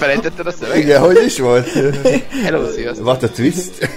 [0.00, 0.82] Elfelejtetted a szöveget?
[0.82, 1.68] Igen, hogy is volt?
[2.44, 3.06] Hello, sziasztok.
[3.06, 3.88] What a twist.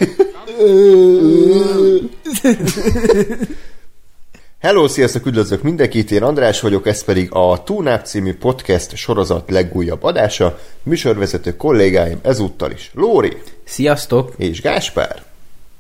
[4.60, 10.04] Hello, sziasztok, üdvözlök mindenkit, én András vagyok, ez pedig a Túnáp című podcast sorozat legújabb
[10.04, 10.60] adása.
[10.84, 14.34] Műsorvezető kollégáim ezúttal is Lóri Sziasztok!
[14.38, 15.24] és Gáspár.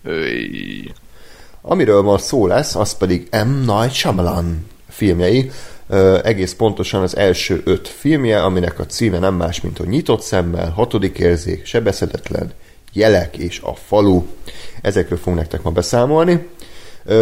[0.03, 0.92] Öy.
[1.62, 3.72] Amiről ma szó lesz, az pedig M.
[3.72, 5.52] Night Shyamalan filmjei,
[6.23, 10.70] egész pontosan az első öt filmje, aminek a címe nem más, mint a Nyitott szemmel,
[10.70, 12.52] Hatodik érzék, Sebezhetetlen,
[12.94, 14.23] Jelek és a falu.
[14.81, 16.48] Ezekről fogunk nektek ma beszámolni.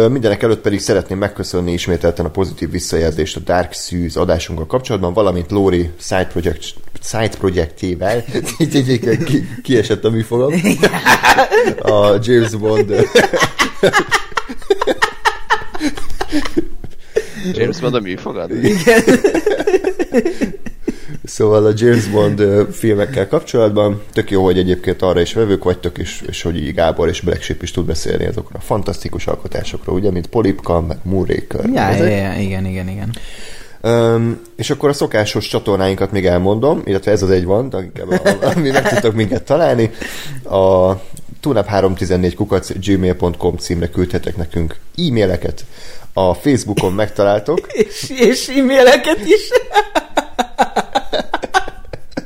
[0.08, 5.50] Mindenek előtt pedig szeretném megköszönni ismételten a pozitív visszajelzést a Dark Suits adásunkkal kapcsolatban, valamint
[5.50, 8.24] Lori side, project, side projektjével
[9.24, 10.52] ki, kiesett a műfogam.
[11.78, 12.94] A James Bond
[17.52, 18.50] James Bond a műfogad?
[21.24, 26.22] Szóval a James Bond filmekkel kapcsolatban tök jó, hogy egyébként arra is vevők vagytok, és,
[26.26, 30.10] és hogy így Gábor és Black Sheep is tud beszélni azokra a fantasztikus alkotásokról, ugye,
[30.10, 31.64] mint Polipka, meg Moonraker.
[31.74, 33.14] Ja, ja, ja, igen, igen, igen.
[33.80, 37.74] Öm, és akkor a szokásos csatornáinkat még elmondom, illetve ez az egy van,
[38.54, 39.90] ami meg tudtok minket találni.
[40.44, 40.92] A
[41.42, 45.64] tunap314 kukac gmail.com címre küldhetek nekünk e-maileket.
[46.14, 47.66] A Facebookon megtaláltok.
[47.72, 49.48] És, és e-maileket is.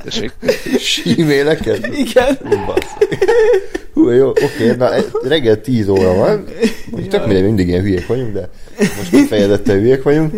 [0.03, 0.31] Tessék.
[1.17, 1.87] E-maileket?
[1.97, 2.37] Igen.
[3.93, 4.89] Hú, jó, oké, na
[5.23, 6.45] reggel 10 óra van.
[6.91, 10.33] Úgy tök mindegy, mindig ilyen hülyék vagyunk, de most kifejezetten hülyék vagyunk.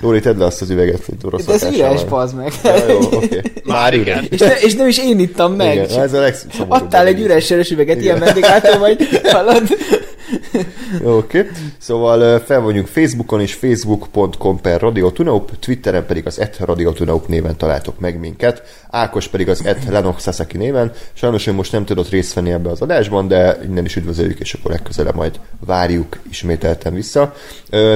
[0.00, 2.08] Lóri, tedd le azt az üveget, hogy rossz De ez van.
[2.08, 2.52] bazd meg.
[2.64, 3.40] Ja, jó, oké.
[3.64, 4.24] Már üres.
[4.30, 5.74] És, ne, és nem is én ittam meg.
[5.74, 6.70] Igen, ez a legszomorúbb.
[6.70, 9.62] Adtál egy üres üveget, ilyen vendéglátom vagy, hallod?
[11.02, 11.50] Oké.
[11.78, 17.56] Szóval ö, fel vagyunk Facebookon is, facebook.com per radiotunaup, Twitteren pedig az et radiotunaup néven
[17.56, 20.92] találtok meg minket, Ákos pedig az et Lenok Sasaki néven.
[21.12, 24.54] Sajnos ő most nem tudott részt venni ebbe az adásban, de innen is üdvözöljük, és
[24.54, 27.34] akkor legközelebb majd várjuk ismételten vissza.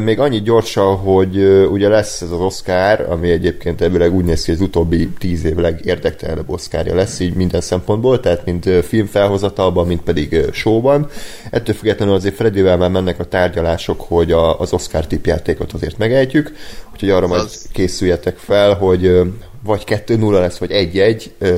[0.02, 1.36] Még annyit gyorsan, hogy
[1.70, 5.44] ugye lesz ez az Oscar, ami egyébként ebből úgy néz ki, hogy az utóbbi tíz
[5.44, 11.08] év legérdektelenebb Oscarja lesz, így minden szempontból, tehát mint ö, filmfelhozatalban, mint pedig showban.
[11.50, 16.52] Ettől függetlenül azért Fredivel már mennek a tárgyalások, hogy a, az Oscar tipjátékot azért megejtjük,
[16.92, 19.20] úgyhogy arra majd Az- készüljetek fel, hogy
[19.64, 21.22] vagy 2-0 lesz, vagy 1-1.
[21.38, 21.54] Ö,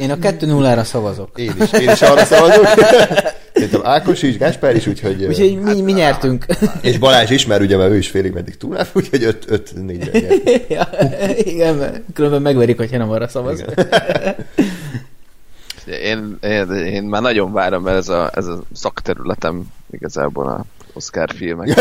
[0.00, 1.30] Én a 2-0-ra szavazok.
[1.36, 2.66] Én is, én is arra szavazok.
[3.54, 5.24] Szerintem Ákos is, Gáspár is, úgyhogy...
[5.24, 6.46] Úgyhogy mi, mi nyertünk.
[6.82, 10.68] és Balázs is, mert ugye már ő is félig meddig túlnál, úgyhogy 5-4-re nyert.
[10.76, 10.88] ja,
[11.36, 13.64] igen, mert különben megverik, hogyha nem arra szavaz.
[15.86, 21.30] Én, én, én, már nagyon várom, mert ez a, ez a szakterületem igazából a Oscar
[21.36, 21.74] filmek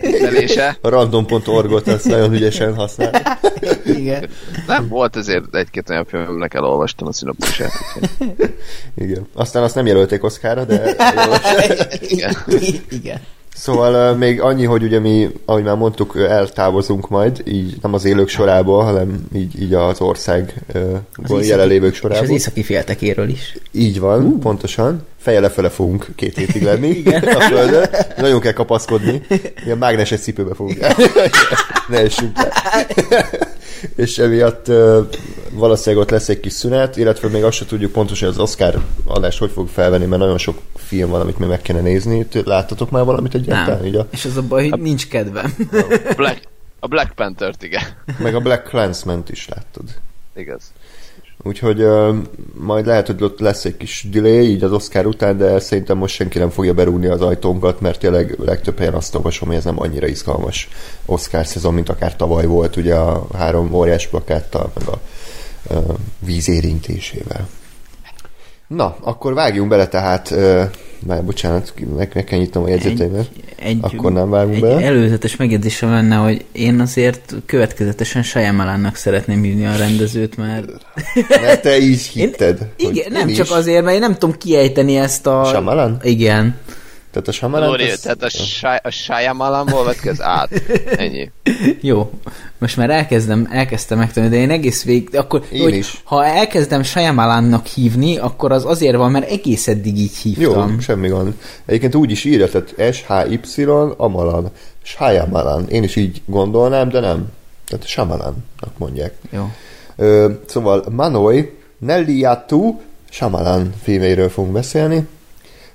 [0.00, 0.76] kezelése.
[0.80, 3.38] A random.org-ot azt nagyon ügyesen használ.
[3.84, 4.28] Igen.
[4.66, 7.70] Nem, volt ezért egy-két olyan film, aminek elolvastam a szinopszisát.
[8.00, 8.54] úgyhogy-
[8.94, 9.26] Igen.
[9.34, 10.94] Aztán azt nem jelölték Oszkára, de
[12.08, 12.36] Igen.
[12.90, 13.20] Igen.
[13.56, 18.04] Szóval ö, még annyi, hogy ugye mi, ahogy már mondtuk, eltávozunk majd, így nem az
[18.04, 20.64] élők sorából, hanem így, így az ország
[21.24, 22.34] északi- jelenlévők És az sorából.
[22.34, 23.56] északi féltekéről is.
[23.72, 24.38] Így van, uh.
[24.40, 25.06] pontosan.
[25.20, 27.02] Feje lefele fogunk két hétig lenni
[27.36, 27.88] a földön.
[28.16, 29.22] Nagyon kell kapaszkodni.
[29.64, 30.78] Ilyen mágneses cipőbe fogunk.
[31.88, 32.38] ne essünk.
[33.94, 35.06] És emiatt uh,
[35.52, 38.82] valószínűleg ott lesz egy kis szünet, illetve még azt sem tudjuk pontosan, hogy az Oscar
[39.04, 42.26] adást hogy fog felvenni, mert nagyon sok film van, amit még meg kéne nézni.
[42.44, 43.78] Láttatok már valamit egyáltalán?
[43.78, 43.86] Nem.
[43.86, 45.54] Így a, És az a baj, hogy nincs kedvem.
[46.16, 46.42] Black,
[46.80, 47.82] a Black Panther-t, igen.
[48.18, 49.84] meg a Black clansman is láttad.
[50.36, 50.72] Igaz.
[51.46, 52.16] Úgyhogy uh,
[52.54, 56.14] majd lehet, hogy ott lesz egy kis delay így az Oscar után, de szerintem most
[56.14, 59.80] senki nem fogja berúgni az ajtónkat, mert tényleg legtöbb helyen azt olvasom, hogy ez nem
[59.80, 60.68] annyira izgalmas
[61.04, 65.00] Oscar szezon, mint akár tavaly volt, ugye a három óriás plakáttal, meg a
[65.70, 67.48] uh, víz érintésével.
[68.68, 70.34] Na, akkor vágjunk bele tehát,
[71.06, 73.30] már bocsánat, meg, meg kell nyitnom a jegyzeteimet.
[73.58, 74.80] egy, Akkor nem vágunk egy bele?
[74.80, 80.66] előzetes megjegyzésem lenne, hogy én azért következetesen Shyamalannak szeretném hívni a rendezőt, mert
[81.28, 82.58] Mert te én, hitted.
[82.58, 83.36] hogy igen, én nem is.
[83.36, 85.44] csak azért, mert én nem tudom kiejteni ezt a...
[85.44, 85.98] Shyamalan?
[86.02, 86.56] Igen.
[87.16, 87.68] Tehát a Shyamalan...
[87.68, 90.48] Lóri, tehát a, Shy- a Shyamalanból az át.
[90.96, 91.30] Ennyi.
[91.80, 92.10] Jó,
[92.58, 96.00] most már elkezdem, elkezdtem megtanulni, de én egész végig, de akkor, Én hogy is.
[96.04, 100.80] ha elkezdem Shyamalannak hívni, akkor az azért van, mert egész eddig így Jó, hívtam.
[100.80, 101.34] semmi gond.
[101.66, 103.64] Egyébként úgy is írja, tehát S-H-Y,
[103.96, 104.50] Amalan.
[104.82, 105.68] Shyamalan.
[105.68, 107.28] Én is így gondolnám, de nem.
[107.68, 109.14] Tehát Shyamalannak mondják.
[109.30, 109.50] Jó.
[109.96, 112.80] Ö, szóval Manoy, Nelliatu,
[113.10, 115.06] Shyamalan filmeiről fogunk beszélni.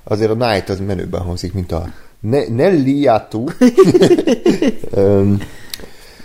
[0.04, 3.44] Azért a Night az menőben hangzik, mint a ne- Nelliatu.
[4.92, 5.42] Öm,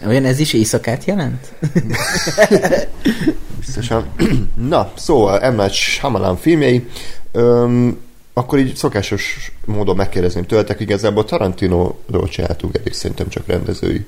[0.07, 1.53] Olyan ez is éjszakát jelent?
[3.59, 4.07] biztosan.
[4.69, 5.51] Na, szóval.
[5.51, 6.87] Night Shyamalan filmjei.
[7.33, 14.07] Öm, akkor így szokásos módon megkérdezném tőletek, igazából Tarantino-ról csináltunk eddig szerintem csak rendezői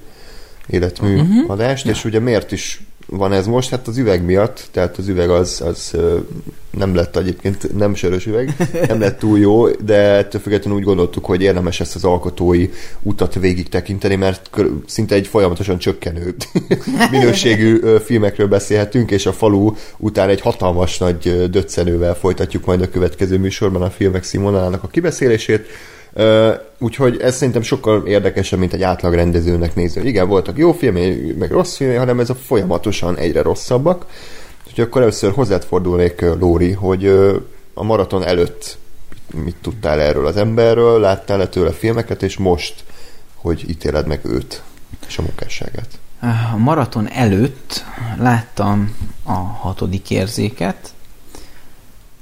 [0.67, 1.51] életmű uh-huh.
[1.51, 3.71] adást, és ugye miért is van ez most?
[3.71, 5.97] Hát az üveg miatt, tehát az üveg az, az
[6.71, 8.57] nem lett egyébként, nem sörös üveg,
[8.89, 12.71] nem lett túl jó, de ettől függetlenül úgy gondoltuk, hogy érdemes ezt az alkotói
[13.03, 14.51] utat végig tekinteni, mert
[14.87, 16.35] szinte egy folyamatosan csökkenő
[17.11, 23.39] minőségű filmekről beszélhetünk, és a falu után egy hatalmas nagy döccenővel folytatjuk majd a következő
[23.39, 25.67] műsorban a filmek színvonalának a kibeszélését.
[26.79, 31.51] Úgyhogy ez szerintem sokkal érdekesebb, mint egy átlag rendezőnek hogy Igen, voltak jó filmei, meg
[31.51, 34.07] rossz filmei, hanem ez a folyamatosan egyre rosszabbak.
[34.67, 37.07] Úgyhogy akkor először hozzád fordulnék, Lóri, hogy
[37.75, 38.79] a maraton előtt
[39.45, 42.85] mit tudtál erről az emberről, láttál-e tőle filmeket, és most,
[43.35, 44.63] hogy ítéled meg őt
[45.09, 45.89] és a munkásságát.
[46.53, 47.85] A maraton előtt
[48.19, 50.93] láttam a hatodik érzéket,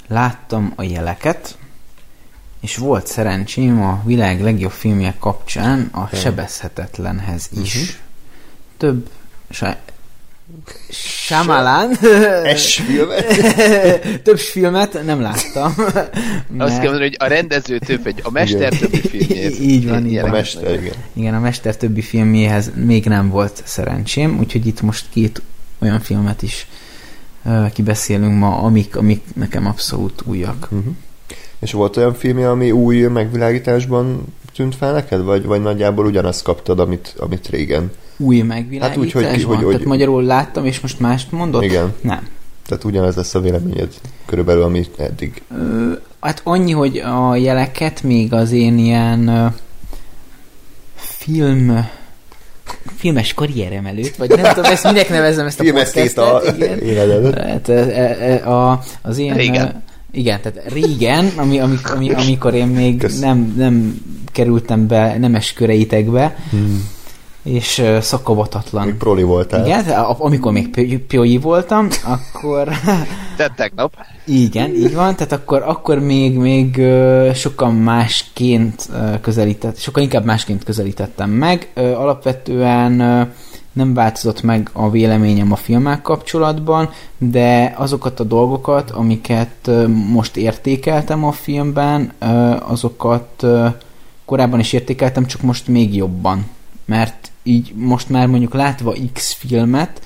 [0.09, 1.57] láttam a jeleket,
[2.67, 7.75] és volt szerencsém a világ legjobb filmje kapcsán a sebezhetetlenhez is.
[7.75, 7.91] Uh-huh.
[8.77, 9.09] Több
[9.51, 9.77] sa-
[10.91, 11.97] Shyamalan
[12.45, 13.27] Es filmet?
[14.27, 15.75] több filmet nem láttam.
[15.77, 15.97] Azt
[16.57, 18.79] mert- kell mondani, hogy a rendező több, egy, a mester Igen.
[18.79, 19.59] többi filmjét.
[19.73, 20.95] Így van, így A mester, igen.
[21.13, 25.43] Igen, a Mester többi filmjéhez még nem volt szerencsém, úgyhogy itt most két
[25.79, 26.67] olyan filmet is
[27.43, 30.69] uh, kibeszélünk ma, amik, amik nekem abszolút újak.
[30.71, 30.95] Uh-huh.
[31.67, 34.25] És volt olyan filmje, ami új megvilágításban
[34.55, 37.91] tűnt fel neked, vagy, vagy nagyjából ugyanazt kaptad, amit, amit régen?
[38.17, 39.55] Új megvilágítás Hát úgy, hogy- van?
[39.55, 41.63] hogy- hogy- Tehát magyarul láttam, és most mást mondott?
[41.63, 41.95] Igen.
[42.01, 42.29] Nem.
[42.67, 43.95] Tehát ugyanez lesz a véleményed
[44.27, 45.43] körülbelül, amit eddig.
[45.57, 49.47] Ö, hát annyi, hogy a jeleket még az én ilyen ö,
[50.95, 51.87] film
[52.97, 56.79] filmes karrierem előtt, vagy nem tudom, ezt minek nevezem ezt a Filmesztét a podcastet, igen.
[56.79, 57.49] életedet.
[57.49, 59.37] Hát, e, e, a, az ilyen...
[59.37, 59.85] Régen.
[60.17, 63.19] Igen, tehát régen, ami, ami, ami, amikor én még Kösz.
[63.19, 64.01] nem, nem
[64.33, 66.89] kerültem be nemes köreitekbe, Hmm.
[67.43, 68.87] és ö, szakavatlan.
[68.87, 69.67] Még proli voltál.
[69.67, 69.85] Igen,
[70.19, 72.69] amikor még pio- pioi voltam, akkor
[73.37, 73.95] Tehát tegnap.
[74.27, 80.25] igen, így van, tehát akkor, akkor még, még ö, sokkal másként ö, közelített, sokkal inkább
[80.25, 81.69] másként közelítettem meg.
[81.75, 83.23] Ö, Alapvetően ö,
[83.77, 89.71] nem változott meg a véleményem a filmmel kapcsolatban, de azokat a dolgokat, amiket
[90.11, 92.13] most értékeltem a filmben,
[92.61, 93.47] azokat
[94.25, 96.49] korábban is értékeltem, csak most még jobban.
[96.85, 100.03] Mert így most már mondjuk látva X filmet,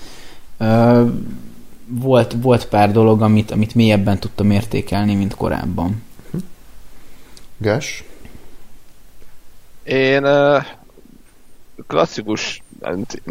[1.86, 6.02] volt, volt pár dolog, amit, amit mélyebben tudtam értékelni, mint korábban.
[7.56, 8.04] Gás?
[9.84, 10.26] Én
[11.86, 12.62] klasszikus,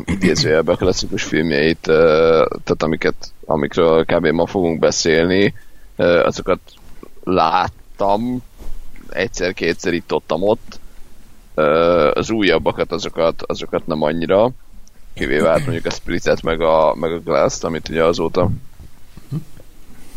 [0.06, 4.28] idézőjelben klasszikus filmjeit, tehát amiket, amikről kb.
[4.28, 5.54] ma fogunk beszélni,
[5.96, 6.60] azokat
[7.24, 8.44] láttam,
[9.10, 10.79] egyszer-kétszer itt ott, ott.
[12.13, 14.50] Az újabbakat, azokat, azokat nem annyira,
[15.13, 18.50] kivéve hát mondjuk a Splitet meg a, meg a Glass-t, amit ugye azóta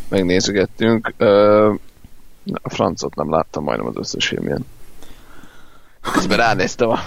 [0.09, 1.13] megnézegettünk.
[2.61, 4.65] A francot nem láttam majdnem az összes filmjén.
[6.11, 6.99] Közben ránéztem a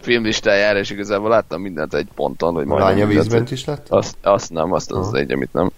[0.00, 3.86] filmlistájára, és igazából láttam mindent egy ponton, hogy A majdnem lánya vízbent is lett?
[3.88, 5.70] azt, azt nem, azt az, az egy, amit nem.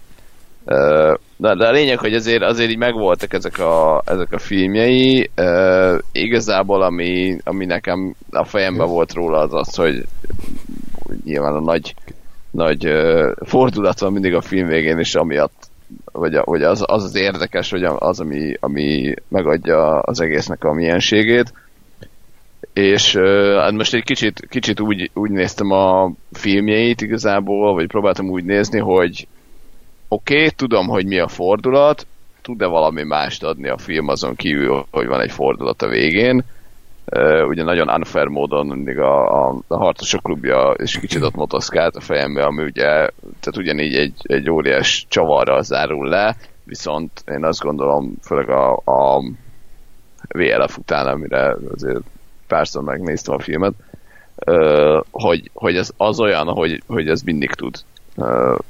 [1.37, 5.29] De, de a lényeg, hogy azért, azért így megvoltak ezek a, ezek a filmjei.
[5.37, 10.05] Uh, igazából, ami, ami nekem a fejemben volt róla, az az, hogy
[11.25, 11.95] nyilván a nagy,
[12.51, 15.69] nagy uh, fordulat van mindig a film végén, és amiatt
[16.11, 20.73] vagy, a, vagy az, az az érdekes, hogy az, ami, ami megadja az egésznek a
[20.73, 21.53] mienségét.
[22.79, 23.15] És
[23.57, 28.79] hát most egy kicsit, kicsit úgy, úgy néztem a filmjeit igazából, vagy próbáltam úgy nézni,
[28.79, 29.27] hogy
[30.07, 32.07] oké, okay, tudom, hogy mi a fordulat,
[32.41, 36.43] tud-e valami mást adni a film azon kívül, hogy van egy fordulat a végén.
[37.11, 41.95] Uh, ugye nagyon unfair módon mindig a, a, a harcosok klubja és kicsit ott motoszkált
[41.95, 42.83] a fejembe, ami ugye,
[43.19, 49.21] tehát ugyanígy egy, egy óriás csavarral zárul le, viszont én azt gondolom, főleg a, a
[50.27, 52.01] VLF után, amire azért
[52.49, 53.73] párszor megnéztem a filmet,
[55.11, 57.75] hogy, hogy ez az olyan, hogy, hogy ez mindig tud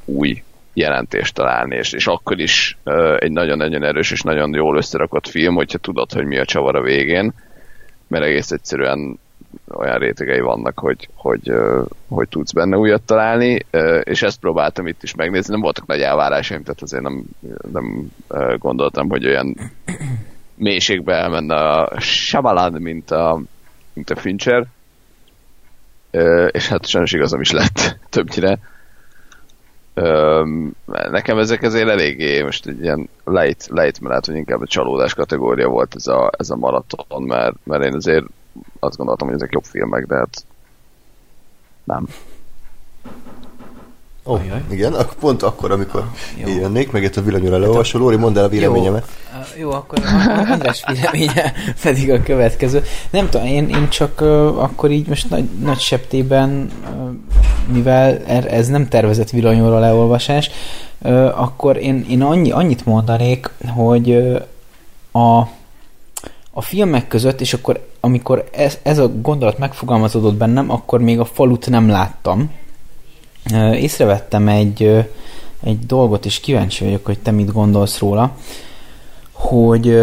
[0.05, 0.43] új
[0.73, 2.77] jelentést találni, és, és akkor is
[3.17, 6.81] egy nagyon-nagyon erős és nagyon jól összerakott film, hogyha tudod, hogy mi a csavar a
[6.81, 7.33] végén,
[8.07, 9.19] mert egész egyszerűen
[9.67, 11.53] olyan rétegei vannak, hogy, hogy,
[12.07, 13.65] hogy tudsz benne újat találni,
[14.03, 17.23] és ezt próbáltam itt is megnézni, nem voltak nagy elvárásaim, tehát azért nem,
[17.71, 18.11] nem
[18.57, 19.55] gondoltam, hogy olyan
[20.55, 23.41] mélységbe elmenne a Shyamalan, mint a,
[23.99, 24.67] mint a Fincher,
[26.51, 28.59] és hát sajnos igazam is lett többnyire.
[30.85, 35.67] Nekem ezek azért eléggé most egy ilyen lejt mert lehet, hogy inkább a csalódás kategória
[35.67, 38.25] volt ez a, ez a maraton, mert, mert én azért
[38.79, 40.45] azt gondoltam, hogy ezek jobb filmek, de hát
[41.83, 42.07] nem.
[44.29, 46.47] Ó, oh, igen, pont akkor, amikor jó.
[46.47, 47.99] jönnék, meg itt a villanyúra leolvasó.
[47.99, 49.05] Lóri, mondd el a véleményemet.
[49.57, 49.99] Jó, jó akkor
[50.49, 52.83] András véleménye pedig a következő.
[53.09, 57.09] Nem tudom, én, én csak uh, akkor így most nagy, nagy septében, uh,
[57.73, 60.49] mivel er, ez nem tervezett villanyóra leolvasás,
[60.99, 64.41] uh, akkor én, én annyi, annyit mondanék, hogy uh,
[65.23, 65.49] a
[66.51, 71.25] a filmek között, és akkor amikor ez, ez a gondolat megfogalmazódott bennem, akkor még a
[71.25, 72.51] falut nem láttam.
[73.73, 75.05] Észrevettem egy,
[75.63, 78.37] egy dolgot, és kíváncsi vagyok, hogy te mit gondolsz róla,
[79.31, 79.97] hogy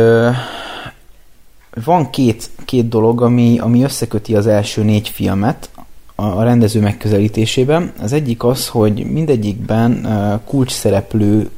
[1.84, 5.70] van két, két dolog, ami, ami összeköti az első négy filmet
[6.14, 7.92] a, a rendező megközelítésében.
[8.00, 10.08] Az egyik az, hogy mindegyikben
[10.44, 11.50] kulcs szereplő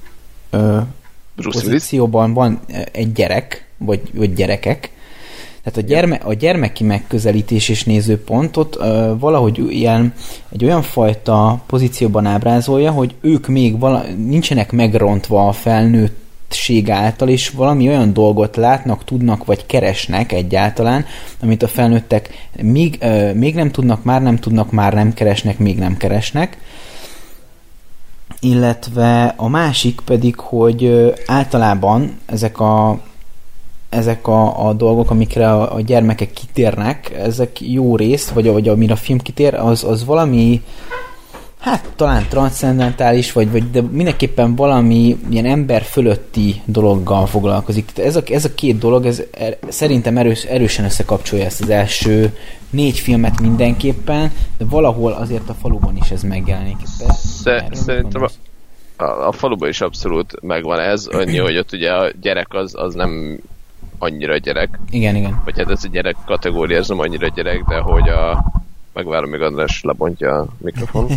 [1.35, 2.61] pozícióban van
[2.93, 4.93] egy gyerek, vagy, vagy gyerekek.
[5.63, 10.13] Tehát a, gyerme, a gyermeki megközelítés és nézőpontot uh, valahogy ilyen,
[10.53, 16.27] egy olyan fajta pozícióban ábrázolja, hogy ők még vala, nincsenek megrontva a felnőtt
[16.87, 21.05] által, és valami olyan dolgot látnak, tudnak, vagy keresnek egyáltalán,
[21.43, 25.79] amit a felnőttek még, uh, még nem tudnak, már nem tudnak, már nem keresnek, még
[25.79, 26.59] nem keresnek.
[28.41, 33.01] Illetve a másik pedig, hogy általában ezek a
[33.89, 38.93] ezek a, a dolgok, amikre a, a gyermekek kitérnek, ezek jó részt, vagy, vagy amire
[38.93, 40.63] a film kitér, az, az valami
[41.59, 47.91] hát talán transzcendentális, vagy, vagy de mindenképpen valami ilyen ember fölötti dologgal foglalkozik.
[47.93, 51.71] Tehát ez a, ez a két dolog, ez er, szerintem erős, erősen összekapcsolja ezt az
[51.71, 52.37] első
[52.71, 56.77] négy filmet mindenképpen, de valahol azért a faluban is ez megjelenik.
[57.71, 58.29] Szerintem a,
[59.05, 62.95] a, a faluban is abszolút megvan ez, annyi, hogy ott ugye a gyerek az, az
[62.95, 63.41] nem
[63.99, 64.79] annyira gyerek.
[64.91, 65.43] Igen, igen.
[65.45, 68.45] Vagy hát ez a gyerek kategória, ez nem annyira gyerek, de hogy a...
[68.93, 71.09] Megvárom, még András lebontja a mikrofon.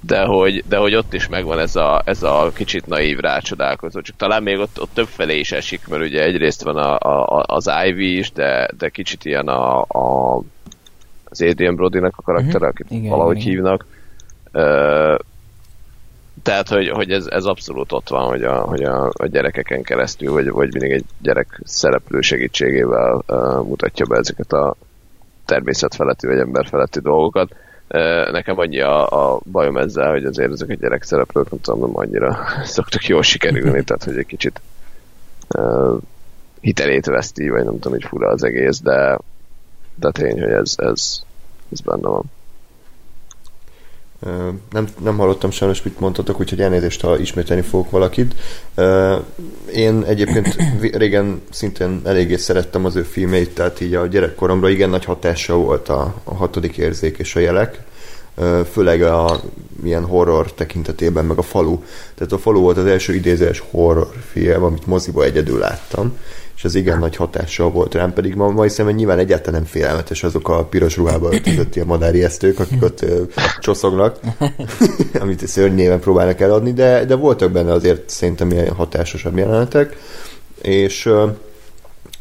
[0.00, 4.16] De hogy, de hogy ott is megvan ez a, ez a kicsit naív rácsodálkozó, csak
[4.16, 7.70] talán még ott, ott több felé is esik, mert ugye egyrészt van a, a, az
[7.86, 10.42] Ivy is, de, de kicsit ilyen a, a
[11.30, 12.68] az Adrian Brody-nak a karakter, uh-huh.
[12.68, 13.48] akit igen, valahogy igen.
[13.48, 13.86] hívnak.
[14.52, 15.18] Uh,
[16.42, 20.32] tehát, hogy, hogy ez, ez abszolút ott van, hogy a, hogy a, a gyerekeken keresztül,
[20.32, 24.76] vagy, vagy mindig egy gyerek szereplő segítségével uh, mutatja be ezeket a
[25.44, 27.54] természetfeletti vagy emberfeletti dolgokat.
[27.88, 31.80] Uh, nekem annyi a, a bajom ezzel, hogy azért ezek a gyerek szereplők, nem tudom,
[31.80, 34.60] nem annyira szoktak jól sikerülni, tehát hogy egy kicsit
[35.56, 35.96] uh,
[36.60, 39.18] hitelét veszti, vagy nem tudom, hogy fura az egész, de,
[39.94, 41.22] de tény, hogy ez, ez,
[41.72, 42.24] ez benne van.
[44.70, 48.34] Nem, nem hallottam sajnos, mit mondtatok, úgyhogy elnézést, ha ismételni fogok valakit.
[49.74, 50.56] Én egyébként
[50.92, 55.88] régen szintén eléggé szerettem az ő filmeit, tehát így a gyerekkoromra igen nagy hatása volt
[55.88, 57.82] a, a hatodik érzék és a jelek,
[58.72, 59.40] főleg a
[59.82, 61.82] milyen horror tekintetében, meg a falu.
[62.14, 66.16] Tehát a falu volt az első idézős horror film, amit moziba egyedül láttam,
[66.58, 69.70] és ez igen nagy hatással volt rám, pedig ma, ma hiszem, hogy nyilván egyáltalán nem
[69.70, 73.22] félelmetes azok a piros ruhába öltözött ilyen madári esztők, akik ott ö,
[73.60, 74.18] csoszognak,
[75.20, 79.96] amit szörnyéven próbálnak eladni, de, de voltak benne azért szerintem ilyen hatásosabb jelenetek,
[80.62, 81.26] és ö,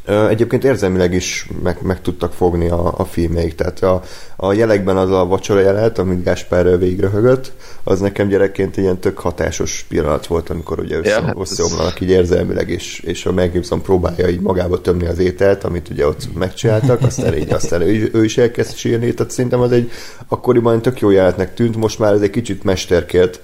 [0.08, 4.04] Egyébként érzelmileg is meg, meg tudtak fogni a, a filmeik, tehát a,
[4.36, 7.52] a jelekben az a vacsora jelet, amit Gáspár végrehögött,
[7.84, 11.96] az nekem gyerekként egy ilyen tök hatásos pillanat volt, amikor ugye össze, ja, hát összeomlanak
[11.96, 12.02] ez...
[12.02, 16.08] így érzelmileg, és, és a Mel Gibson próbálja így magába tömni az ételt, amit ugye
[16.08, 19.92] ott megcsináltak, aztán így aztán ő, ő is elkezd sírni, tehát szerintem az egy
[20.28, 23.42] akkoriban tök jó jelenetnek tűnt, most már ez egy kicsit mesterkért,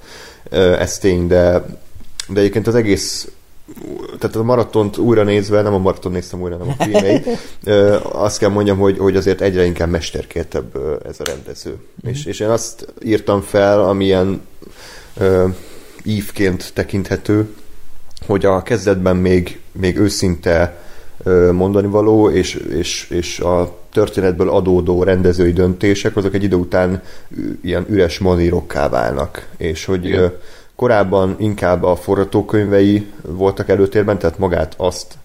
[0.79, 1.65] ez tény, de,
[2.27, 3.27] de egyébként az egész
[4.19, 7.27] tehát a maratont újra nézve, nem a maraton néztem újra, nem a filmeit,
[8.27, 11.69] azt kell mondjam, hogy, hogy azért egyre inkább mesterkéltebb ez a rendező.
[11.69, 12.13] Mm-hmm.
[12.13, 14.41] És, és én azt írtam fel, amilyen
[15.19, 15.55] uh,
[16.03, 17.47] ívként tekinthető,
[18.25, 20.81] hogy a kezdetben még, még őszinte
[21.23, 27.01] ö, mondani való, és, és, és a történetből adódó rendezői döntések, azok egy idő után
[27.61, 30.33] ilyen üres manírokká válnak, és hogy Igen.
[30.75, 35.17] Korábban inkább a forgatókönyvei voltak előtérben, tehát magát azt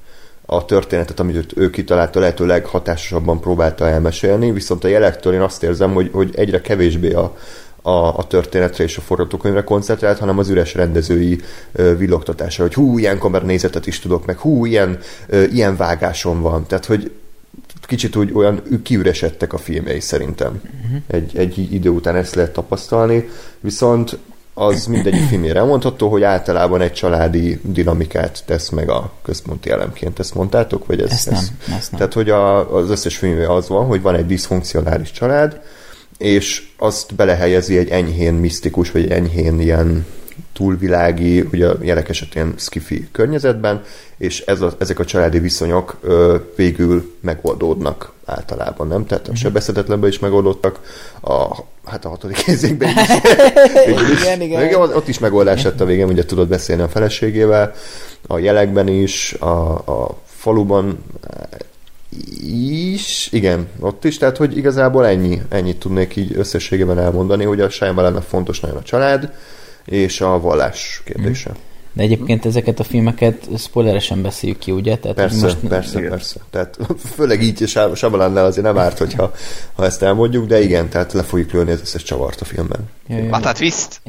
[0.46, 5.92] a történetet, amit ő kitalálta, lehetőleg hatásosabban próbálta elmesélni, viszont a jelektől én azt érzem,
[5.92, 7.36] hogy, hogy egyre kevésbé a,
[7.82, 11.40] a, a történetre és a forgatókönyvre koncentrált, hanem az üres rendezői
[11.72, 16.66] ö, villogtatásra, hogy hú, ilyen kameranézetet is tudok, meg hú, ilyen, ö, ilyen vágásom van.
[16.66, 17.10] Tehát, hogy
[17.86, 20.60] kicsit úgy olyan kiüresedtek a filmjei szerintem.
[20.84, 21.00] Uh-huh.
[21.06, 23.28] Egy, egy idő után ezt lehet tapasztalni,
[23.60, 24.18] viszont
[24.58, 30.18] az mindegyik filmére elmondható, hogy általában egy családi dinamikát tesz meg a központi elemként.
[30.18, 30.86] Ezt mondtátok?
[30.86, 31.50] Vagy ez, Ezt nem, ez?
[31.76, 32.00] ezt nem.
[32.00, 35.60] Tehát, hogy a, az összes filmje az van, hogy van egy diszfunkcionális család,
[36.18, 40.06] és azt belehelyezi egy enyhén misztikus, vagy enyhén ilyen
[40.58, 43.82] túlvilági, ugye a jelek esetén skifi környezetben,
[44.16, 49.06] és ez a, ezek a családi viszonyok ö, végül megoldódnak általában, nem?
[49.06, 50.80] Tehát a sebezhetetlenben is megoldottak,
[51.22, 53.08] a, hát a hatodik érzékben is.
[54.20, 54.60] Igen, igen.
[54.60, 57.74] Végül ott is megoldás lett a végén, ugye tudod beszélni a feleségével,
[58.26, 60.98] a jelekben is, a, a faluban
[62.82, 67.70] is, igen, ott is, tehát hogy igazából ennyi, ennyit tudnék így összességében elmondani, hogy a
[67.70, 69.32] Shyamalannak fontos nagyon a család,
[69.88, 71.50] és a vallás kérdése.
[71.92, 74.96] De egyébként ezeket a filmeket spoileresen beszéljük ki, ugye?
[74.96, 76.10] Tehát Persze, most persze, igen.
[76.10, 76.40] persze.
[76.50, 76.78] Tehát
[77.16, 79.32] főleg így Shy- Shyamalan-nál azért nem árt, hogyha
[79.74, 82.80] ha ezt elmondjuk, de igen, tehát le fogjuk lőni az összes csavart a filmben.
[83.06, 83.24] Jó, jó.
[83.24, 84.00] What a twist!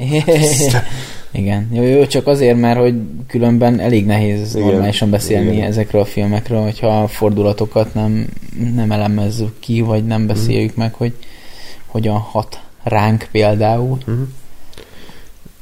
[1.32, 2.94] Igen, jó, jó, csak azért, mert hogy
[3.26, 4.66] különben elég nehéz Igen.
[4.66, 5.66] normálisan beszélni Igen.
[5.66, 8.26] ezekről a filmekről, hogyha a fordulatokat nem,
[8.74, 11.12] nem elemezzük ki, vagy nem beszéljük meg, hogy
[11.86, 13.98] hogyan hat ránk például.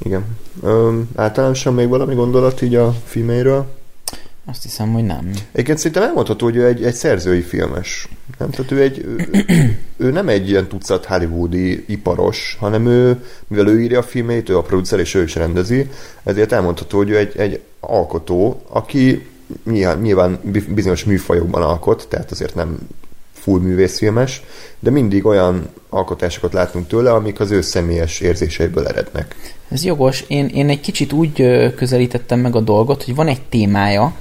[0.03, 0.25] Igen.
[0.63, 3.77] Öm, általánosan még valami gondolat így a filmeiről?
[4.51, 5.31] Azt hiszem, hogy nem.
[5.53, 8.09] Egyébként szerintem elmondható, hogy ő egy, egy szerzői filmes.
[8.39, 8.51] Nem?
[8.51, 9.29] Tehát ő, egy, ő,
[9.97, 14.57] ő nem egy ilyen tucat hollywoodi iparos, hanem ő, mivel ő írja a filmét, ő
[14.57, 15.91] a producer és ő is rendezi,
[16.23, 19.27] ezért elmondható, hogy ő egy, egy alkotó, aki
[19.65, 22.79] nyilván, nyilván bi- bizonyos műfajokban alkot, tehát azért nem
[23.33, 24.43] full művészfilmes,
[24.79, 29.35] de mindig olyan alkotásokat látunk tőle, amik az ő személyes érzéseiből erednek.
[29.71, 30.25] Ez jogos.
[30.29, 31.33] Én, én egy kicsit úgy
[31.75, 34.15] közelítettem meg a dolgot, hogy van egy témája,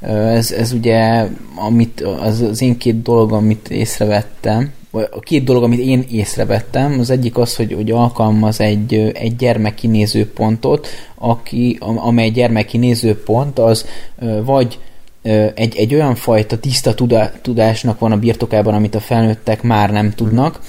[0.00, 5.62] ez, ez ugye amit, az, az én két dolog, amit észrevettem, vagy a két dolog,
[5.62, 11.98] amit én észrevettem, az egyik az, hogy, hogy alkalmaz egy, egy gyermeki nézőpontot, aki, am-
[11.98, 13.86] amely gyermeki nézőpont az
[14.44, 14.78] vagy
[15.54, 20.10] egy, egy olyan fajta tiszta tudá, tudásnak van a birtokában, amit a felnőttek már nem
[20.10, 20.60] tudnak,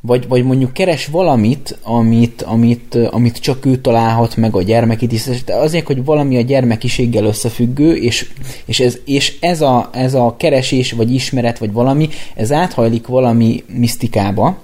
[0.00, 5.44] vagy, vagy mondjuk keres valamit, amit, amit, amit csak ő találhat meg a gyermeki tisztás,
[5.44, 8.30] de azért, hogy valami a gyermekiséggel összefüggő, és,
[8.64, 13.64] és, ez, és ez, a, ez a keresés, vagy ismeret, vagy valami, ez áthajlik valami
[13.66, 14.58] misztikába,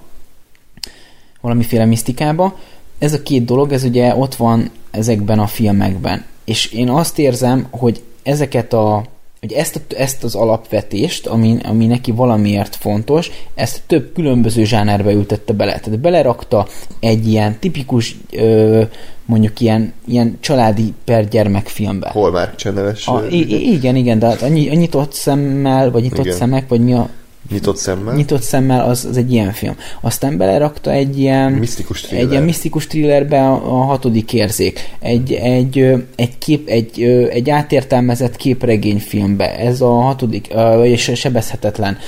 [1.40, 2.59] valamiféle misztikába.
[2.99, 6.25] Ez a két dolog, ez ugye ott van ezekben a filmekben.
[6.44, 9.05] És én azt érzem, hogy ezeket a
[9.45, 15.13] hogy ezt, a, ezt az alapvetést, ami, ami neki valamiért fontos, ezt több különböző zsánerbe
[15.13, 15.79] ültette bele.
[15.79, 16.67] Tehát belerakta
[17.01, 18.83] egy ilyen tipikus, ö,
[19.25, 22.09] mondjuk ilyen, ilyen családi per gyermekfilmbe.
[22.09, 22.55] Hol már
[23.33, 26.37] i- igen, igen, de hát a nyitott szemmel, vagy nyitott Igen.
[26.37, 27.09] szemek, vagy mi a
[27.51, 28.15] Nyitott szemmel?
[28.15, 29.77] nyitott szemmel, az, az egy ilyen film.
[30.01, 32.25] Aztán belerakta egy ilyen Misztikus thriller.
[32.25, 34.81] egy ilyen misztikus thrillerbe a, a hatodik érzék.
[35.01, 35.79] Egy, egy,
[36.17, 39.59] egy, kép, egy, egy átértelmezett képregényfilmbe.
[39.59, 41.99] Ez a hatodik, és sebezhetetlen.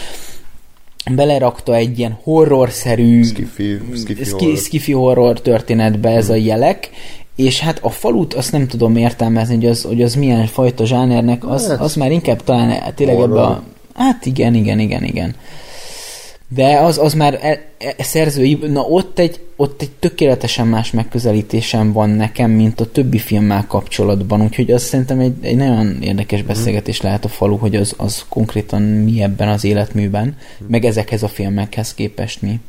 [1.10, 4.56] Belerakta egy ilyen horrorszerű Skifi, skifi ski, horror.
[4.58, 6.90] skifi horror történetbe ez a jelek,
[7.36, 11.48] és hát a falut azt nem tudom értelmezni, hogy az, hogy az milyen fajta zsánernek,
[11.48, 13.38] az, Hát, az már inkább talán tényleg ebbe horror.
[13.38, 13.62] a...
[13.96, 15.34] Hát igen, igen, igen, igen.
[16.48, 21.92] De az, az már e, e, szerzői, na ott egy, ott egy tökéletesen más megközelítésem
[21.92, 27.00] van nekem, mint a többi filmmel kapcsolatban, úgyhogy az szerintem egy, egy nagyon érdekes beszélgetés
[27.00, 31.94] lehet a falu, hogy az, az konkrétan mi ebben az életműben, meg ezekhez a filmekhez
[31.94, 32.60] képest mi.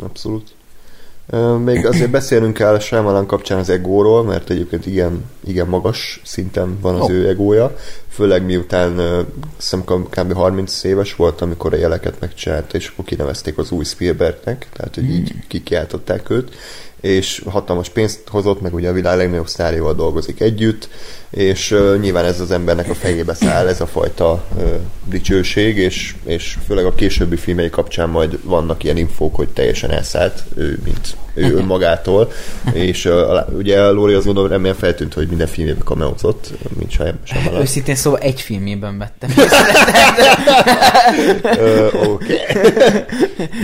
[0.00, 0.54] Abszolút.
[1.64, 6.78] Még azért beszélnünk kell a Shyamalan kapcsán az egóról, mert egyébként igen, igen magas szinten
[6.80, 7.10] van az Ó.
[7.10, 7.76] ő egója,
[8.08, 9.00] főleg miután
[9.56, 10.32] hiszem kb.
[10.32, 15.10] 30 éves volt, amikor a jeleket megcsinálta, és akkor kinevezték az új Spielbergnek, tehát hogy
[15.10, 16.54] így kikiáltották őt,
[17.00, 20.88] és hatalmas pénzt hozott, meg ugye a világ legnagyobb sztárjával dolgozik együtt,
[21.30, 26.14] és uh, nyilván ez az embernek a fejébe száll ez a fajta uh, dicsőség, és,
[26.24, 31.16] és főleg a későbbi filmei kapcsán majd vannak ilyen infók, hogy teljesen elszállt ő, mint
[31.38, 32.32] ő önmagától,
[32.72, 33.12] és uh,
[33.56, 37.60] ugye Lóri azt gondolom remélem feltűnt, hogy minden filmjében kameózott, mint Shyam- Shyamalan.
[37.60, 39.30] Őszintén szóval egy filmjében vettem.
[42.12, 42.36] Oké.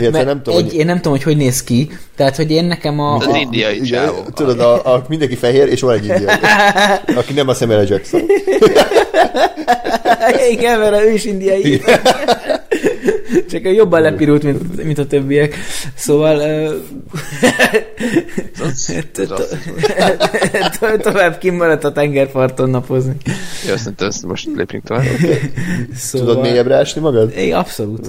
[0.10, 0.74] Nem tudom, egy, hogy...
[0.74, 1.90] én nem tudom, hogy hogy néz ki.
[2.16, 3.14] Tehát, hogy én nekem a...
[3.14, 4.22] Az a indiai csávó.
[4.34, 6.34] tudod, a, a, mindenki fehér, és van egy indiai,
[7.20, 7.84] aki nem a Samuel.
[7.84, 8.20] Jackson.
[10.50, 11.82] Igen, mert ő is indiai.
[13.54, 15.54] Csak jobban lepirult, mint, mint a többiek.
[15.94, 16.42] Szóval...
[21.00, 23.16] Tovább kimaradt a tengerparton napozni.
[23.68, 25.04] Jó, szerintem ezt most lépjünk tovább.
[25.94, 26.26] Szóval...
[26.26, 27.32] Tudod mélyebbre ásni magad?
[27.36, 28.08] É, abszolút.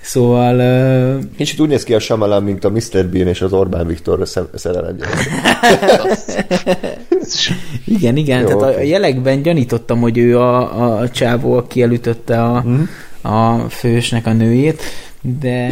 [0.00, 1.18] Szóval...
[1.36, 3.06] Kicsit úgy néz ki a Shyamalan, mint a Mr.
[3.12, 4.96] Bean és az Orbán Viktor sze- szerelem.
[7.84, 12.80] Igen, igen, tehát a jelekben gyanítottam, hogy ő a, a csávó, aki elütötte a, Mhm.
[13.26, 14.82] A fősnek a nőjét,
[15.20, 15.66] de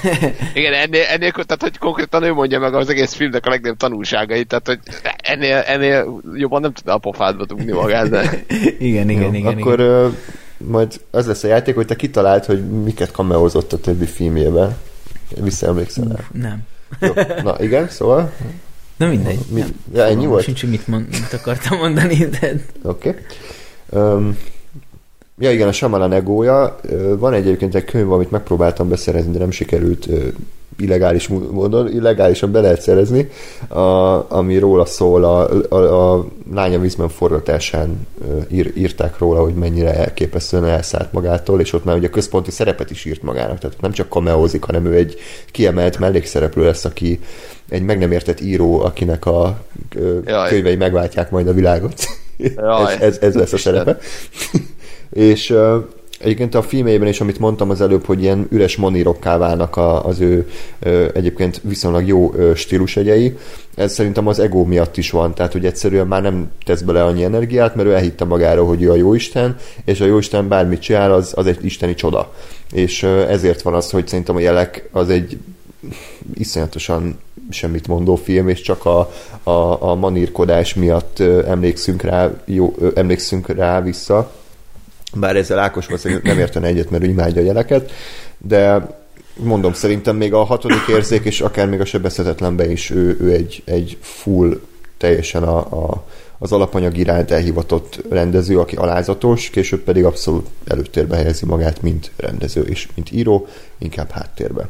[0.54, 4.46] Igen, ennél, ennél, tehát hogy konkrétan ő mondja meg az egész filmnek a legnagyobb tanulságait,
[4.46, 4.78] tehát hogy
[5.16, 8.44] ennél, ennél jobban nem tudna a pofádba dugni magát, de
[8.78, 9.58] igen, igen, Jó, igen.
[9.58, 9.92] akkor igen.
[9.92, 10.08] ö,
[10.56, 14.76] majd az lesz a játék, hogy te kitaláld, hogy miket kameózott a többi filmjében.
[15.40, 16.24] Visszaemlékszel rá.
[16.32, 16.58] Nem.
[17.00, 17.12] Jó.
[17.42, 18.32] Na igen, szóval.
[18.96, 19.38] Na mindegy.
[19.48, 19.70] Mi, nem.
[19.94, 20.44] ja, ennyi Fogalmam volt?
[20.44, 23.08] Sincs, mit, mond, mit akartam mondani, de Oké.
[23.08, 23.22] Okay.
[24.02, 24.38] Um,
[25.38, 26.76] ja igen, a Shyamalan egója.
[27.18, 30.08] Van egyébként egy könyv, amit megpróbáltam beszerezni, de nem sikerült
[30.78, 33.30] illegális módon, illegálisan be lehet szerezni,
[33.68, 33.80] a,
[34.30, 38.06] ami róla szól, a, a, a lánya vízben forgatásán
[38.48, 43.04] ír, írták róla, hogy mennyire elképesztően elszállt magától, és ott már ugye központi szerepet is
[43.04, 45.16] írt magának, tehát nem csak kameózik, hanem ő egy
[45.50, 47.20] kiemelt mellékszereplő lesz, aki
[47.68, 49.58] egy meg nem értett író, akinek a
[50.24, 50.48] Jaj.
[50.48, 51.94] könyvei megváltják majd a világot.
[52.56, 52.92] Jaj.
[52.94, 53.98] ez, ez, ez lesz a szerepe.
[55.12, 55.54] És
[56.22, 60.20] egyébként a filmjében is, amit mondtam az előbb, hogy ilyen üres monírokká válnak a, az
[60.20, 60.48] ő
[60.80, 63.36] ö, egyébként viszonylag jó ö, stílusegyei,
[63.74, 67.24] ez szerintem az ego miatt is van, tehát hogy egyszerűen már nem tesz bele annyi
[67.24, 71.32] energiát, mert ő elhitte magáról, hogy ő a jóisten, és a jóisten bármit csinál, az,
[71.34, 72.32] az egy isteni csoda.
[72.72, 75.38] És ö, ezért van az, hogy szerintem a jelek az egy
[76.34, 77.18] iszonyatosan
[77.50, 83.80] semmit mondó film, és csak a, a, a manírkodás miatt emlékszünk rá, jó, emlékszünk rá
[83.80, 84.30] vissza.
[85.14, 87.92] Bár ezzel Ákos valószínűleg nem értene egyet, mert imádja a jeleket,
[88.38, 88.86] de
[89.36, 93.62] mondom, szerintem még a hatodik érzék, és akár még a sebezhetetlenben is ő, ő egy,
[93.64, 94.60] egy full,
[94.96, 96.04] teljesen a, a,
[96.38, 102.62] az alapanyag iránt elhivatott rendező, aki alázatos, később pedig abszolút előtérbe helyezi magát, mint rendező
[102.62, 103.46] és mint író,
[103.78, 104.68] inkább háttérbe.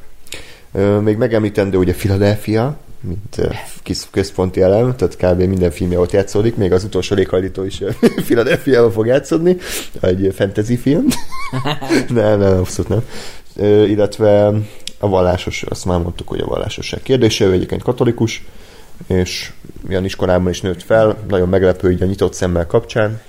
[1.01, 5.43] Még megemlítendő ugye Philadelphia, mint kis központi elem, tehát kb.
[5.43, 7.83] minden filmje ott játszódik, még az utolsó léghajlító is
[8.27, 9.57] Philadelphia fog játszódni,
[10.01, 11.07] egy fantasy film.
[12.09, 13.05] nem, nem, abszolút nem.
[13.57, 14.53] Ö, Illetve
[14.99, 18.45] a vallásos, azt már mondtuk, hogy a vallásosság kérdése, ő egyébként katolikus,
[19.07, 19.53] és
[19.89, 23.21] ilyen iskolában is nőtt fel, nagyon meglepő így a nyitott szemmel kapcsán.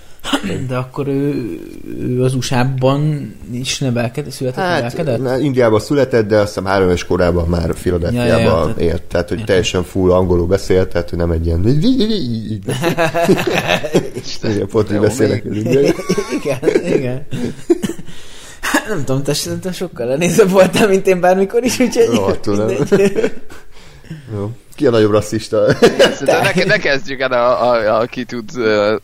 [0.67, 1.59] De akkor ő,
[1.99, 5.21] ő az USA-ban is nevelkedett, született, Hát, nevelkedett?
[5.21, 8.63] na, Indiában született, de azt hiszem három éves korában már Philadelphia-ban Ja, ja, ja, ja,
[8.65, 11.67] tehát- ért, tehát hogy teljesen full angolul beszélt, tehát hogy nem egy ilyen.
[14.43, 15.95] Igen, pont így Jó, beszélnek az indiaiak.
[16.41, 16.59] igen,
[16.95, 17.27] igen.
[18.87, 22.05] Nem tudom, te, te sokkal lenézőbb voltál, mint én bármikor is, úgyhogy...
[22.15, 22.69] Rohadtul nem.
[24.33, 24.51] Jó.
[24.75, 25.73] Ki a nagyobb rasszista?
[25.79, 28.99] Szerintem ne, ne kezdjük el a, a, a ki tud uh,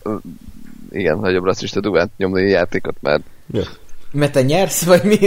[0.91, 3.63] igen, nagyobb rasszista dugát nyomni a játékot, mert ja.
[4.12, 5.17] Mert te nyersz, vagy mi?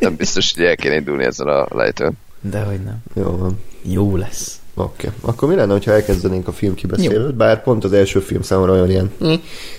[0.00, 2.12] nem biztos, hogy el kéne indulni ezzel a lejtőn.
[2.40, 3.02] Dehogy nem.
[3.14, 3.60] Jó van.
[3.82, 4.60] Jó lesz.
[4.74, 5.06] Oké.
[5.06, 5.18] Okay.
[5.30, 7.34] Akkor mi lenne, ha elkezdenénk a film kibeszélőt?
[7.34, 9.12] Bár pont az első film számomra olyan ilyen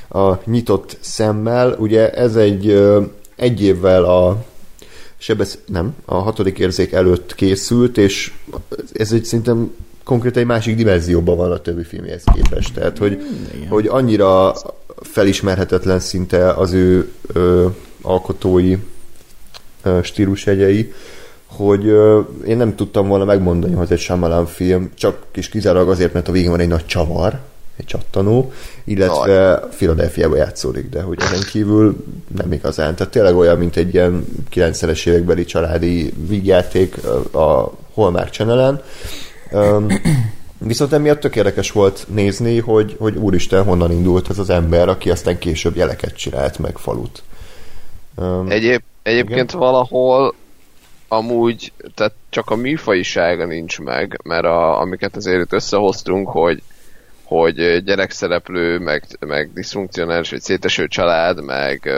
[0.10, 1.76] a nyitott szemmel.
[1.80, 2.82] Ugye ez egy
[3.36, 4.46] egy évvel a
[5.18, 8.34] sebesz, nem, a hatodik érzék előtt készült, és
[8.94, 12.74] ez egy szerintem konkrétan egy másik dimenzióban van a többi filmjehez képest.
[12.74, 13.22] Tehát, hogy,
[13.70, 14.54] hogy annyira
[15.02, 17.68] felismerhetetlen szinte az ő ö,
[18.02, 18.78] alkotói
[19.84, 20.94] ö, stílusjegyei,
[21.46, 25.90] hogy ö, én nem tudtam volna megmondani, hogy ez egy Shyamalan film, csak is kizárólag
[25.90, 27.40] azért, mert a végén van egy nagy csavar,
[27.78, 28.52] egy csattanó,
[28.84, 32.06] illetve Philadelphia-ba játszódik, de hogy ezen kívül
[32.38, 32.96] nem igazán.
[32.96, 36.98] Tehát tényleg olyan, mint egy ilyen 90-es évekbeli családi vígjáték
[37.34, 38.84] a Hallmark channel
[40.58, 45.10] Viszont emiatt tök érdekes volt nézni, hogy, hogy úristen, honnan indult ez az ember, aki
[45.10, 47.24] aztán később jeleket csinált meg falut.
[48.16, 49.60] Um, Egyéb, egyébként Igen.
[49.60, 50.36] valahol
[51.08, 56.62] amúgy, tehát csak a műfajisága nincs meg, mert a, amiket azért itt összehoztunk, hogy
[57.24, 61.92] hogy gyerekszereplő, meg, meg diszfunkcionális, vagy széteső család, meg,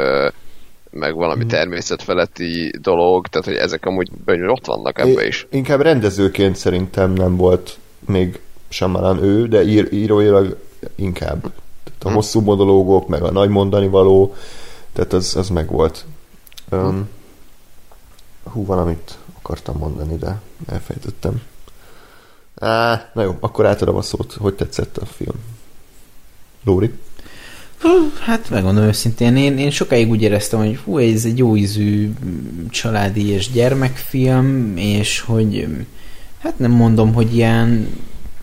[0.95, 1.49] meg valami Mhm.
[1.49, 4.10] természetfeletti dolog, tehát hogy ezek amúgy
[4.47, 5.47] ott vannak ebbe is.
[5.51, 10.58] Inkább rendezőként szerintem nem volt még Shyamalan ő, de ír, íróilag
[10.95, 11.41] inkább.
[11.84, 12.13] Tehát a Hm.
[12.13, 14.36] hosszú monológok, meg a nagy mondani való,
[14.93, 16.05] tehát az, az meg volt.
[16.71, 17.10] Um,
[18.43, 21.41] hú, valamit akartam mondani, de elfejtettem.
[22.55, 24.34] Á, na jó, akkor átadom a szót.
[24.34, 25.36] Hogy tetszett a film?
[26.63, 26.93] Lóri?
[28.19, 32.67] Hát megmondom őszintén, én, én sokáig úgy éreztem, hogy hú, ez egy jó ízű mm,
[32.69, 35.80] családi és gyermekfilm, és hogy mm,
[36.39, 37.88] hát nem mondom, hogy ilyen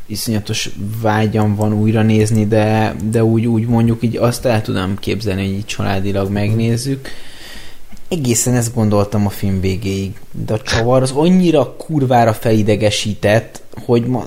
[0.07, 5.47] iszonyatos vágyam van újra nézni, de, de úgy, úgy mondjuk így azt el tudom képzelni,
[5.47, 7.09] hogy így családilag megnézzük.
[8.13, 10.13] Egészen ezt gondoltam a film végéig,
[10.47, 14.25] de a csavar az annyira kurvára felidegesített, hogy ma,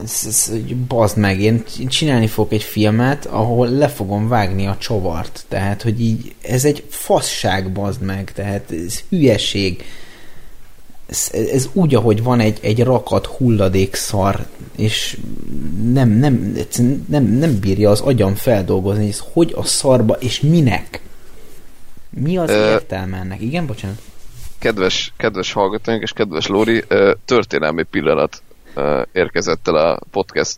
[0.88, 5.46] bazd meg, én csinálni fogok egy filmet, ahol le fogom vágni a csavart.
[5.48, 9.84] Tehát, hogy így, ez egy fasság, bazd meg, tehát ez hülyeség.
[11.08, 15.18] Ez, ez úgy, ahogy van egy, egy rakat hulladék szar, és
[15.94, 16.58] nem, nem,
[17.08, 21.04] nem, nem bírja az agyam feldolgozni, hogy a szarba, és minek?
[22.20, 23.42] Mi az Ö, értelme ennek?
[23.42, 24.02] Igen, bocsánat?
[24.60, 28.42] Kedves, kedves hallgatóink és kedves Lóri, ö, történelmi pillanat
[28.74, 30.58] ö, érkezett el a podcast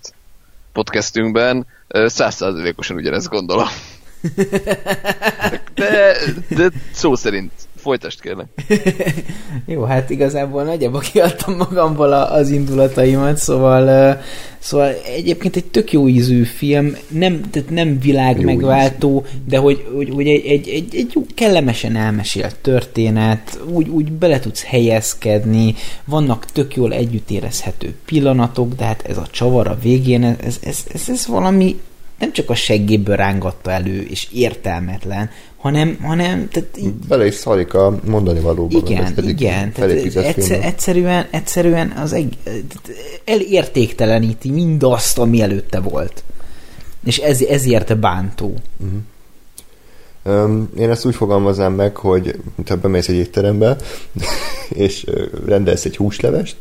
[0.74, 1.66] podcastünkben.
[2.06, 3.68] Százszázalékosan ugyanezt gondolom.
[5.74, 6.18] De,
[6.50, 7.52] de szó szerint
[7.88, 8.48] folytasd kérlek.
[9.74, 14.12] Jó, hát igazából nagyjából kiadtam magamból a- az indulataimat, szóval, ö,
[14.60, 19.86] szóval egyébként egy tök jó ízű film, nem, tehát nem világ Jó megváltó, de hogy,
[19.96, 25.76] hogy, hogy egy, egy, egy, egy jó, kellemesen elmesélt történet, úgy, úgy bele tudsz helyezkedni,
[26.06, 30.84] vannak tök jól együtt érezhető pillanatok, de hát ez a csavar a végén, ez, ez,
[30.94, 31.76] ez, ez valami
[32.20, 37.74] nem csak a seggéből rángatta elő, és értelmetlen, hanem, hanem tehát így, Bele is szalik
[37.74, 38.82] a mondani valóban.
[38.88, 39.72] igen, igen.
[40.26, 42.92] Egyszer, egyszerűen, egyszerűen az eg, tehát
[43.26, 46.24] elértékteleníti mindazt, ami előtte volt.
[47.06, 48.54] És ez, ezért bántó.
[50.24, 53.78] Öm, Én ezt úgy fogalmaznám meg, hogy te bemész egy étterembe,
[54.86, 55.06] és
[55.46, 56.56] rendelsz egy húslevest,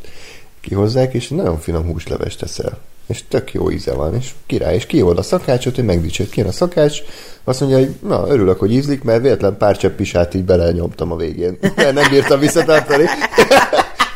[0.61, 2.79] kihozzák, és nagyon finom húslevest teszel.
[3.07, 6.29] És tök jó íze van, és király, és kihol a szakácsot, hogy megdicsőd.
[6.29, 7.01] Kijön a szakács,
[7.43, 11.15] azt mondja, hogy na, örülök, hogy ízlik, mert véletlen pár csepp pisát így belenyomtam a
[11.15, 11.57] végén.
[11.75, 13.05] Mert nem bírtam visszatartani.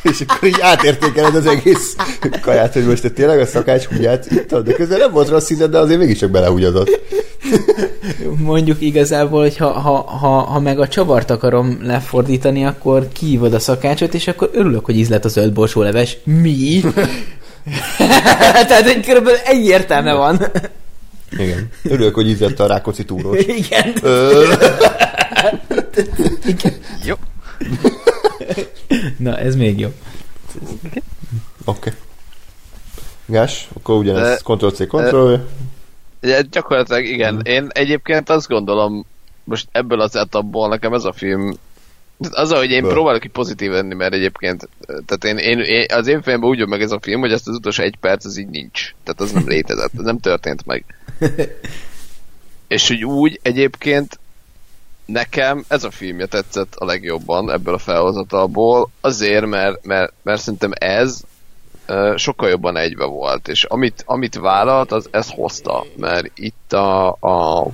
[0.04, 1.96] és akkor így átértékeled az egész
[2.42, 5.68] kaját, hogy most te tényleg a szakács húgyát ittad, de közben nem volt rossz íze,
[5.68, 7.00] de azért mégiscsak belehúgyazott.
[8.38, 13.60] Mondjuk igazából, hogy ha, ha, ha, ha meg a csavart akarom lefordítani, akkor kihívod a
[13.60, 16.18] szakácsot, és akkor örülök, hogy ízlet a zöld borsóleves.
[16.24, 16.82] Mi?
[18.68, 20.40] Tehát egy körülbelül ennyi értelme van.
[21.32, 21.70] Igen.
[21.84, 23.46] Örülök, hogy ízlett a Rákóczi túros.
[23.64, 23.94] Igen.
[24.02, 24.54] Ö,
[26.46, 26.74] Igen.
[27.04, 27.16] Jó.
[29.18, 29.94] Na, ez még jobb.
[31.66, 31.90] Oké.
[31.90, 31.94] Okay.
[33.26, 35.34] Gás, akkor ugyanez Ctrl-C, Ctrl
[36.22, 37.42] Ja, gyakorlatilag igen.
[37.44, 39.06] Én egyébként azt gondolom,
[39.44, 41.54] most ebből az etapból nekem ez a film
[42.30, 44.70] az, hogy én próbálok ki pozitív lenni, mert egyébként
[45.06, 47.48] tehát én, én, én az én fejemben úgy van meg ez a film, hogy ezt
[47.48, 48.94] az utolsó egy perc az így nincs.
[49.04, 50.86] Tehát az nem létezett, ez nem történt meg.
[52.68, 54.20] És hogy úgy egyébként
[55.06, 60.72] nekem ez a filmje tetszett a legjobban ebből a felhozatalból, azért, mert, mert, mert szerintem
[60.74, 61.22] ez
[62.16, 67.68] sokkal jobban egybe volt, és amit, amit vállalt, az ez hozta, mert itt a, a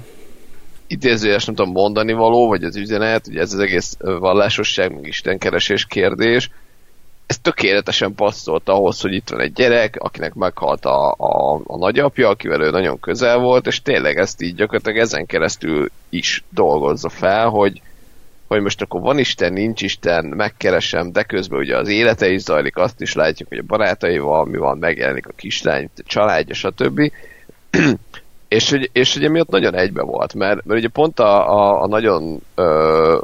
[0.87, 5.85] idézőjes nem tudom mondani való, vagy az üzenet, ugye ez az egész vallásosság, meg istenkeresés
[5.85, 6.49] kérdés,
[7.27, 12.29] ez tökéletesen passzolt ahhoz, hogy itt van egy gyerek, akinek meghalt a, a, a nagyapja,
[12.29, 17.47] akivel ő nagyon közel volt, és tényleg ezt így gyakorlatilag ezen keresztül is dolgozza fel,
[17.47, 17.81] hogy,
[18.47, 22.77] hogy most akkor van Isten, nincs Isten, megkeresem, de közben ugye az élete is zajlik,
[22.77, 27.11] azt is látjuk, hogy a barátaival mi van, megjelenik a kislány, a családja, stb.
[28.47, 31.87] És, hogy, és hogy emiatt nagyon egybe volt, mert, mert ugye pont a, a, a
[31.87, 33.19] nagyon ö,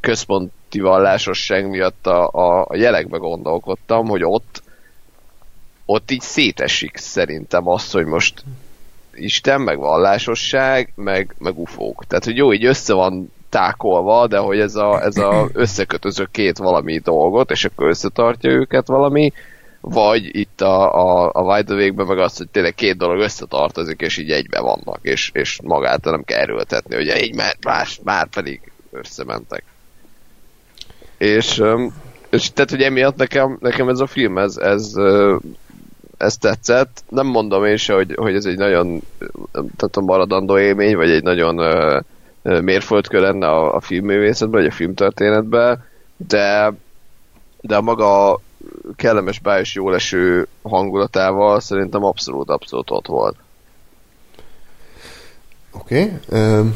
[0.00, 4.62] központi vallásosság miatt a, a, a jelekbe gondolkodtam, hogy ott
[5.84, 8.44] ott így szétesik szerintem az, hogy most
[9.14, 12.04] Isten, meg vallásosság, meg, meg ufók.
[12.06, 16.58] Tehát, hogy jó, így össze van tákolva, de hogy ez a, ez a összekötöző két
[16.58, 19.32] valami dolgot, és akkor összetartja őket valami,
[19.80, 24.16] vagy itt a, a, a Wide Awake-ben meg az, hogy tényleg két dolog összetartozik, és
[24.16, 28.72] így egybe vannak, és, és magától nem kell erőltetni, hogy így már, más, már pedig
[28.90, 29.64] összementek.
[31.18, 31.62] És,
[32.30, 34.92] és tehát, hogy emiatt nekem, nekem ez a film, ez, ez,
[36.16, 37.04] ez tetszett.
[37.08, 39.02] Nem mondom én se, hogy, hogy ez egy nagyon
[39.52, 41.54] nem tudom, maradandó élmény, vagy egy nagyon
[42.42, 45.84] mérföldkő lenne a, a filmművészetben, vagy a filmtörténetben,
[46.16, 46.72] de,
[47.60, 48.40] de a maga
[48.96, 53.36] kellemes, bájos, jól eső hangulatával szerintem abszolút, abszolút ott volt.
[55.72, 56.12] Oké.
[56.28, 56.70] Okay.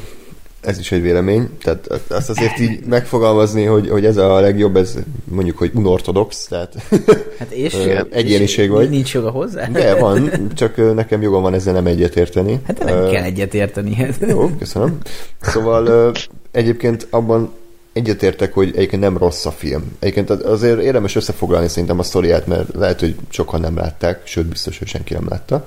[0.60, 4.98] Ez is egy vélemény, tehát azt azért így megfogalmazni, hogy, hogy ez a legjobb, ez
[5.24, 6.74] mondjuk, hogy unortodox, tehát
[7.38, 7.74] hát és,
[8.10, 8.90] egyéniség és vagy.
[8.90, 9.66] Nincs joga hozzá?
[9.66, 12.60] De van, csak nekem jogom van ezzel nem egyetérteni.
[12.66, 14.06] Hát nem uh, kell egyetérteni.
[14.28, 14.98] Jó, köszönöm.
[15.40, 16.12] Szóval
[16.50, 17.52] egyébként abban
[17.94, 19.96] egyetértek, hogy egyébként nem rossz a film.
[19.98, 24.78] Egyébként azért érdemes összefoglalni szerintem a sztoriát, mert lehet, hogy sokan nem látták, sőt, biztos,
[24.78, 25.66] hogy senki nem látta.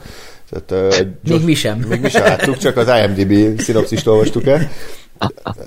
[0.50, 1.78] Tehát, uh, még mi sem.
[1.90, 4.70] Még mi sem láttuk, csak az IMDb szinopszist olvastuk el.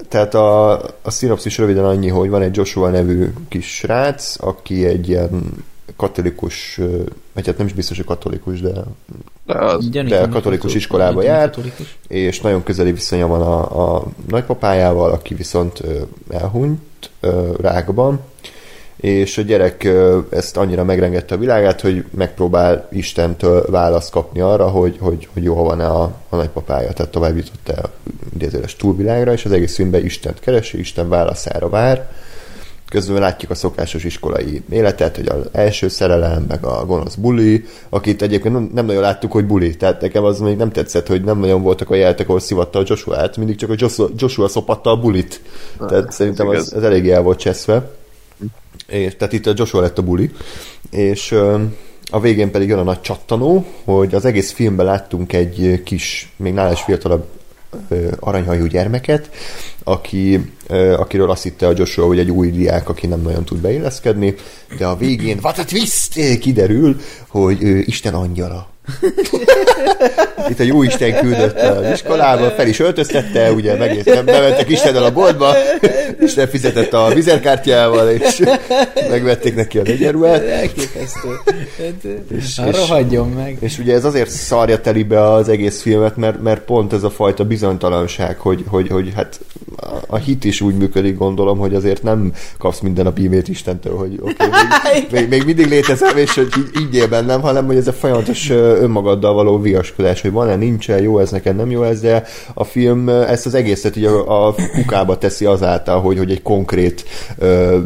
[0.09, 5.09] Tehát a, a szinopszis röviden annyi, hogy van egy Joshua nevű kis srác, aki egy
[5.09, 5.64] ilyen
[5.96, 6.81] katolikus,
[7.33, 8.72] vagy hát nem is biztos, hogy katolikus, de,
[9.46, 11.55] de, az, de katolikus iskolába jár,
[12.09, 15.83] és nagyon közeli viszonya van a, a nagypapájával, aki viszont
[16.31, 17.11] elhunyt
[17.61, 18.20] rákban,
[18.96, 19.88] és a gyerek
[20.31, 25.55] ezt annyira megrengette a világát, hogy megpróbál Istentől választ kapni arra, hogy, hogy, hogy jó
[25.55, 27.90] van-e a, a nagypapája, tehát tovább jutott el
[28.35, 32.11] idézőles túlvilágra, és az egész filmben Istent keresi, Isten válaszára vár,
[32.90, 38.22] közben látjuk a szokásos iskolai életet, hogy az első szerelem, meg a gonosz buli, akit
[38.22, 41.38] egyébként nem, nem nagyon láttuk, hogy buli, tehát nekem az még nem tetszett, hogy nem
[41.38, 44.96] nagyon voltak a jelentek, ahol szivatta a Joshua-t, mindig csak a Joshua, Joshua szopatta a
[44.96, 45.40] bulit,
[45.79, 47.90] tehát ah, szerintem az, az eléggé el volt cseszve.
[48.87, 50.31] És, tehát itt a Joshua lett a buli,
[50.90, 51.33] és
[52.11, 56.53] a végén pedig jön a nagy csattanó, hogy az egész filmben láttunk egy kis, még
[56.53, 57.26] nála is fiatalabb
[58.20, 59.30] aranyhajú gyermeket,
[59.85, 60.52] aki,
[60.96, 64.35] akiről azt hitte a Joshua, hogy egy új diák, aki nem nagyon tud beilleszkedni,
[64.78, 66.96] de a végén, what a twist, kiderül,
[67.28, 68.68] hogy ő Isten angyala.
[70.48, 75.12] Itt a jó Isten küldött az iskolába, fel is öltöztette, ugye megint bementek Istennel a
[75.12, 75.55] boltba,
[76.20, 78.42] Isten fizetett a vizerkártyával, és
[79.11, 80.46] megvették neki a egyenruhát.
[80.46, 81.29] Elképesztő.
[82.37, 83.57] És, és, hagyjon meg.
[83.61, 87.44] És ugye ez azért szarja telibe az egész filmet, mert, mert pont ez a fajta
[87.44, 89.40] bizonytalanság, hogy, hogy, hogy hát
[90.07, 94.18] a hit is úgy működik, gondolom, hogy azért nem kapsz minden a bímét Istentől, hogy
[94.20, 97.92] okay, még, még, még, mindig létezem, és hogy így, így bennem, hanem hogy ez a
[97.92, 102.64] folyamatos önmagaddal való viaskodás, hogy van-e, nincsen, jó ez neked, nem jó ez, de a
[102.64, 107.05] film ezt az egészet így a, a kukába teszi azáltal, hogy, hogy egy konkrét
[107.38, 107.79] ö,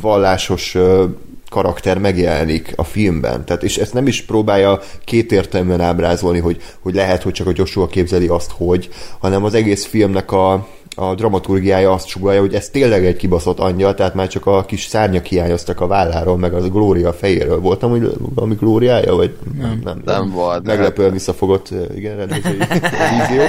[0.00, 1.04] vallásos ö,
[1.50, 3.44] karakter megjelenik a filmben.
[3.44, 7.86] Tehát, és ezt nem is próbálja kétértelműen ábrázolni, hogy, hogy lehet, hogy csak a Joshua
[7.86, 10.66] képzeli azt, hogy, hanem az egész filmnek a,
[10.98, 14.84] a dramaturgiája azt sugalja, hogy ez tényleg egy kibaszott angyal, tehát már csak a kis
[14.84, 17.60] szárnyak hiányoztak a válláról, meg az a Glória fejéről.
[17.60, 19.68] Voltam, hogy valami Glóriája, vagy nem?
[19.68, 20.66] Nem, nem, nem volt.
[20.66, 23.44] Meglepően visszafogott, igen, rendezői vízió.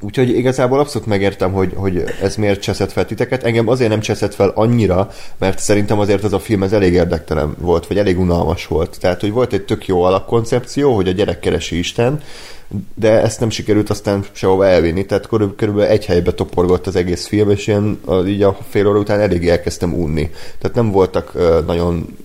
[0.00, 3.42] Úgyhogy igazából abszolút megértem, hogy, hogy ez miért cseszett fel titeket.
[3.42, 7.54] Engem azért nem cseszett fel annyira, mert szerintem azért ez a film ez elég érdektelen
[7.58, 8.96] volt, vagy elég unalmas volt.
[9.00, 12.20] Tehát, hogy volt egy tök jó alapkoncepció, hogy a gyerek keresi Isten,
[12.94, 17.26] de ezt nem sikerült aztán sehova elvinni, tehát körülbelül, körülbelül egy helybe toporgott az egész
[17.26, 20.30] film, és ilyen így a fél óra után elég elkezdtem unni.
[20.58, 22.16] Tehát nem voltak uh, nagyon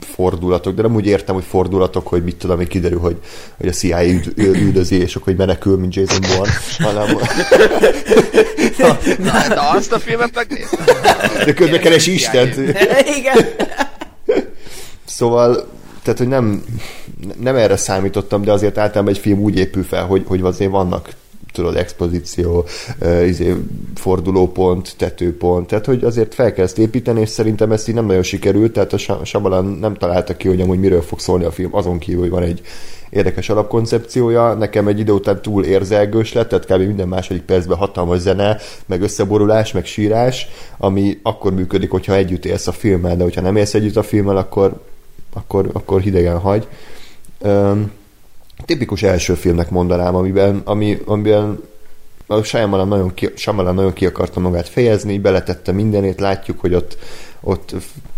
[0.00, 3.16] fordulatok, de nem úgy értem, hogy fordulatok, hogy mit tudom, hogy kiderül, hogy,
[3.56, 7.16] hogy a CIA üld, üldözi, és akkor hogy menekül, mint Jason Bourne, hanem...
[9.18, 10.84] na, de azt a filmet megnéztem.
[11.44, 12.56] De közben keresi Istent.
[13.18, 13.46] Igen.
[15.04, 15.68] Szóval
[16.08, 16.64] tehát, hogy nem,
[17.40, 21.08] nem erre számítottam, de azért általában egy film úgy épül fel, hogy, hogy azért vannak
[21.52, 22.64] tudod, expozíció,
[23.26, 23.54] izé,
[23.94, 28.22] fordulópont, tetőpont, tehát hogy azért fel kell ezt építeni, és szerintem ezt így nem nagyon
[28.22, 31.98] sikerült, tehát a Samalan nem találta ki, hogy amúgy miről fog szólni a film, azon
[31.98, 32.60] kívül, hogy van egy
[33.10, 36.86] érdekes alapkoncepciója, nekem egy idő után túl érzelgős lett, tehát kb.
[36.86, 42.66] minden második percben hatalmas zene, meg összeborulás, meg sírás, ami akkor működik, hogyha együtt élsz
[42.66, 44.80] a filmmel, de hogyha nem élsz együtt a filmmel, akkor
[45.32, 46.68] akkor, akkor hidegen hagy.
[47.38, 47.90] Um,
[48.64, 51.60] tipikus első filmnek mondanám, amiben, ami, amiben
[52.26, 56.98] a Shyamalan nagyon, ki, Shyamalan nagyon ki akarta magát fejezni, beletette mindenét, látjuk, hogy ott,
[57.40, 57.74] ott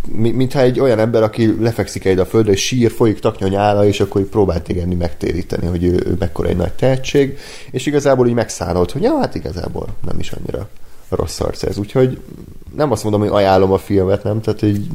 [0.09, 4.23] mintha egy olyan ember, aki lefekszik egy a földre, és sír, folyik taknya és akkor
[4.23, 7.39] próbált igenni megtéríteni, hogy ő, ő mekkora egy nagy tehetség,
[7.71, 10.69] és igazából így megszállt, hogy ja, hát igazából nem is annyira
[11.09, 11.79] rossz arc ez.
[11.79, 12.21] Úgyhogy
[12.77, 14.41] nem azt mondom, hogy ajánlom a filmet, nem?
[14.41, 14.87] Tehát így...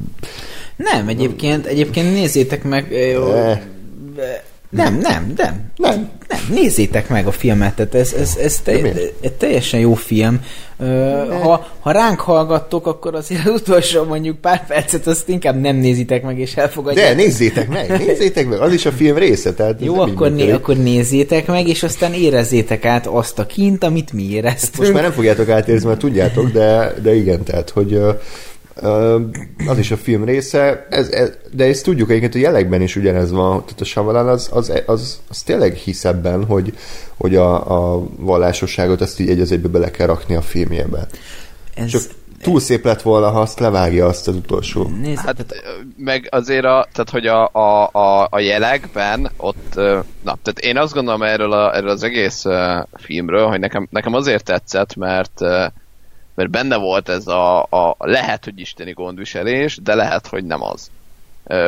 [0.76, 3.24] Nem, egyébként, egyébként nézzétek meg, jó,
[4.70, 5.72] Nem, nem, nem.
[5.76, 6.10] Nem.
[6.28, 8.72] Nem, nézzétek meg a filmet, tehát ez, ez, ez te,
[9.22, 10.40] egy teljesen jó film.
[11.42, 16.24] Ha, ha ránk hallgattok, akkor azért az utolsó mondjuk pár percet azt inkább nem nézitek
[16.24, 17.16] meg és elfogadjátok.
[17.16, 19.54] De nézzétek meg, nézzétek meg, az is a film része.
[19.54, 23.84] Tehát ez Jó, akkor, né, akkor nézzétek meg, és aztán érezzétek át azt a kint,
[23.84, 24.78] amit mi éreztünk.
[24.78, 28.02] Most már nem fogjátok átérezni, mert tudjátok, de, de igen, tehát, hogy
[29.68, 33.32] az is a film része, ez, ez, de ezt tudjuk egyébként, a jelekben is ugyanez
[33.32, 36.74] van, tehát a Shyamalan az, az, az, az tényleg hisz ebben, hogy,
[37.18, 37.54] hogy a,
[37.96, 41.08] a vallásosságot azt így egy az egybe bele kell rakni a filmjébe.
[41.74, 42.02] Ez, Csak
[42.42, 44.90] túl szép lett volna, ha azt levágja azt az utolsó.
[45.02, 45.46] nézd, Hát
[45.98, 49.76] meg azért a, tehát hogy a, a, a, a jelekben ott,
[50.24, 52.44] na, tehát én azt gondolom erről, a, erről az egész
[52.94, 55.66] filmről, hogy nekem, nekem azért tetszett, mert uh,
[56.36, 60.90] mert benne volt ez a, a lehet, hogy isteni gondviselés, de lehet, hogy nem az.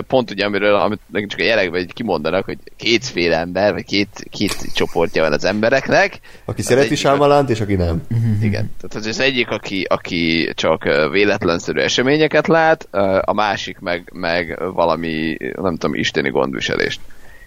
[0.07, 4.55] Pont ugye, amiről amit csak a jelekben így kimondanak, hogy kétféle ember, vagy két, két
[4.74, 6.20] csoportja van az embereknek.
[6.45, 8.01] Aki Az szereti egyik- Shyamalant, és aki nem.
[8.41, 8.72] igen.
[8.82, 12.88] Tehát az egyik, aki, aki csak véletlenszerű eseményeket lát,
[13.22, 16.99] a másik meg, meg valami, nem tudom, isteni gondviselést.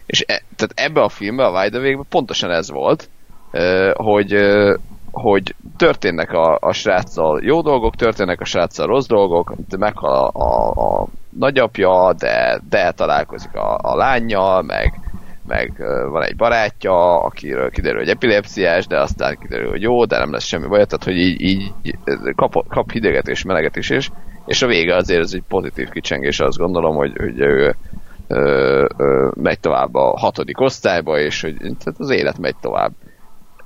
[0.06, 3.08] És e, tehát ebbe a filmbe, a Wide Awake-be pontosan ez volt,
[3.94, 4.36] hogy,
[5.10, 10.70] hogy történnek a, a sráccal jó dolgok, történnek a sráccal rossz dolgok, meghal a, a,
[11.00, 11.06] a
[11.38, 15.00] nagyapja, de, de találkozik a, a lányjal, meg,
[15.46, 15.72] meg
[16.10, 20.44] van egy barátja, akiről kiderül, hogy epilepsziás, de aztán kiderül, hogy jó, de nem lesz
[20.44, 21.72] semmi baj, tehát hogy így, így
[22.34, 24.10] kap, kap hideget és meleget is, és,
[24.46, 27.74] és a vége azért ez egy pozitív kicsengés, azt gondolom, hogy, hogy ő
[28.26, 32.92] ö, ö, megy tovább a hatodik osztályba, és hogy tehát az élet megy tovább.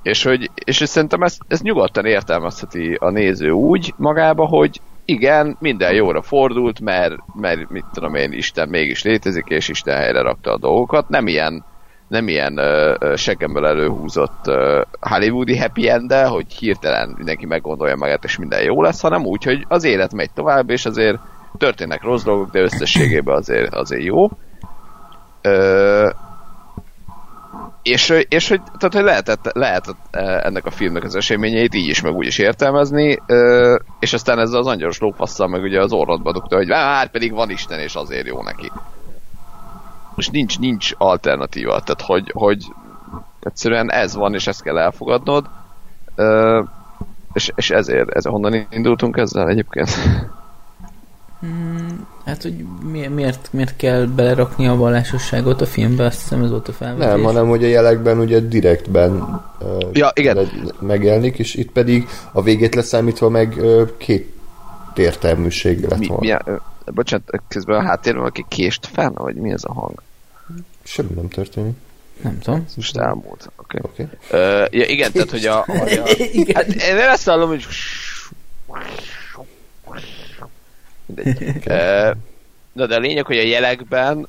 [0.05, 5.93] És hogy, és szerintem ezt, ezt nyugodtan értelmezheti a néző úgy magába, hogy igen, minden
[5.93, 10.57] jóra fordult, mert, mert mit tudom én, Isten mégis létezik, és Isten helyre rakta a
[10.57, 11.09] dolgokat.
[11.09, 11.65] Nem ilyen,
[12.07, 18.37] nem ilyen ö, seggemből előhúzott ö, hollywoodi happy end hogy hirtelen mindenki meggondolja magát, és
[18.37, 21.17] minden jó lesz, hanem úgy, hogy az élet megy tovább, és azért
[21.57, 24.29] történnek rossz dolgok, de összességében azért, azért jó.
[25.41, 26.09] Ö,
[27.81, 32.01] és, és hogy, tehát, hogy lehetett, lehetett eh, ennek a filmnek az eseményeit így is,
[32.01, 36.31] meg úgy is értelmezni, ö, és aztán ezzel az angyalos lófasszal meg ugye az orrodba
[36.31, 38.71] dugta, hogy már pedig van Isten, és azért jó neki.
[40.15, 42.65] Most nincs, nincs alternatíva, tehát hogy, hogy
[43.39, 45.45] egyszerűen ez van, és ezt kell elfogadnod,
[46.15, 46.61] ö,
[47.33, 49.89] és, és ezért, ez, honnan indultunk ezzel egyébként?
[52.25, 56.67] Hát, hogy mi, miért, miért kell belerakni a vallásosságot a filmbe, azt hiszem ez volt
[56.67, 57.05] a felvetés.
[57.07, 60.49] Nem, hanem hogy a jelekben ugye direktben ö, Ja, igen.
[60.79, 64.33] megjelenik, és itt pedig a végét leszámítva meg ö, két
[64.95, 66.23] értelműség lett Mi, volna.
[66.45, 66.55] mi, ö,
[66.93, 70.01] bocsánat, közben a háttérben valaki kést fel, vagy mi ez a hang?
[70.83, 71.75] Semmi nem történik.
[72.23, 72.65] Nem tudom.
[72.75, 73.51] Most elmúlt.
[73.55, 73.77] Oké.
[73.81, 74.07] Oké.
[74.27, 74.67] Okay.
[74.79, 75.65] ja, igen, tehát, hogy a...
[75.67, 76.55] hogy a Igen.
[76.55, 77.65] hát én nem ezt hallom, hogy...
[82.73, 84.27] Na de a lényeg, hogy a jelekben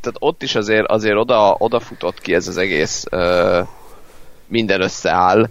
[0.00, 3.04] tehát ott is azért, azért oda, oda futott ki ez az egész
[4.46, 5.48] minden összeáll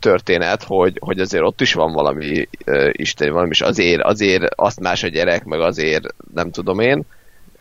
[0.00, 4.80] történet, hogy, hogy azért ott is van valami ö, isteni, valami, és azért, azért azt
[4.80, 7.02] más a gyerek, meg azért nem tudom én,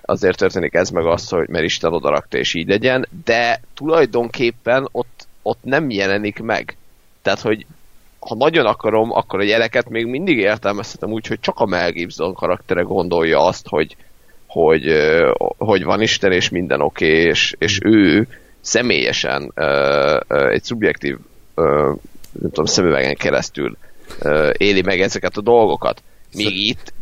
[0.01, 5.27] azért történik ez meg az, hogy mert Isten odarakta és így legyen, de tulajdonképpen ott,
[5.41, 6.77] ott nem jelenik meg.
[7.21, 7.65] Tehát, hogy
[8.19, 12.33] ha nagyon akarom, akkor a jeleket még mindig értelmezhetem úgy, hogy csak a Mel Gibson
[12.33, 13.95] karaktere gondolja azt, hogy,
[14.45, 14.83] hogy,
[15.57, 18.27] hogy van Isten, és minden oké, okay, és, és ő
[18.61, 19.53] személyesen
[20.27, 21.17] egy szubjektív
[21.55, 23.77] nem tudom, szemüvegen keresztül
[24.57, 26.03] éli meg ezeket a dolgokat.
[26.33, 26.93] Míg itt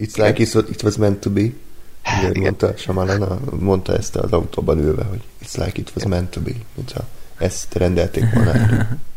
[0.00, 1.40] It's like it's what it was meant to be.
[1.40, 2.42] Ugye, Igen.
[2.42, 6.50] mondta Shyamalan, mondta ezt az autóban ülve, hogy it's like it was meant to be.
[6.74, 7.04] Mintha
[7.38, 8.52] ezt rendelték volna.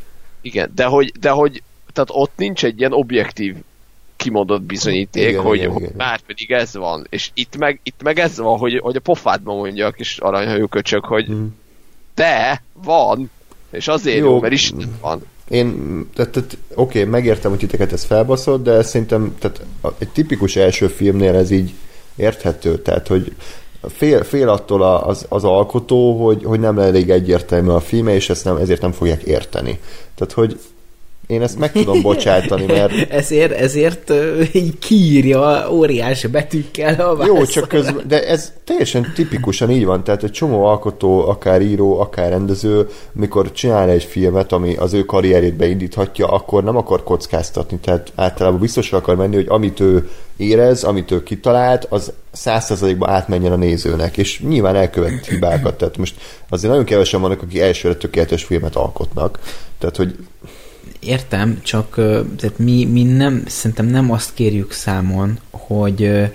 [0.43, 1.63] Igen, de hogy, de hogy
[1.93, 3.55] tehát ott nincs egy ilyen objektív
[4.15, 5.93] kimondott bizonyíték, Igen, hogy, igen, hogy igen.
[5.97, 7.07] már pedig ez van.
[7.09, 10.67] És itt meg, itt meg ez van, hogy, hogy a pofádban mondja a kis aranyhajú
[10.67, 11.43] köcsök, hogy Mhm.
[12.15, 13.31] de, van,
[13.71, 14.39] és azért jó, Jó.
[14.39, 15.21] mert Isten van.
[15.49, 15.69] Én,
[16.15, 19.61] tehát, tehát oké, okay, megértem, hogy titeket ez felbaszott, de szerintem tehát
[19.97, 21.73] egy tipikus első filmnél ez így
[22.15, 23.35] érthető, tehát hogy
[23.87, 28.45] fél, fél attól az, az alkotó, hogy, hogy nem elég egyértelmű a filme, és ezt
[28.45, 29.79] nem, ezért nem fogják érteni.
[30.15, 30.59] Tehát, hogy
[31.27, 32.91] én ezt meg tudom bocsátani, mert...
[33.09, 34.13] ezért, ezért
[34.53, 37.35] így kiírja óriási betűkkel a vászon.
[37.35, 41.99] Jó, csak közben, de ez teljesen tipikusan így van, tehát egy csomó alkotó, akár író,
[41.99, 47.77] akár rendező, mikor csinál egy filmet, ami az ő karrierét beindíthatja, akkor nem akar kockáztatni,
[47.77, 53.51] tehát általában biztosra akar menni, hogy amit ő érez, amit ő kitalált, az százszerzalékban átmenjen
[53.51, 56.15] a nézőnek, és nyilván elkövet hibákat, tehát most
[56.49, 59.39] azért nagyon kevesen vannak, akik elsőre tökéletes filmet alkotnak,
[59.77, 60.15] tehát hogy
[61.05, 61.95] Értem, csak
[62.37, 66.31] tehát mi, mi nem, szerintem nem azt kérjük számon, hogy,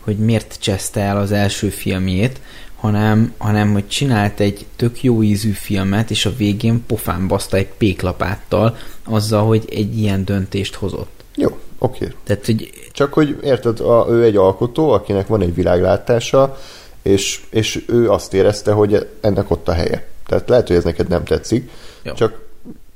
[0.00, 2.40] hogy miért cseszte el az első filmjét,
[2.80, 7.68] hanem, hanem hogy csinált egy tök jó ízű filmet, és a végén pofán baszta egy
[7.78, 11.24] péklapáttal azzal, hogy egy ilyen döntést hozott.
[11.36, 12.04] Jó, oké.
[12.04, 12.16] Okay.
[12.24, 12.70] Tehát, hogy...
[12.92, 16.58] Csak hogy érted, a, ő egy alkotó, akinek van egy világlátása,
[17.02, 20.08] és, és ő azt érezte, hogy ennek ott a helye.
[20.26, 21.70] Tehát lehet, hogy ez neked nem tetszik,
[22.02, 22.12] jó.
[22.12, 22.38] csak,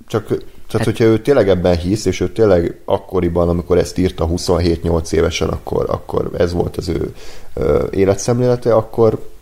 [0.07, 0.35] csak
[0.69, 5.49] tehát, hogyha ő tényleg ebben hisz, és ő tényleg akkoriban, amikor ezt írta 27-8 évesen,
[5.49, 7.15] akkor, akkor ez volt az ő
[7.55, 9.33] ö, életszemlélete, akkor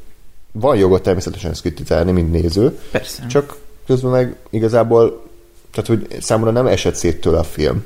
[0.52, 2.78] van joga természetesen ezt kritizálni, mint néző.
[2.90, 3.26] Persze.
[3.26, 3.56] Csak
[3.86, 5.22] közben meg igazából,
[5.70, 7.84] tehát hogy számomra nem esett szét tőle a film.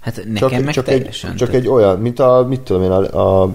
[0.00, 1.30] Hát nekem csak, meg csak teljesen.
[1.30, 3.54] Egy, csak egy olyan, mint a, mit tudom én, a, a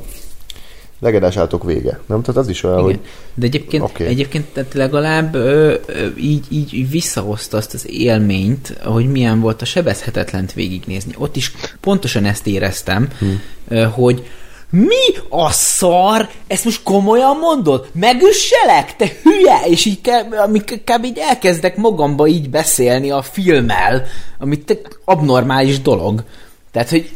[1.00, 2.00] legedás állatok vége.
[2.06, 2.22] Nem?
[2.22, 2.90] Tehát az is olyan, Igen.
[2.90, 3.00] hogy...
[3.34, 4.08] De egyébként, okay.
[4.08, 9.62] egyébként tehát legalább ö, ö, így, így, így visszahozta azt az élményt, hogy milyen volt
[9.62, 11.14] a sebezhetetlent végignézni.
[11.18, 13.42] Ott is pontosan ezt éreztem, hmm.
[13.68, 14.24] ö, hogy
[14.72, 16.30] mi a szar?
[16.48, 17.88] Ezt most komolyan mondod?
[17.94, 18.96] Megüsselek?
[18.96, 19.62] Te hülye!
[19.66, 20.02] És így
[20.84, 21.04] kb.
[21.04, 24.06] így elkezdek magamba így beszélni a filmmel,
[24.40, 26.24] amit te abnormális dolog.
[26.72, 27.12] Tehát, hogy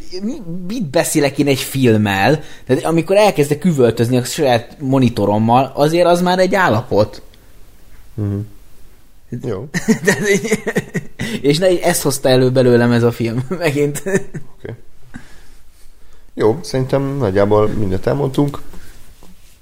[0.67, 6.39] mit beszélek én egy filmmel, tehát amikor elkezdek üvöltözni a saját monitorommal, azért az már
[6.39, 7.21] egy állapot.
[8.21, 8.39] Mm-hmm.
[9.41, 9.67] Jó.
[10.05, 10.17] De,
[11.41, 13.99] és ne, ezt hozta elő belőlem ez a film, megint.
[13.99, 14.75] Okay.
[16.33, 18.61] Jó, szerintem nagyjából mindent elmondtunk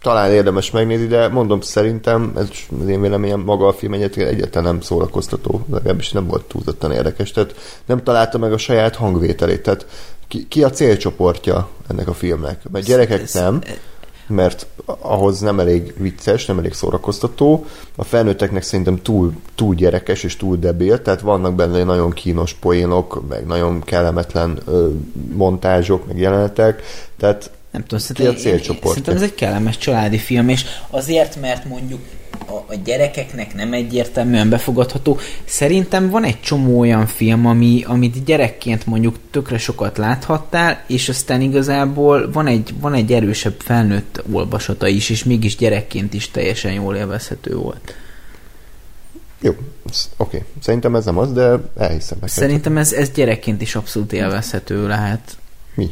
[0.02, 2.50] talán érdemes megnézni, de mondom, szerintem, ez
[2.82, 7.56] az én véleményem, maga a film egyáltalán nem szórakoztató, legalábbis nem volt túlzottan érdekes, tehát
[7.86, 9.86] nem találta meg a saját hangvételét, tehát
[10.28, 12.70] ki, ki a célcsoportja ennek a filmnek?
[12.72, 13.62] Mert gyerekek nem,
[14.28, 17.66] mert ahhoz nem elég vicces, nem elég szórakoztató.
[17.96, 23.28] A felnőtteknek szerintem túl, túl gyerekes és túl debil, tehát vannak benne nagyon kínos poénok,
[23.30, 24.90] meg nagyon kellemetlen ö,
[25.34, 26.84] montázsok, meg jelenetek,
[27.18, 28.88] tehát nem tudom, szerintem, a célcsoport.
[28.88, 32.00] Szerintem ez egy kellemes családi film, és azért, mert mondjuk
[32.48, 35.20] a, a gyerekeknek nem egyértelműen befogadható.
[35.46, 41.42] Szerintem van egy csomó olyan film, ami, amit gyerekként mondjuk tökre sokat láthattál, és aztán
[41.42, 46.96] igazából van egy, van egy erősebb felnőtt olvasata is, és mégis gyerekként is teljesen jól
[46.96, 47.96] élvezhető volt.
[49.42, 49.66] Jó, oké.
[50.18, 50.42] Okay.
[50.62, 52.18] Szerintem ez nem az, de elhiszem.
[52.26, 55.38] Szerintem ez, ez gyerekként is abszolút élvezhető lehet.
[55.76, 55.90] Mi?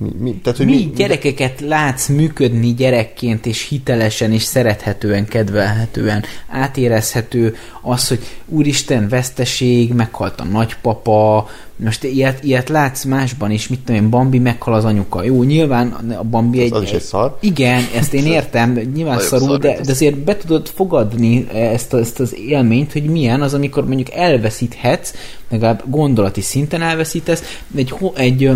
[0.00, 6.24] Mi, mi, tehát, hogy mi, mi gyerekeket látsz működni gyerekként, és hitelesen, és szerethetően, kedvelhetően,
[6.48, 13.80] átérezhető az, hogy úristen, veszteség, meghalt a nagypapa, most ilyet, ilyet látsz másban is, mit
[13.80, 15.22] tudom én, Bambi meghal az anyuka.
[15.22, 15.88] Jó, nyilván
[16.18, 16.72] a Bambi egy...
[16.72, 17.36] Az is egy szar.
[17.40, 22.20] Igen, ezt én értem, nyilván szarul, szar, de, de azért be tudod fogadni ezt, ezt
[22.20, 25.12] az élményt, hogy milyen az, amikor mondjuk elveszíthetsz,
[25.50, 28.50] legalább gondolati szinten elveszítesz, egy, egy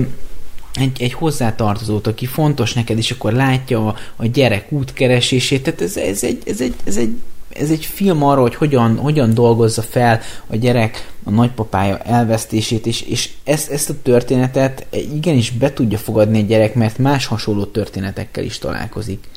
[0.75, 5.63] egy, egy hozzátartozót, aki fontos neked, és akkor látja a, a gyerek útkeresését.
[5.63, 7.17] Tehát ez, ez, egy, ez, egy, ez, egy,
[7.49, 13.03] ez egy film arról, hogy hogyan, hogyan dolgozza fel a gyerek a nagypapája elvesztését, és,
[13.03, 18.45] és ezt, ezt a történetet igenis be tudja fogadni egy gyerek, mert más hasonló történetekkel
[18.45, 19.31] is találkozik.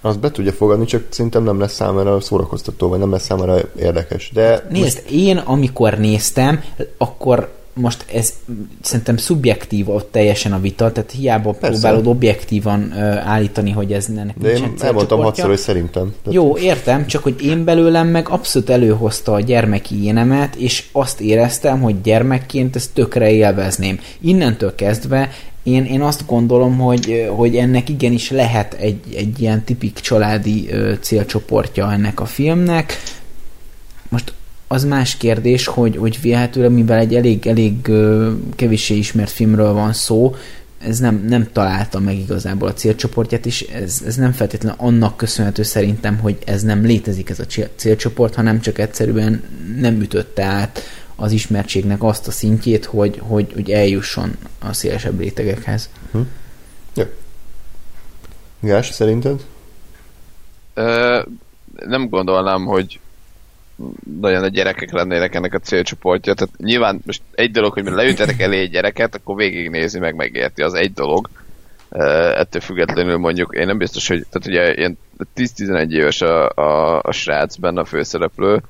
[0.00, 4.30] Azt be tudja fogadni, csak szerintem nem lesz számára szórakoztató, vagy nem lesz számára érdekes.
[4.32, 5.10] De Nézd, most...
[5.10, 6.62] én amikor néztem,
[6.96, 8.32] akkor most ez
[8.80, 11.68] szerintem szubjektív ott teljesen a vita, tehát hiába Persze.
[11.68, 16.14] próbálod objektívan uh, állítani, hogy ez ennek De én elmondtam hatszor, hogy szerintem.
[16.22, 16.32] Tehát...
[16.32, 21.80] Jó, értem, csak hogy én belőlem meg abszolút előhozta a gyermeki énemet, és azt éreztem,
[21.80, 24.00] hogy gyermekként ezt tökre élvezném.
[24.20, 25.30] Innentől kezdve
[25.62, 30.92] én, én azt gondolom, hogy, hogy ennek igenis lehet egy, egy ilyen tipik családi ö,
[31.00, 33.02] célcsoportja ennek a filmnek.
[34.08, 34.32] Most
[34.66, 37.90] az más kérdés, hogy, hogy véletlenül, mivel egy elég, elég
[38.56, 40.34] kevéssé ismert filmről van szó,
[40.78, 45.62] ez nem, nem találta meg igazából a célcsoportját, és ez, ez nem feltétlenül annak köszönhető
[45.62, 47.44] szerintem, hogy ez nem létezik ez a
[47.76, 49.42] célcsoport, hanem csak egyszerűen
[49.80, 50.82] nem ütötte át
[51.16, 55.90] az ismertségnek azt a szintjét, hogy, hogy, hogy eljusson a szélesebb rétegekhez.
[56.12, 56.20] Hm.
[56.94, 57.06] Ja.
[58.60, 59.44] Gás, szerinted?
[60.74, 61.22] Ö,
[61.86, 63.00] nem gondolnám, hogy
[64.20, 66.34] nagyon a gyerekek lennének ennek a célcsoportja.
[66.34, 70.74] Tehát nyilván most egy dolog, hogy leütetek elé egy gyereket, akkor végignézi meg, megérti, az
[70.74, 71.28] egy dolog.
[71.90, 74.98] Uh, ettől függetlenül mondjuk, én nem biztos, hogy tehát ugye ilyen
[75.36, 78.62] 10-11 éves a, a, a srác benne a főszereplő,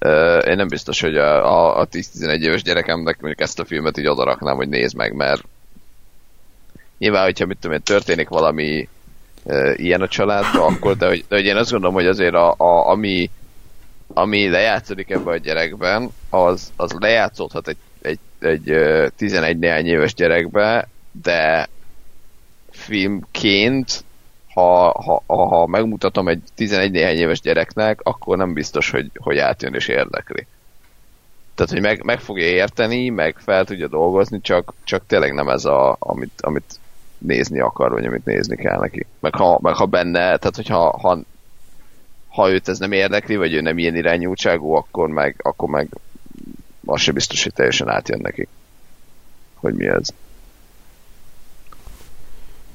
[0.00, 3.98] uh, én nem biztos, hogy a, a, a 10-11 éves gyerekemnek mondjuk ezt a filmet
[3.98, 5.42] így odaraknám, hogy nézd meg, mert
[6.98, 8.88] nyilván, hogyha mit tudom én, történik valami
[9.42, 12.54] uh, ilyen a családban, akkor, de hogy, de hogy én azt gondolom, hogy azért a,
[12.56, 13.30] a, ami,
[14.14, 20.88] ami lejátszódik ebben a gyerekben, az, az lejátszódhat egy, egy, egy 11 néhány éves gyerekbe,
[21.22, 21.68] de
[22.70, 24.04] filmként,
[24.54, 29.74] ha, ha, ha megmutatom egy 11 néhány éves gyereknek, akkor nem biztos, hogy, hogy átjön
[29.74, 30.46] és érdekli.
[31.54, 35.64] Tehát, hogy meg, meg fogja érteni, meg fel tudja dolgozni, csak, csak tényleg nem ez
[35.64, 36.78] a, amit, amit
[37.18, 39.06] nézni akar, vagy amit nézni kell neki.
[39.20, 41.18] Meg ha, meg ha benne, tehát hogyha ha,
[42.32, 45.88] ha őt ez nem érdekli, vagy ő nem ilyen irányultságú, akkor meg, akkor meg
[46.84, 48.48] az se biztos, hogy teljesen átjön neki.
[49.54, 50.08] Hogy mi ez.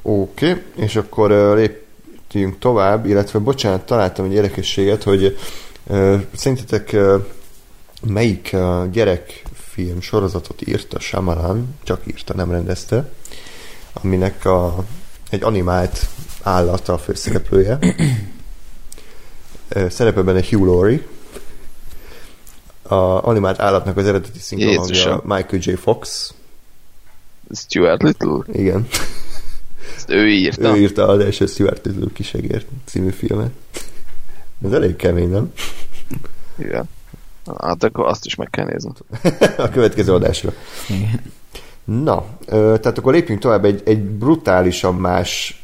[0.02, 5.38] Oké, okay, és akkor uh, lépjünk tovább, illetve bocsánat, találtam egy érdekességet, hogy
[5.84, 7.26] uh, szerintetek uh,
[8.08, 13.12] melyik uh, gyerekfilm sorozatot írta Shyamalan, csak írta, nem rendezte,
[13.94, 14.86] aminek a,
[15.30, 16.08] egy animált
[16.44, 17.80] állat a főszereplője.
[19.90, 21.06] Szerepel benne Hugh Laurie.
[22.82, 25.74] A animált állatnak az eredeti szinkronhangja Michael J.
[25.74, 26.34] Fox.
[27.52, 28.40] Stuart Little?
[28.52, 28.88] Igen.
[29.96, 30.76] Ezt ő írta?
[30.76, 33.52] Ő írta az első Stuart Little kisegért című filmet.
[34.66, 35.54] Ez elég kemény, nem?
[36.56, 36.90] Igen.
[37.58, 38.92] Hát akkor azt is meg kell nézni.
[39.66, 40.54] a következő adásra.
[40.90, 41.22] Igen.
[41.84, 45.62] Na, tehát akkor lépjünk tovább egy, egy brutálisan más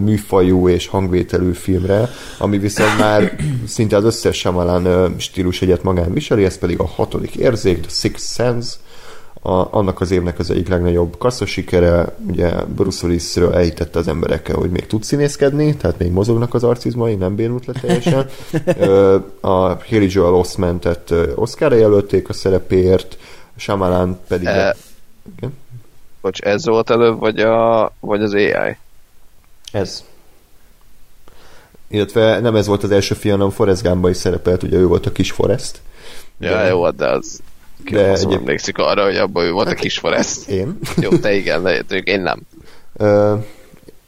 [0.00, 2.08] műfajú és hangvételű filmre,
[2.38, 7.34] ami viszont már szinte az összes Shyamalan stílus egyet magán viseli, ez pedig a hatodik
[7.34, 8.74] érzék, The Sixth Sense,
[9.44, 14.70] a, annak az évnek az egyik legnagyobb kasszasikere, ugye Bruce Willisről elhitette az emberekkel, hogy
[14.70, 18.26] még tud színészkedni, tehát még mozognak az arcizmai, nem bénult le teljesen.
[19.40, 23.18] a Haley Joel Osment-et Oscarra jelölték a szerepéért,
[23.56, 24.46] Shyamalan pedig...
[24.46, 24.76] E,
[25.36, 25.56] igen?
[26.20, 28.76] Bocs, ez volt előbb, vagy, a, vagy az AI?
[29.72, 30.04] Ez.
[31.88, 35.06] Illetve nem ez volt az első film, hanem Forrest Gumba is szerepelt, ugye ő volt
[35.06, 35.80] a kis Forrest.
[36.38, 36.68] Ja, de...
[36.68, 37.40] jó, de az
[37.84, 38.32] ki de egy...
[38.32, 40.48] emlékszik arra, hogy abban ő volt hát, a kis Forrest.
[40.48, 40.78] Én?
[40.96, 42.40] Jó, te igen, de én nem.
[42.92, 43.44] Uh,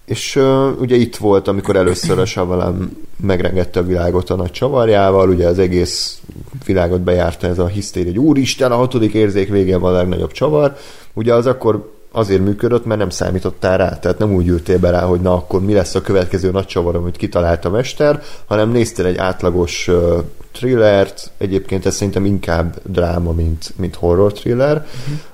[0.04, 5.28] és uh, ugye itt volt, amikor először a Savalan megrengette a világot a nagy csavarjával,
[5.28, 6.20] ugye az egész
[6.64, 10.76] világot bejárta ez a hisztéria, hogy úristen, a hatodik érzék végén van a legnagyobb csavar.
[11.12, 15.00] Ugye az akkor azért működött, mert nem számítottál rá, tehát nem úgy ültél be rá,
[15.00, 19.06] hogy na akkor mi lesz a következő nagy csavar, amit kitalált a mester, hanem néztél
[19.06, 20.18] egy átlagos uh,
[20.52, 24.86] thrillert, egyébként ez szerintem inkább dráma, mint, mint horror thriller,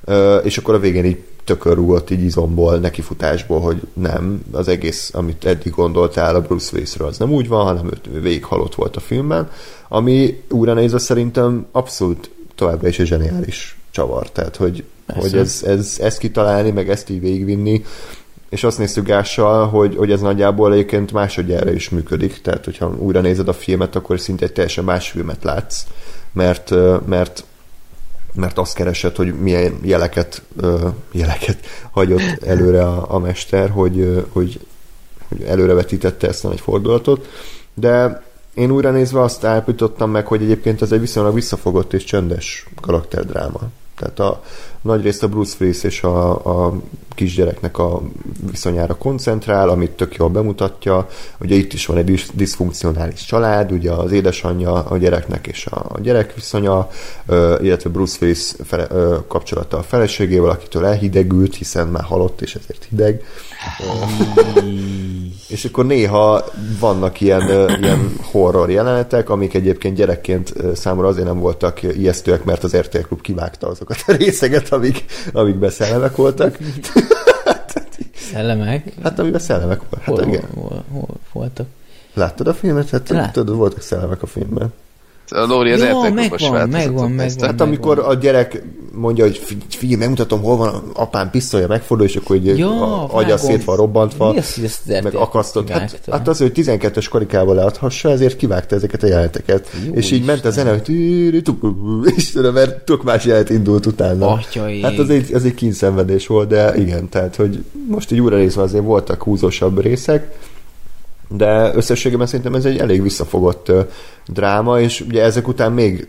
[0.06, 0.36] uh-huh.
[0.36, 5.44] uh, és akkor a végén így tökörrúgott így izomból, nekifutásból, hogy nem, az egész, amit
[5.44, 9.00] eddig gondoltál a Bruce Willisről, az nem úgy van, hanem ő végig halott volt a
[9.00, 9.50] filmben,
[9.88, 14.84] ami újra nézve szerintem abszolút továbbra is egy zseniális csavar, tehát hogy,
[15.14, 17.84] hogy ez, ez, ezt kitalálni, meg ezt így végigvinni,
[18.48, 23.20] és azt néztük Gással, hogy, hogy ez nagyjából egyébként másodjára is működik, tehát hogyha újra
[23.20, 25.84] nézed a filmet, akkor szinte egy teljesen más filmet látsz,
[26.32, 26.74] mert,
[27.06, 27.44] mert
[28.34, 30.42] mert azt keresett, hogy milyen jeleket,
[31.12, 31.58] jeleket
[31.90, 34.60] hagyott előre a, a mester, hogy, hogy,
[35.28, 37.28] hogy előrevetítette ezt a egy fordulatot,
[37.74, 38.22] de
[38.54, 43.60] én újra nézve azt állapítottam meg, hogy egyébként ez egy viszonylag visszafogott és csöndes karakterdráma.
[44.00, 44.42] Tehát a,
[44.82, 46.30] nagy részt a Bruce Willis és a,
[46.66, 46.74] a
[47.14, 48.02] kisgyereknek a
[48.50, 51.06] viszonyára koncentrál, amit tök jól bemutatja.
[51.40, 56.34] Ugye itt is van egy diszfunkcionális család, ugye az édesanyja a gyereknek és a gyerek
[56.34, 56.88] viszonya,
[57.60, 58.86] illetve Bruce Willis fele,
[59.28, 63.22] kapcsolata a feleségével, akitől elhidegült, hiszen már halott, és ezért hideg.
[65.50, 66.44] és akkor néha
[66.80, 67.42] vannak ilyen,
[67.80, 73.20] ilyen horror jelenetek, amik egyébként gyerekként számomra azért nem voltak ijesztőek, mert az RTL Klub
[73.20, 76.58] kivágta azokat a részeket, amik, amik beszellemek voltak.
[78.32, 78.92] Szellemek?
[79.02, 80.00] Hát amiben szellemek voltak.
[80.00, 80.44] Hát, hol, igen.
[80.54, 81.66] Hol, hol, hol voltak?
[82.14, 82.90] Láttad a filmet?
[82.90, 83.32] Hát Lát.
[83.32, 84.72] tudod, voltak szellemek a filmben.
[85.30, 87.48] A Lóri az Jó, megvan, megvan, megvan.
[87.48, 88.62] Hát amikor a gyerek
[88.94, 93.64] mondja, hogy figyelj, megmutatom, hol van apám pisztolya, megfordul, és akkor hogy ja, agya szét
[93.64, 94.34] van robbantva,
[94.86, 95.68] meg akasztott.
[95.68, 99.68] Hát, hát az, hogy 12-es karikával leadhassa, ezért kivágta ezeket a jeleneteket.
[99.86, 100.88] Jó, és így ment a zene, hogy
[102.16, 104.40] és tudom, mert tök más jelent indult utána.
[104.82, 108.62] Hát az egy, az egy kínszenvedés volt, de igen, tehát, hogy most így újra részve
[108.62, 110.38] azért voltak húzósabb részek,
[111.36, 113.72] de összességében szerintem ez egy elég visszafogott
[114.26, 116.08] dráma, és ugye ezek után még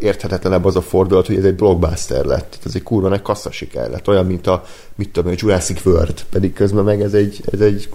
[0.00, 2.48] érthetetlenebb az a fordulat, hogy ez egy blockbuster lett.
[2.50, 6.24] Tehát ez egy kurva nagy kasszasiker lett, olyan, mint a, mit tudom, a Jurassic World,
[6.30, 7.88] pedig közben meg ez egy, ez egy,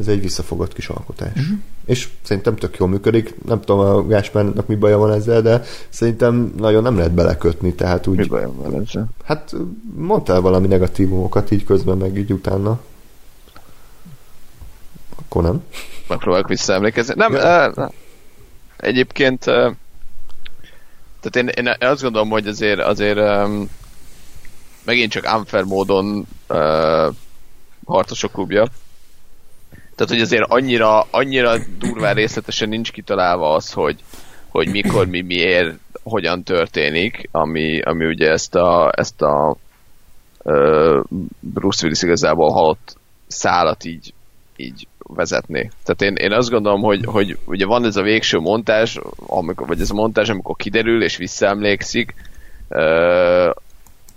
[0.00, 1.30] ez egy visszafogott kis alkotás.
[1.36, 1.58] Uh-huh.
[1.84, 3.34] És szerintem tök jól működik.
[3.46, 8.06] Nem tudom, a Gáspárnak mi baja van ezzel, de szerintem nagyon nem lehet belekötni, tehát
[8.06, 8.16] úgy...
[8.16, 9.06] Mi bajom van ezzel?
[9.24, 9.54] Hát
[9.96, 12.80] mondtál valami negatívumokat így közben, meg így utána.
[15.32, 15.64] Akkor nem.
[16.08, 17.14] Megpróbálok visszaemlékezni.
[17.16, 17.88] Nem, uh,
[18.76, 19.72] egyébként uh,
[21.20, 23.70] tehát én, én azt gondolom, hogy azért, azért um,
[24.84, 27.14] megint csak unfair módon uh,
[27.84, 28.66] harcosok klubja.
[29.70, 33.98] Tehát, hogy azért annyira, annyira durván részletesen nincs kitalálva az, hogy,
[34.48, 39.56] hogy mikor, mi, miért, hogyan történik, ami, ami ugye ezt a, ezt a
[40.42, 41.02] uh,
[41.40, 44.14] Bruce Willis igazából halott szálat így,
[44.56, 45.70] így vezetni.
[45.84, 49.80] Tehát én, én azt gondolom, hogy, hogy ugye van ez a végső montázs, amikor, vagy
[49.80, 52.14] ez a montázs, amikor kiderül és visszaemlékszik,
[52.68, 53.50] uh,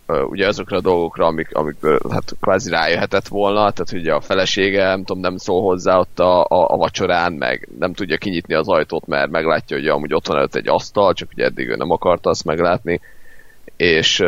[0.07, 5.03] ugye azokra a dolgokra, amik, amikből hát kvázi rájöhetett volna, tehát ugye a felesége, nem
[5.03, 9.07] tudom, nem szól hozzá ott a, a, a vacsorán, meg nem tudja kinyitni az ajtót,
[9.07, 12.29] mert meglátja, hogy amúgy ott van előtt egy asztal, csak ugye eddig ő nem akarta
[12.29, 13.01] azt meglátni,
[13.77, 14.23] és,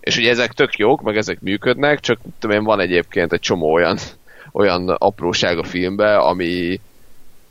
[0.00, 3.72] és ugye ezek tök jók, meg ezek működnek, csak tudom én, van egyébként egy csomó
[3.72, 3.96] olyan
[4.52, 6.80] olyan apróság a filmbe, ami,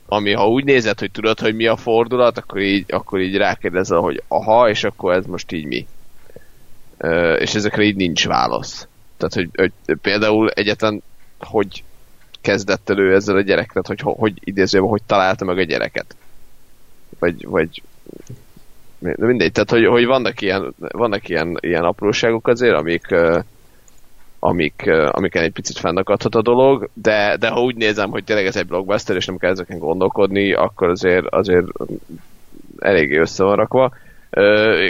[0.06, 3.98] ami ha úgy nézed, hogy tudod, hogy mi a fordulat, akkor így, akkor így rákérdezel,
[3.98, 5.86] hogy aha, és akkor ez most így mi.
[6.98, 8.88] Ö, és ezekre így nincs válasz.
[9.16, 11.02] Tehát, hogy, hogy például egyetlen,
[11.38, 11.84] hogy
[12.40, 16.16] kezdett elő ezzel a gyereket, hogy hogy idézőben, hogy találta meg a gyereket.
[17.18, 17.82] Vagy, vagy
[19.00, 23.14] mindegy, tehát hogy, hogy vannak ilyen, vannak ilyen, ilyen apróságok azért, amik,
[24.40, 28.56] amik, amiken egy picit fennakadhat a dolog, de, de ha úgy nézem, hogy tényleg ez
[28.56, 31.66] egy blockbuster, és nem kell ezeken gondolkodni, akkor azért, azért
[32.78, 33.92] eléggé össze van rakva.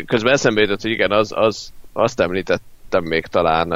[0.07, 3.69] Közben eszembe jutott, hogy igen, az, az, azt említettem még talán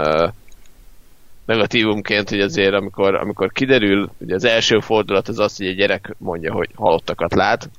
[1.44, 6.14] negatívumként, hogy azért amikor, amikor kiderül, hogy az első fordulat az az, hogy egy gyerek
[6.18, 7.70] mondja, hogy halottakat lát,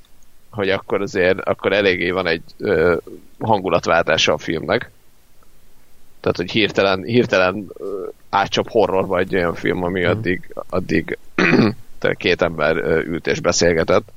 [0.49, 2.95] hogy akkor azért akkor eléggé van egy ö,
[3.39, 4.91] hangulatváltása a filmnek
[6.25, 7.71] tehát, hogy hirtelen, hirtelen
[8.29, 10.05] átcsap horrorba egy olyan film, ami mm.
[10.05, 11.17] addig, addig
[12.17, 12.75] két ember
[13.07, 14.07] ült és beszélgetett.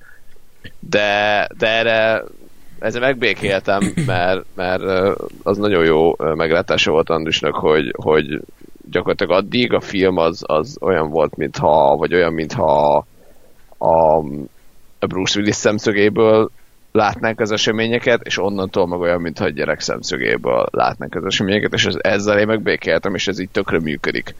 [0.79, 2.25] De, de erre
[2.79, 4.83] ezzel megbékéltem, mert, mert
[5.43, 8.41] az nagyon jó meglátása volt Andrisnak, hogy, hogy
[8.91, 12.97] gyakorlatilag addig a film az, az olyan volt, mintha, vagy olyan, mintha
[13.79, 14.17] a,
[14.99, 16.51] a Bruce Willis szemszögéből
[16.99, 21.85] látnánk az eseményeket, és onnantól meg olyan, mintha a gyerek szemszögéből látnánk az eseményeket, és
[21.85, 24.35] ez, ezzel én megbékeltem, és ez így tökre működik.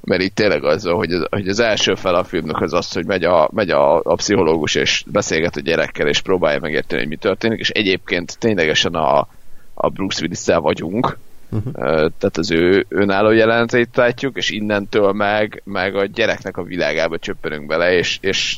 [0.00, 3.06] Mert itt tényleg az, hogy az, hogy az első fel a filmnek az az, hogy
[3.06, 7.16] megy a, megy a, a pszichológus, és beszélget a gyerekkel, és próbálja megérteni, hogy mi
[7.16, 9.28] történik, és egyébként ténylegesen a,
[9.74, 11.18] a Bruce willis vagyunk,
[11.50, 11.72] uh-huh.
[12.18, 17.66] tehát az ő önálló jelentét látjuk, és innentől meg, meg a gyereknek a világába csöppenünk
[17.66, 18.56] bele, és, és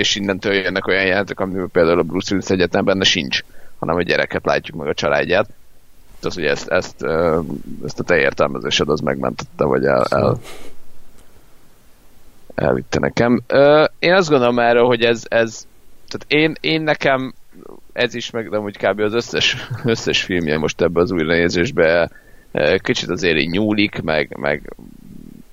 [0.00, 3.40] és innentől jönnek olyan jelentek, amiben például a Bruce Willis egyetem benne sincs,
[3.78, 5.48] hanem a gyereket látjuk meg a családját.
[6.20, 7.02] Tehát, hogy ezt, ezt,
[7.84, 10.38] ezt a te értelmezésed az megmentette, vagy el, el,
[12.54, 13.42] elvitte nekem.
[13.98, 15.66] Én azt gondolom erről, hogy ez, ez
[16.08, 17.34] tehát én, én nekem
[17.92, 19.00] ez is, meg nem úgy kb.
[19.00, 22.10] az összes, összes filmje most ebbe az újranézésbe
[22.76, 24.74] kicsit azért így nyúlik, meg, meg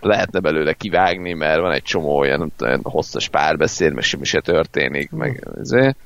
[0.07, 5.11] lehetne belőle kivágni, mert van egy csomó olyan, olyan hosszas párbeszéd, meg semmi se történik,
[5.11, 5.97] meg ezért.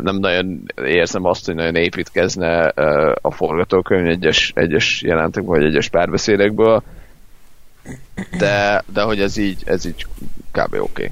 [0.00, 2.64] Nem nagyon érzem azt, hogy nagyon építkezne
[3.20, 6.82] a forgatókönyv egyes, egyes jelentek, vagy egyes párbeszédekből,
[8.38, 10.06] de, de hogy ez így, ez így
[10.52, 10.74] kb.
[10.74, 10.80] oké.
[10.80, 11.10] Okay.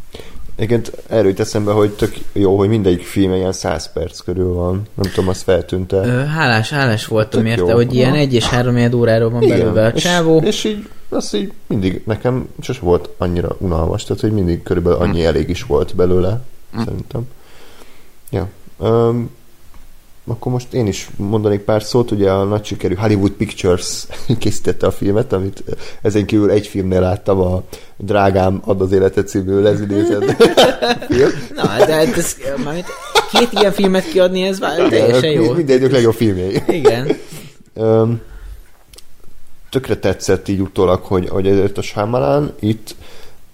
[0.57, 4.83] Igen, erről jut eszembe, hogy tök jó, hogy mindegyik film ilyen 100 perc körül van.
[4.95, 6.27] Nem tudom, azt feltűnt -e.
[6.27, 7.75] Hálás, hálás voltam tök érte, jó.
[7.75, 10.39] hogy ilyen egy és három óráról van Igen, belőle a csávó.
[10.39, 14.99] És, és így az így mindig nekem sose volt annyira unalmas, tehát hogy mindig körülbelül
[14.99, 15.27] annyi hm.
[15.27, 16.41] elég is volt belőle,
[16.73, 16.79] hm.
[16.79, 17.23] szerintem.
[18.31, 18.49] Ja.
[18.79, 19.31] Um,
[20.27, 24.07] akkor most én is mondanék pár szót, ugye a nagy sikerű Hollywood Pictures
[24.39, 25.65] készítette a filmet, amit
[26.03, 27.63] ezen kívül egy filmnél láttam, a
[27.97, 30.25] Drágám ad az életet című lezidézett
[31.09, 31.31] film.
[31.55, 32.87] Na, de hát ez, mármint
[33.33, 35.53] két ilyen filmet kiadni, ez már teljesen jó.
[35.53, 36.63] Mindegyik legjobb filmjei.
[36.69, 37.17] Igen.
[37.75, 38.21] Um,
[39.75, 42.95] tökre tetszett így utólag, hogy, hogy ezért a Shyamalan itt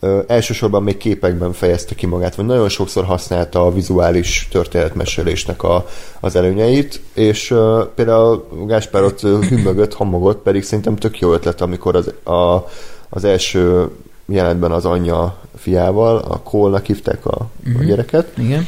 [0.01, 5.87] ö, elsősorban még képekben fejezte ki magát, vagy nagyon sokszor használta a vizuális történetmesélésnek a,
[6.21, 11.97] az előnyeit, és ö, például Gáspár ott hümmögött, hamogott, pedig szerintem tök jó ötlet, amikor
[11.97, 12.69] az, a,
[13.09, 13.89] az első
[14.27, 17.49] jelenetben az anyja fiával, a Cole-nak hívták a,
[17.79, 18.33] a gyereket.
[18.39, 18.67] Igen.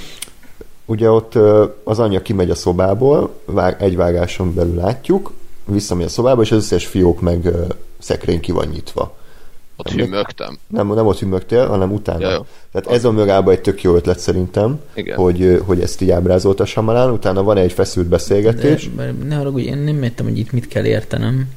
[0.85, 1.39] Ugye ott
[1.85, 5.33] az anyja kimegy a szobából, vág, egy vágáson belül látjuk,
[5.65, 7.65] visszamegy a szobába, és az összes fiók meg ö,
[7.99, 9.17] szekrény ki van nyitva.
[9.77, 10.59] Ott hümmögtem.
[10.67, 12.21] Nem, nem ott hümmögtél, hanem utána.
[12.21, 12.47] Ja, jó.
[12.73, 15.17] Tehát ez a mögában egy tök jó ötlet szerintem, Igen.
[15.17, 18.91] hogy, hogy ezt így ábrázolta Samalán, utána van egy feszült beszélgetés.
[18.97, 21.49] De, ne haragudj, én nem értem, hogy itt mit kell értenem.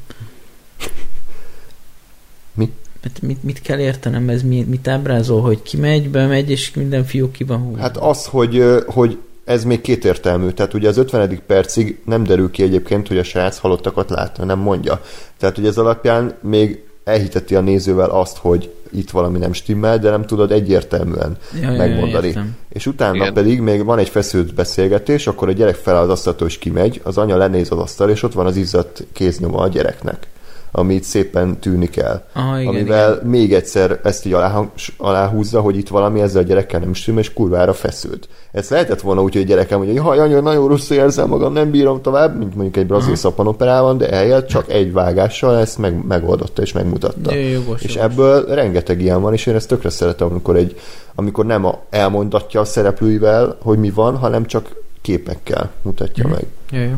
[2.53, 2.71] Mi?
[3.03, 7.31] Hát mit, mit kell értenem, ez mi, mit ábrázol, hogy kimegy, bemegy, és minden fiú
[7.31, 7.81] ki van húzva.
[7.81, 10.49] Hát az, hogy, hogy ez még kétértelmű.
[10.49, 11.41] Tehát ugye az 50.
[11.47, 15.01] percig nem derül ki egyébként, hogy a srác halottakat látta, nem mondja.
[15.37, 20.09] Tehát ugye ez alapján még elhiteti a nézővel azt, hogy itt valami nem stimmel, de
[20.09, 22.27] nem tudod egyértelműen Ja, ja, megmondani.
[22.27, 22.55] értem.
[22.69, 23.33] és utána Igen.
[23.33, 27.17] pedig még van egy feszült beszélgetés, akkor a gyerek feláll az asztaltól és kimegy, az
[27.17, 30.27] anya lenéz az asztal, és ott van az izzadt kéznyoma a gyereknek,
[30.75, 32.25] amit szépen tűnik el.
[32.33, 33.27] Aha, igen, amivel igen.
[33.27, 34.61] még egyszer ezt így alá,
[34.97, 38.27] aláhúzza, hogy itt valami ezzel a gyerekkel nem stimmel, és kurvára feszült.
[38.51, 41.53] Ez lehetett volna úgy, hogy a gyerekem mondja, hogy jaj, anya, nagyon rosszul érzem magam,
[41.53, 46.05] nem bírom tovább, mint mondjuk egy brazil szappanoperában, de eljött csak egy vágással ezt meg,
[46.07, 47.35] megoldotta és megmutatta.
[47.35, 48.11] Jó, jogos, és jogos.
[48.11, 50.79] ebből rengeteg ilyen van, és én ezt tökre szeretem, amikor, egy,
[51.15, 56.45] amikor nem a, elmondatja a szereplőivel, hogy mi van, hanem csak képekkel mutatja meg.
[56.71, 56.95] Jó, jó.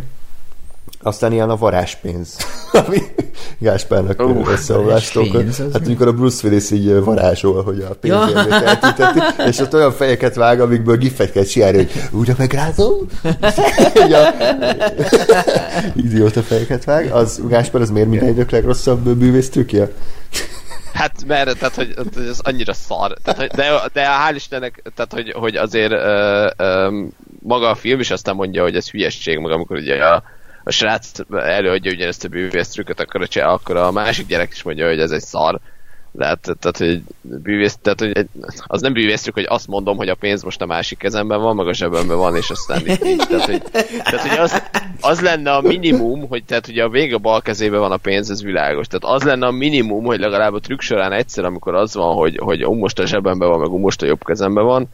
[1.07, 2.37] Aztán ilyen a varázspénz,
[2.85, 2.97] ami
[3.59, 5.85] Gáspárnak uh, az Hát mi?
[5.85, 8.63] amikor a Bruce Willis így varázsol, hogy a pénzérvét Ja.
[8.63, 12.95] eltünteti, és ott olyan fejeket vág, amikből gifet kell csinálni, hogy úgy a megrázom,
[14.05, 14.33] Így a
[15.95, 17.11] idióta fejeket vág.
[17.11, 19.91] Az Gáspár, az miért minden idők legrosszabb bűvész trükkje?
[20.93, 23.13] Hát mert, tehát, hogy, hogy ez annyira szar.
[23.23, 27.01] Tehát, hogy, de, de hál' Istennek, tehát, hogy, hogy azért ö, ö,
[27.39, 30.23] maga a film is aztán mondja, hogy ez hülyesség, meg amikor ugye a,
[30.67, 34.87] a srác előadja ugyanezt a bűvész trükköt, akkor a, akkor a másik gyerek is mondja,
[34.87, 35.59] hogy ez egy szar.
[36.17, 38.27] Tehát, tehát, hogy bűvész, tehát, hogy
[38.67, 41.67] az nem bűvésztük, hogy azt mondom, hogy a pénz most a másik kezemben van, meg
[41.67, 43.23] a zsebemben van, és aztán így, így.
[43.29, 43.61] Tehát, hogy,
[44.03, 44.63] tehát, hogy az,
[45.01, 48.29] az lenne a minimum, hogy tehát ugye a vége a bal kezében van a pénz,
[48.29, 48.87] ez világos.
[48.87, 52.37] Tehát az lenne a minimum, hogy legalább a trükk során egyszer, amikor az van, hogy,
[52.37, 54.87] hogy ó, most a zsebemben van, meg ó, most a jobb kezemben van,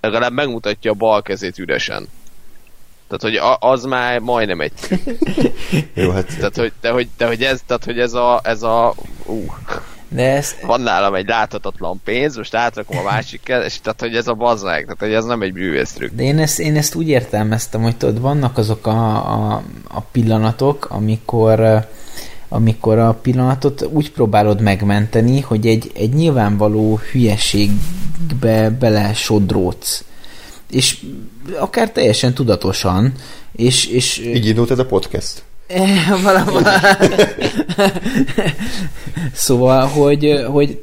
[0.00, 2.08] legalább megmutatja a bal kezét üresen.
[3.08, 4.72] Tehát, hogy a, az már majdnem egy
[5.94, 8.94] Jó, hát tehát, hogy, de, hogy, de, hogy ez, tehát, hogy ez a, ez a
[9.24, 9.44] ú,
[10.08, 14.28] De ezt, van nálam egy láthatatlan pénz, most átrakom a másik és tehát, hogy ez
[14.28, 16.14] a bazzák, tehát, hogy ez nem egy bűvésztrükk.
[16.14, 20.86] de én ezt, én ezt úgy értelmeztem, hogy tudod, vannak azok a, a, a pillanatok,
[20.90, 21.86] amikor
[22.48, 30.04] amikor a pillanatot úgy próbálod megmenteni, hogy egy, egy nyilvánvaló hülyeségbe bele sodródsz.
[30.70, 30.98] És
[31.58, 33.12] akár teljesen tudatosan,
[33.52, 35.42] és, és így indult ez a podcast.
[36.24, 36.62] Valahol.
[39.32, 40.78] szóval, hogy, hogy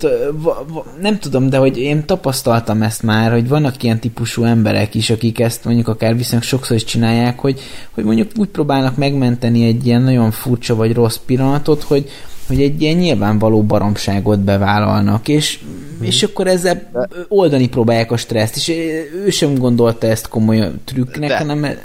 [1.01, 5.39] nem tudom, de hogy én tapasztaltam ezt már, hogy vannak ilyen típusú emberek is, akik
[5.39, 7.59] ezt mondjuk akár viszonylag sokszor is csinálják, hogy,
[7.91, 12.09] hogy mondjuk úgy próbálnak megmenteni egy ilyen nagyon furcsa vagy rossz pillanatot, hogy,
[12.47, 15.59] hogy egy ilyen nyilvánvaló baromságot bevállalnak, és,
[16.01, 16.91] és akkor ezzel
[17.27, 18.69] oldani próbálják a stresszt, és
[19.13, 21.37] ő sem gondolta ezt komoly trükknek, De.
[21.37, 21.77] hanem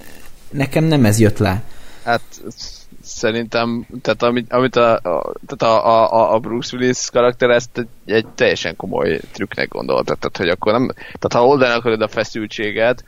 [0.51, 1.63] nekem nem ez jött le.
[2.05, 2.23] Hát
[3.03, 8.15] szerintem, tehát amit, amit a, a, tehát a, a, a Bruce Willis karakter ezt egy,
[8.15, 10.15] egy teljesen komoly trükknek gondolta.
[10.15, 13.05] Tehát, hogy akkor nem, tehát ha oldani akarod a feszültséget,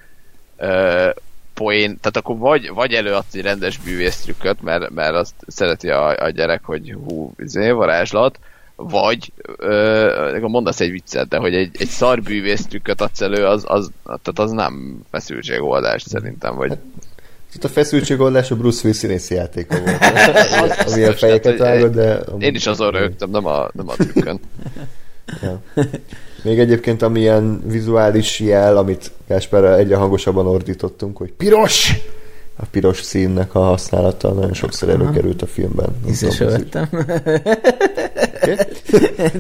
[0.57, 1.11] ö,
[1.55, 6.25] poén, tehát akkor vagy, vagy előadsz egy rendes bűvész trükköt, mert, mert azt szereti a,
[6.25, 8.39] a gyerek, hogy hú, izé, varázslat,
[8.77, 13.65] vagy ö, mondasz egy viccet, de hogy egy, egy szar bűvész trükköt adsz elő, az,
[13.67, 16.79] az, tehát az nem feszültségoldás szerintem, vagy
[17.55, 20.05] Itt a feszültségoldás a Bruce Willis színészi játéka volt.
[20.87, 22.21] Amilyen biztos, fejeket vágod, de...
[22.39, 24.41] Én is azon rögtem, nem a, nem a trükkön.
[25.43, 25.63] Ja.
[26.43, 31.93] Még egyébként amilyen vizuális jel, amit Gáspárral egyre hangosabban ordítottunk, hogy piros!
[32.57, 35.89] A piros színnek a használata nagyon sokszor előkerült a filmben.
[36.39, 36.89] Vettem.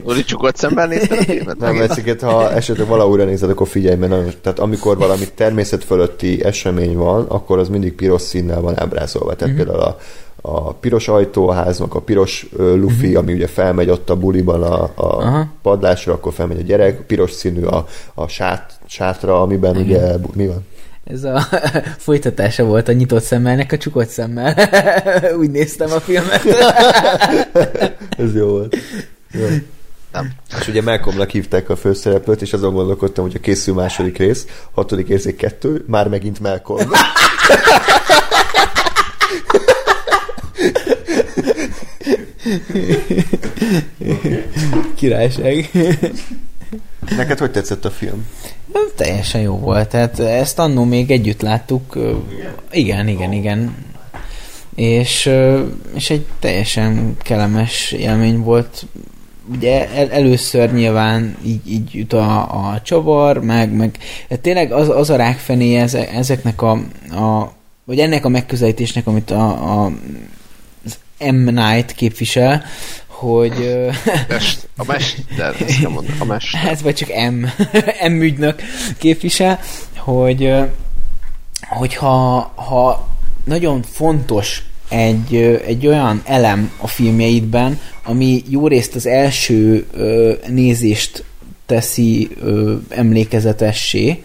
[0.04, 1.58] Uri csukott szemben nézted a filmet?
[1.58, 6.44] Nem, ezeket, ha esetleg valahol nézed, akkor figyelj, mert nagyon, tehát amikor valami természet fölötti
[6.44, 9.34] esemény van, akkor az mindig piros színnel van ábrázolva.
[9.34, 9.62] Tehát Mhm.
[9.62, 9.70] mm-hmm.
[9.70, 9.98] például a,
[10.42, 13.16] a piros ajtó a háznak, a piros ö, lufi, mm-hmm.
[13.16, 14.92] ami ugye felmegy ott a buliban a, a.
[14.96, 15.46] Aha.
[15.62, 19.82] padlásra, akkor felmegy a gyerek, piros színű a, a sát, sátra, amiben mm-hmm.
[19.82, 20.66] ugye mi van?
[21.12, 21.48] Ez a
[21.98, 24.54] folytatása volt a nyitott szemmelnek a csukott szemmel.
[25.40, 26.44] Úgy néztem a filmet.
[28.24, 28.76] Ez jó volt.
[29.32, 29.46] Jó.
[30.12, 30.30] Nem.
[30.60, 35.08] És ugye Malcolmnak hívták a főszereplőt, és azon gondolkodtam, hogy a készül második rész, hatodik
[35.08, 36.90] érzék kettő, már megint Malcolm.
[44.94, 45.70] Királyság.
[47.16, 48.26] Neked hogy tetszett a film?
[48.96, 51.98] Teljesen jó volt, tehát ezt annó még együtt láttuk.
[52.70, 53.74] Igen, igen, igen.
[54.74, 55.30] És,
[55.94, 58.86] és egy teljesen kellemes élmény volt.
[59.52, 63.98] Ugye el, először nyilván így, így jut a, a csavar, meg, meg
[64.40, 65.76] tényleg az, az a rákfené
[66.14, 66.70] ezeknek a,
[67.10, 67.52] a
[67.84, 69.92] vagy ennek a megközelítésnek, amit a, a
[71.30, 71.48] M.
[71.48, 72.64] Night képvisel,
[73.22, 73.88] hogy...
[74.76, 76.60] a mester, ezt kell mondani, a mester.
[76.60, 77.44] Hát, vagy csak M,
[78.12, 78.62] M ügynök
[78.98, 79.60] képvisel,
[79.96, 80.52] hogy
[81.68, 83.08] hogyha ha
[83.44, 91.24] nagyon fontos egy, egy olyan elem a filmjeidben, ami jó részt az első ö, nézést
[91.66, 94.22] teszi ö, emlékezetessé,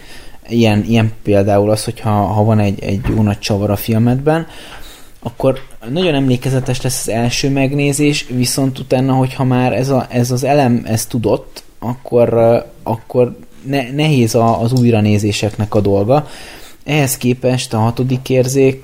[0.47, 4.47] ilyen, ilyen például az, hogyha ha van egy, egy jó nagy csavar a filmedben,
[5.27, 5.59] akkor
[5.89, 10.81] nagyon emlékezetes lesz az első megnézés, viszont utána, hogyha már ez, a, ez az elem
[10.85, 12.33] ez tudott, akkor,
[12.83, 16.27] akkor ne, nehéz a, az újranézéseknek a dolga.
[16.83, 18.83] Ehhez képest a hatodik érzék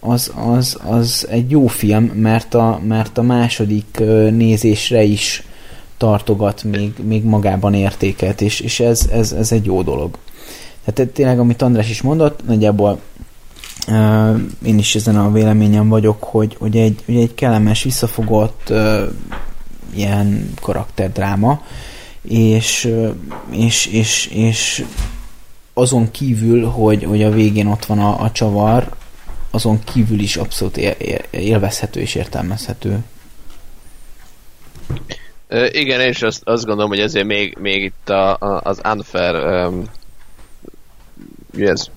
[0.00, 5.42] az, az, az egy jó film, mert a, mert a második nézésre is
[5.96, 10.18] tartogat még, még magában értéket, és, és ez, ez, ez egy jó dolog.
[10.84, 13.00] Tehát tényleg, amit András is mondott, nagyjából
[14.62, 19.02] én is ezen a véleményem vagyok, hogy, hogy, egy, hogy egy kellemes, visszafogott uh,
[19.94, 21.62] ilyen karakterdráma,
[22.22, 22.94] és,
[23.50, 24.84] és, és, és
[25.74, 28.88] azon kívül, hogy, hogy a végén ott van a, a csavar,
[29.50, 30.76] azon kívül is abszolút
[31.30, 32.98] élvezhető és értelmezhető.
[35.70, 39.84] igen, és azt, azt gondolom, hogy ezért még, még itt a, a, az unfair um,
[41.50, 41.90] mi ez?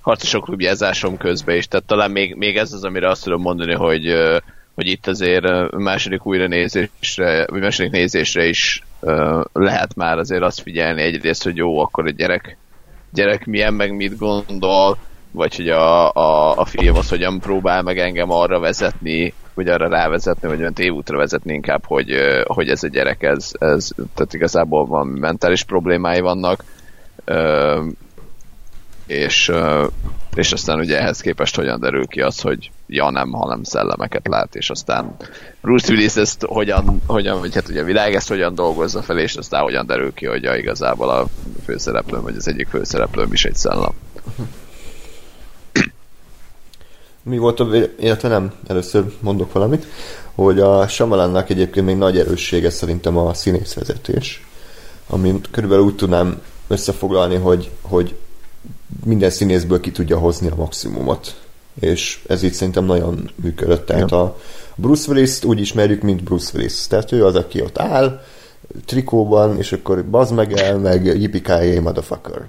[0.00, 4.14] Harcosok klubjázásom közben is, tehát talán még, még ez az, amire azt tudom mondani, hogy,
[4.74, 8.82] hogy itt azért második újra nézésre, vagy második nézésre is
[9.52, 12.56] lehet már azért azt figyelni egyrészt, hogy jó, akkor a gyerek,
[13.12, 14.98] gyerek milyen, meg mit gondol,
[15.30, 19.88] vagy hogy a, a, a film az hogyan próbál meg engem arra vezetni, vagy arra
[19.88, 24.86] rávezetni, vagy olyan tévútra vezetni inkább, hogy, hogy ez a gyerek, ez, ez tehát igazából
[24.86, 26.64] van mentális problémái vannak,
[29.10, 29.52] és,
[30.34, 34.54] és aztán ugye ehhez képest hogyan derül ki az, hogy ja nem, hanem szellemeket lát,
[34.54, 35.16] és aztán
[35.60, 39.34] Bruce Willis ezt hogyan, hogyan vagy hát ugye a világ ezt hogyan dolgozza fel, és
[39.34, 41.26] aztán hogyan derül ki, hogy ja, igazából a
[41.64, 43.92] főszereplő, vagy az egyik főszereplő is egy szellem.
[47.22, 49.86] Mi volt a, illetve nem, először mondok valamit,
[50.34, 54.46] hogy a Samalannak egyébként még nagy erőssége szerintem a színészvezetés,
[55.06, 58.14] amint körülbelül úgy tudnám összefoglalni, hogy, hogy
[59.04, 61.34] minden színészből ki tudja hozni a maximumot.
[61.80, 63.86] És ez itt szerintem nagyon működött.
[63.86, 64.20] Tehát ja.
[64.20, 64.36] a
[64.74, 66.86] Bruce Willis-t úgy ismerjük, mint Bruce Willis.
[66.86, 68.20] Tehát ő az, aki ott áll,
[68.84, 72.48] trikóban, és akkor bazd meg el, meg yippee motherfucker.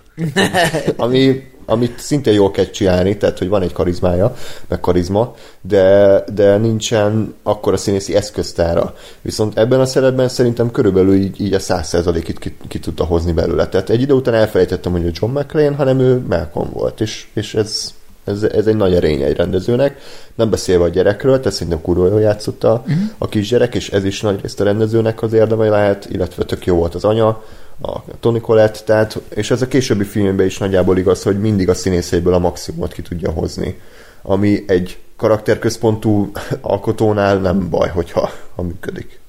[0.95, 4.35] Ami amit szintén jól kell csinálni, tehát hogy van egy karizmája,
[4.67, 8.95] meg karizma, de, de nincsen akkora színészi eszköztára.
[9.21, 13.31] Viszont ebben a szerepben szerintem körülbelül így, így a száz százalékit ki, ki, tudta hozni
[13.31, 13.67] belőle.
[13.67, 17.55] Tehát egy idő után elfelejtettem, hogy ő John McClane, hanem ő Malcolm volt, és, és
[17.55, 17.93] ez,
[18.23, 19.97] ez, ez egy nagy erény egy rendezőnek.
[20.35, 23.03] Nem beszélve a gyerekről, tehát szerintem kurva jól játszott a, uh-huh.
[23.17, 26.75] a kisgyerek, és ez is nagy részt a rendezőnek az érdeme lehet, illetve tök jó
[26.75, 27.43] volt az anya,
[27.81, 31.73] a Tony Collette, tehát, és ez a későbbi filmben is nagyjából igaz, hogy mindig a
[31.73, 33.79] színészeiből a maximumot ki tudja hozni.
[34.21, 39.19] Ami egy karakterközpontú alkotónál nem baj, hogyha ha működik.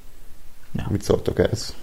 [0.72, 0.86] Ja.
[0.90, 1.74] Mit szóltok ez?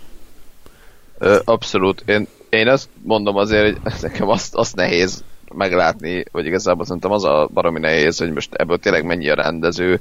[1.43, 2.03] Abszolút.
[2.05, 7.24] Én, én azt mondom azért, hogy nekem azt, azt nehéz meglátni, vagy igazából szerintem az
[7.24, 9.99] a baromi nehéz, hogy most ebből tényleg mennyi a rendező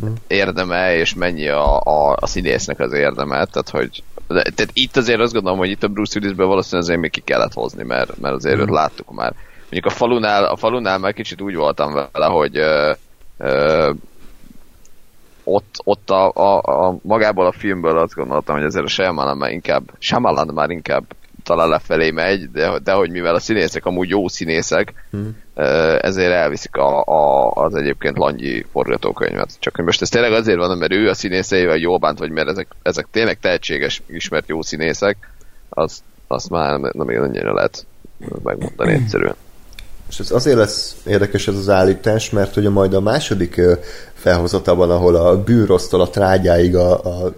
[0.00, 0.14] hmm.
[0.26, 4.02] érdeme, és mennyi a, a, a színésznek az érdeme, tehát hogy
[4.34, 7.20] de, tehát itt azért azt gondolom, hogy itt a Bruce Willisből valószínűleg azért még ki
[7.20, 8.60] kellett hozni, mert, mert azért mm.
[8.60, 9.34] őt láttuk már.
[9.60, 12.92] Mondjuk a falunál, a falunál már kicsit úgy voltam vele, hogy ö,
[13.38, 13.90] ö,
[15.44, 19.50] ott, ott a, a, a, magából a filmből azt gondoltam, hogy azért a Shyamalan már
[19.50, 21.04] inkább, Shyamalan már inkább
[21.42, 25.36] talán lefelé megy, de, de hogy mivel a színészek amúgy jó színészek, hmm.
[26.00, 29.50] Ezért elviszik a, a, az egyébként Langyi forgatókönyvet.
[29.58, 32.48] Csak hogy most ez tényleg azért van, mert ő a színészeivel jól bánt, vagy mert
[32.48, 35.16] ezek, ezek tényleg tehetséges, ismert jó színészek,
[35.68, 37.86] az, azt már nem, nem annyira lehet
[38.42, 39.34] megmondani egyszerűen.
[40.08, 43.60] És ez azért lesz érdekes ez az állítás, mert ugye majd a második
[44.20, 47.32] felhozatában, ahol a bűrosztól a trágyáig a, a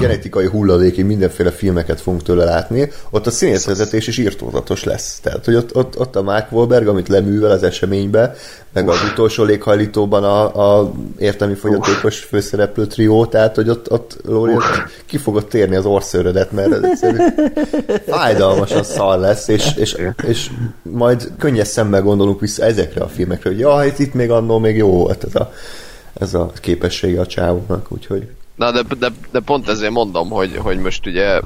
[0.00, 5.18] genetikai hulladékig mindenféle filmeket fogunk tőle látni, ott a színészvezetés is írtózatos lesz.
[5.22, 8.34] Tehát, hogy ott, ott, ott a Mark Wahlberg, amit leművel az eseménybe,
[8.72, 14.54] meg az utolsó léghajlítóban a, a értelmi fogyatékos főszereplő trió, tehát, hogy ott, ott Lóri
[15.06, 17.34] ki fogod térni az orszőrödet, mert ez egyszerűen
[18.06, 20.50] fájdalmasan szal lesz, és, és, és
[20.82, 24.90] majd könnyes szemmel gondolunk vissza ezekre a filmekre, hogy jaj, itt még annó még jó
[24.90, 25.52] volt ez a,
[26.14, 28.28] ez a képessége a csávónak, úgyhogy...
[28.54, 31.40] Na, de, de, de pont ezért mondom, hogy, hogy most ugye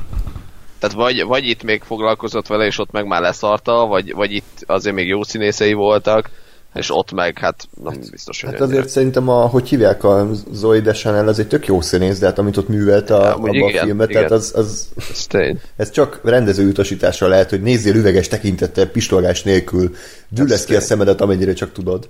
[0.79, 4.65] tehát vagy, vagy itt még foglalkozott vele, és ott meg már leszarta, vagy, vagy itt
[4.67, 6.31] azért még jó színészei voltak,
[6.75, 8.51] és ott meg, hát nem biztos, hogy...
[8.51, 8.93] Hát azért ennyire.
[8.93, 12.57] szerintem, a, hogy hívják a Zoe Deschanel, az egy tök jó színész, de hát amit
[12.57, 14.23] ott művelt a, ja, abban igen, a filmet, igen.
[14.23, 14.89] tehát az, az
[15.29, 19.95] ez, ez csak rendező utasításra lehet, hogy nézzél üveges tekintettel, pistolgás nélkül,
[20.29, 22.09] gyűlesz ki a szemedet, amennyire csak tudod.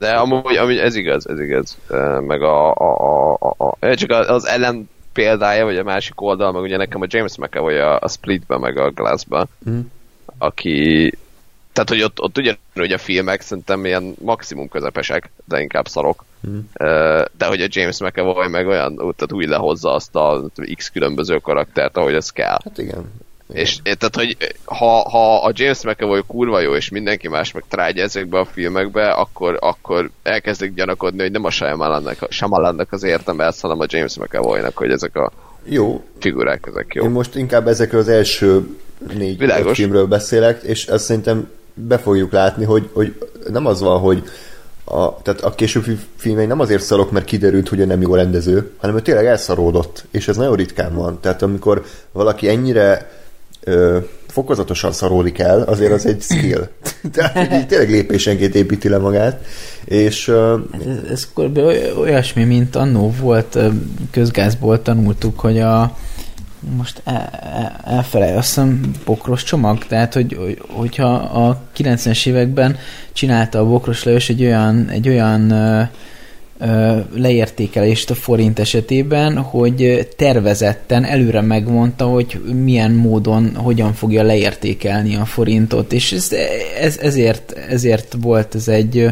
[0.00, 1.76] De amúgy, amúgy ez igaz, ez igaz.
[2.20, 6.76] Meg a, a, a, a, csak az ellen példája, vagy a másik oldal, meg ugye
[6.76, 9.80] nekem a James McAvoy a, a Splitben, meg a Glassben, mm.
[10.38, 11.12] aki
[11.72, 16.24] tehát, hogy ott, ott ugyanúgy a filmek szerintem ilyen maximum közepesek, de inkább szarok.
[16.48, 16.58] Mm.
[17.36, 20.44] De hogy a James McAvoy meg olyan, tehát úgy lehozza azt a
[20.74, 22.58] X különböző karaktert, ahogy ez kell.
[22.64, 23.12] Hát igen.
[23.52, 28.02] És tehát, hogy ha, ha a James McAvoy kurva jó, és mindenki más meg trágya
[28.02, 31.50] ezekbe a filmekbe, akkor, akkor elkezdik gyanakodni, hogy nem a
[32.28, 35.32] Shyamalannak az értem ezt, hanem a James McAvoy-nak, hogy ezek a
[35.64, 36.04] jó.
[36.18, 37.04] figurák, ezek jó.
[37.04, 38.76] Én most inkább ezekről az első
[39.14, 39.76] négy Világos.
[39.76, 43.14] filmről beszélek, és azt szerintem be fogjuk látni, hogy, hogy
[43.50, 44.22] nem az van, hogy
[44.84, 48.70] a, tehát a későbbi filmei nem azért szarok, mert kiderült, hogy ő nem jó rendező,
[48.76, 51.20] hanem ő tényleg elszaródott, és ez nagyon ritkán van.
[51.20, 53.10] Tehát amikor valaki ennyire
[53.60, 56.68] ö, fokozatosan szaródik el, azért az egy skill.
[57.12, 59.44] Tehát tényleg lépésenként építi le magát.
[59.84, 61.28] És, ö, ez, ez
[61.96, 63.58] olyasmi, mint annó volt,
[64.10, 65.96] közgázból tanultuk, hogy a
[66.76, 72.76] most el, el, elfelej, azt hiszem bokros csomag, tehát hogy, hogyha a 90-es években
[73.12, 75.52] csinálta a bokros Lajos egy olyan, egy olyan
[77.14, 85.24] leértékelést a forint esetében, hogy tervezetten előre megmondta, hogy milyen módon, hogyan fogja leértékelni a
[85.24, 86.32] forintot, és ez,
[86.80, 89.06] ez, ezért, ezért volt ez egy,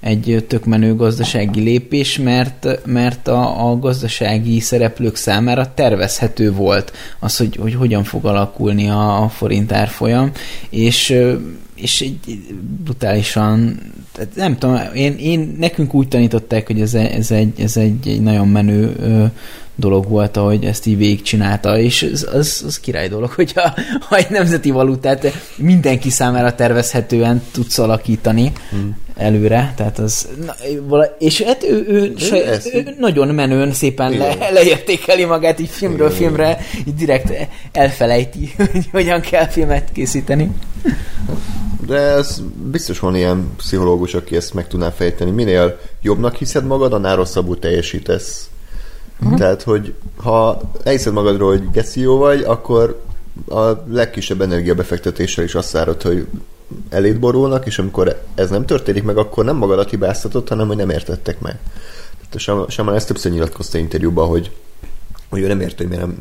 [0.00, 7.36] egy tök menő gazdasági lépés, mert, mert a, a gazdasági szereplők számára tervezhető volt az,
[7.36, 10.30] hogy, hogy hogyan fog alakulni a, a forint árfolyam,
[10.70, 11.14] és
[11.84, 12.38] és egy
[12.84, 13.80] brutálisan,
[14.34, 18.48] nem tudom, én, én, nekünk úgy tanították, hogy ez, ez, egy, ez egy, egy nagyon
[18.48, 19.24] menő ö,
[19.74, 23.74] dolog volt, ahogy ezt így végigcsinálta, és az, az, az király dolog, hogyha
[24.08, 28.96] ha egy nemzeti valutát mindenki számára tervezhetően tudsz alakítani hmm.
[29.16, 30.28] előre, tehát az,
[30.88, 35.70] na, és hát ő, ő, ő, saj, ő nagyon menőn szépen le, leértékeli magát így
[35.70, 36.18] filmről Igen.
[36.18, 40.50] filmre, így direkt elfelejti, hogy hogyan kell filmet készíteni.
[41.86, 45.30] De ez biztos van ilyen pszichológus, aki ezt meg tudná fejteni.
[45.30, 48.48] Minél jobbnak hiszed magad, annál rosszabbul teljesítesz.
[49.22, 49.38] Uh-huh.
[49.38, 53.02] Tehát, hogy ha elhiszed magadról, hogy geci jó vagy, akkor
[53.48, 56.26] a legkisebb energiabefektetéssel is azt várod, hogy
[56.88, 60.90] eléd borulnak, és amikor ez nem történik meg, akkor nem magadat hibáztatod, hanem hogy nem
[60.90, 61.58] értettek meg.
[62.30, 64.50] Tehát Saman ezt többször nyilatkozta interjúban, hogy,
[65.28, 66.16] hogy ő nem érte, hogy miért nem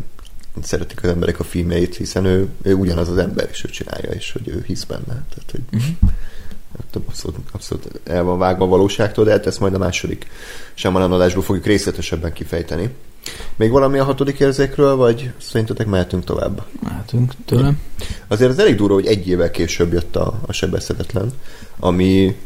[0.62, 4.32] szeretik az emberek a filmjeit, hiszen ő, ő ugyanaz az ember, és ő csinálja, és
[4.32, 5.04] hogy ő hisz benne.
[5.06, 7.04] Tehát, hogy uh-huh.
[7.08, 10.28] abszolút, abszolút el van vágva a valóságtól, de hát ezt majd a második
[10.74, 12.89] Shyamalan adásból fogjuk részletesebben kifejteni.
[13.56, 16.66] Még valami a hatodik érzékről, vagy szerintetek mehetünk tovább?
[16.84, 17.80] Mehetünk tőlem.
[18.28, 21.32] Azért ez elég durva, hogy egy évvel később jött a, a sebezhetetlen,
[21.80, 22.38] ami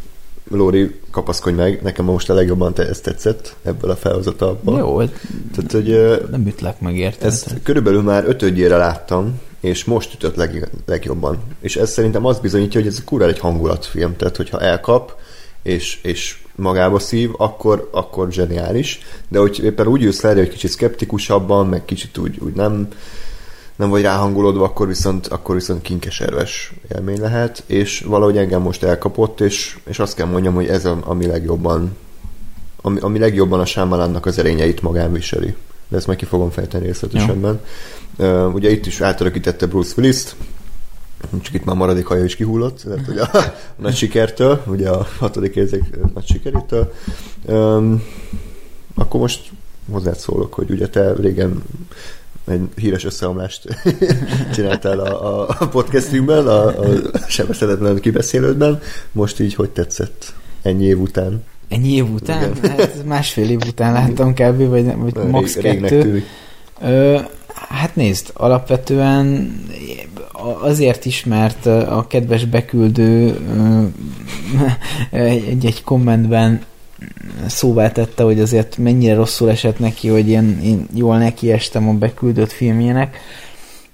[0.50, 4.78] Lóri, kapaszkodj meg, nekem most a legjobban te ezt tetszett ebből a felhozatalból.
[4.78, 4.98] Jó,
[5.56, 7.28] Tehát, hogy, nem ütlek meg érted.
[7.28, 11.38] Ezt körülbelül már ötödjére láttam, és most ütött leg, legjobban.
[11.60, 15.16] És ez szerintem azt bizonyítja, hogy ez kurva egy hangulatfilm, tehát hogyha elkap,
[15.64, 19.00] és, és magába szív, akkor, akkor zseniális.
[19.28, 22.88] De hogy éppen úgy jössz le, hogy kicsit szkeptikusabban, meg kicsit úgy, úgy nem,
[23.78, 29.42] nem vagy ráhangolódva, akkor viszont, akkor viszont kinkeserves élmény lehet, és valahogy engem most elkapott,
[29.42, 31.96] és, és azt kell mondjam, hogy ez a, ami legjobban
[32.82, 35.56] ami, ami legjobban a Sámalánnak az erényeit magán viseli.
[35.88, 37.62] De ezt meg ki fogom fejteni részletesebben.
[38.18, 40.36] Uh, ugye itt is átalakítette Bruce Willis-t,
[41.42, 45.08] csak itt már maradék haja is kihullott, tehát hogy a, a nagy sikertől, ugye a
[45.20, 46.94] hatodik érzék nagy sikerétől.
[47.46, 48.04] Um,
[48.96, 49.52] akkor most
[49.92, 51.64] hozzád szólok, hogy ugye te régen
[52.48, 53.64] egy híres összeomlást
[54.56, 56.84] csináltál a, a podcastünkben, a, a
[57.28, 58.80] sebezhetetlen kibeszélődben.
[59.12, 61.44] Most így hogy tetszett ennyi év után?
[61.70, 62.54] Ennyi év után?
[62.62, 64.70] Hát másfél év után láttam kb.
[64.70, 65.56] vagy, vagy max.
[65.56, 66.24] Rég, régnek kettő.
[66.82, 67.20] Ö,
[67.70, 69.56] hát nézd, alapvetően
[70.62, 73.38] azért is, mert a kedves beküldő
[75.12, 76.62] egy-egy kommentben
[77.48, 82.52] szóvá tette, hogy azért mennyire rosszul esett neki, hogy én, én jól nekiestem a beküldött
[82.52, 83.18] filmjének.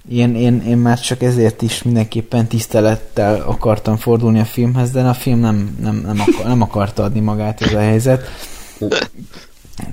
[0.10, 5.14] Én, én, én már csak ezért is mindenképpen tisztelettel akartam fordulni a filmhez, de a
[5.14, 8.28] film nem, nem, nem, akar, nem akarta adni magát ez a helyzet.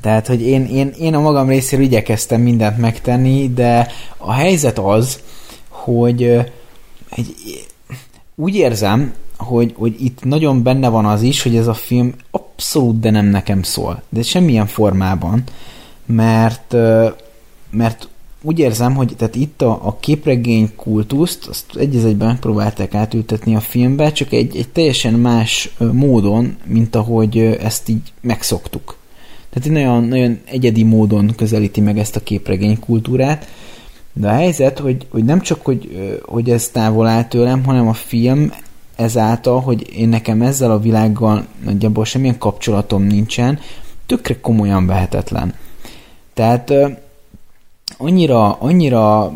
[0.01, 5.21] Tehát, hogy én, én, én a magam részéről igyekeztem mindent megtenni, de a helyzet az,
[5.69, 6.41] hogy ö,
[7.11, 7.35] egy,
[8.35, 13.01] úgy érzem, hogy, hogy itt nagyon benne van az is, hogy ez a film abszolút
[13.01, 14.03] de nem nekem szól.
[14.09, 15.43] De semmilyen formában,
[16.07, 16.77] mert,
[17.71, 18.09] mert
[18.43, 23.55] úgy érzem, hogy tehát itt a, a képregény kultuszt, azt egy az egyben megpróbálták átültetni
[23.55, 28.97] a filmbe, csak egy, egy teljesen más módon, mint ahogy ezt így megszoktuk.
[29.51, 33.49] Tehát egy nagyon, nagyon egyedi módon közelíti meg ezt a képregény kultúrát,
[34.13, 35.89] de a helyzet, hogy, hogy nem csak, hogy,
[36.23, 38.53] hogy ez távol áll tőlem, hanem a film
[39.01, 43.59] ezáltal, hogy én nekem ezzel a világgal nagyjából semmilyen kapcsolatom nincsen,
[44.07, 45.55] tökre komolyan vehetetlen.
[46.35, 46.73] Tehát
[47.99, 49.33] annyira, annyira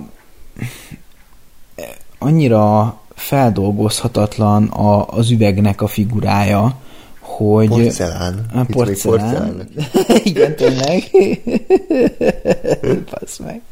[2.19, 6.77] annyira feldolgozhatatlan a, az üvegnek a figurája,
[7.20, 7.69] hogy...
[7.69, 8.47] Porcelán.
[8.53, 8.66] A még
[9.03, 9.69] porcelán.
[10.24, 11.11] Igen, tényleg.
[13.11, 13.62] Passz meg.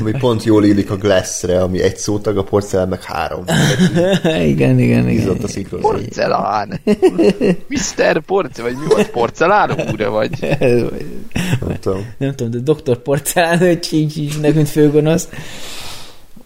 [0.00, 3.44] Ami pont jól illik a glassre, ami egy szótag, a porcelán meg három.
[4.52, 5.36] igen, igen, igen.
[5.42, 5.90] A szinkronzai.
[5.90, 6.80] Porcelán!
[7.68, 8.20] Mr.
[8.26, 9.10] Porce, vagy mi volt?
[9.10, 10.56] Porcelán úr vagy?
[11.60, 12.14] Nem tudom.
[12.18, 12.96] Nem tudom, de Dr.
[13.02, 15.28] Porcelán, hogy csícs is nekünk főgonosz.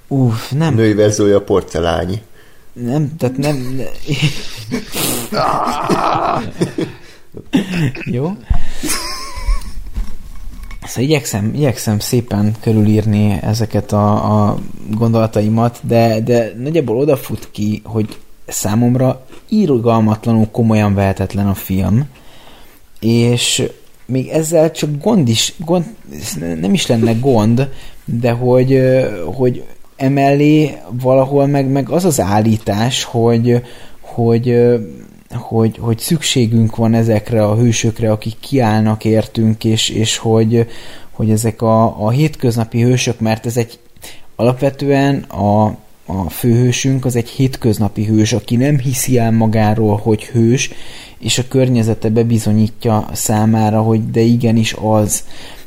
[0.09, 2.23] Uff, nem, Női verziója a porcelányi.
[2.73, 3.81] nem, tehát nem...
[8.05, 8.37] Jó.
[10.87, 14.59] Szóval igyekszem, igyekszem szépen körülírni ezeket a, a
[14.91, 22.05] gondolataimat, de, de nagyjából odafut ki, hogy számomra irgalmatlanul komolyan vehetetlen a film,
[23.01, 23.69] és
[24.07, 25.85] még ezzel csak gond is, gond,
[26.61, 27.69] nem is lenne gond,
[28.05, 28.81] de hogy,
[29.25, 29.65] hogy
[29.97, 33.63] emellé valahol meg, meg az az állítás, hogy,
[34.01, 34.57] hogy,
[35.37, 40.67] hogy, hogy szükségünk van ezekre a hősökre, akik kiállnak értünk, és, és hogy,
[41.11, 43.79] hogy ezek a, a hétköznapi hősök, mert ez egy
[44.37, 45.65] alapvetően a,
[46.07, 50.71] a főhősünk az egy hétköznapi hős, aki nem hiszi el magáról, hogy hős,
[51.19, 55.25] és a környezete bebizonyítja számára, hogy de igenis az.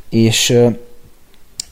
[0.10, 0.54] És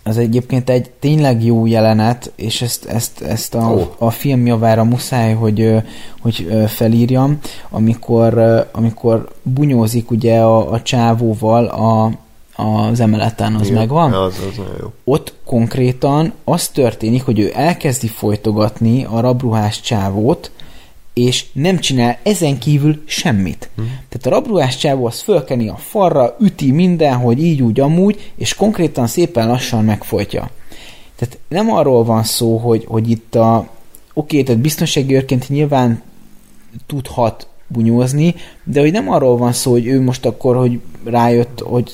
[0.07, 4.05] az egyébként egy tényleg jó jelenet, és ezt, ezt, ezt a, Ó.
[4.05, 5.75] a film javára muszáj, hogy,
[6.21, 7.39] hogy felírjam,
[7.69, 12.11] amikor, amikor bunyózik ugye a, a csávóval a,
[12.63, 13.77] az emeleten, az Igen.
[13.77, 14.13] megvan?
[14.13, 14.93] Az, az nagyon jó.
[15.03, 20.51] ott konkrétan az történik, hogy ő elkezdi folytogatni a rabruhás csávót,
[21.18, 23.69] és nem csinál ezen kívül semmit.
[23.76, 23.85] Hmm.
[23.85, 28.56] Tehát a rabruhás csávó az fölkeni a falra, üti minden, hogy így úgy amúgy, és
[28.56, 30.49] konkrétan szépen lassan megfojtja.
[31.15, 33.69] Tehát nem arról van szó, hogy, hogy itt a
[34.14, 36.02] oké, tehát biztonsági őrként nyilván
[36.85, 41.91] tudhat bunyózni, de hogy nem arról van szó, hogy ő most akkor, hogy rájött, hogy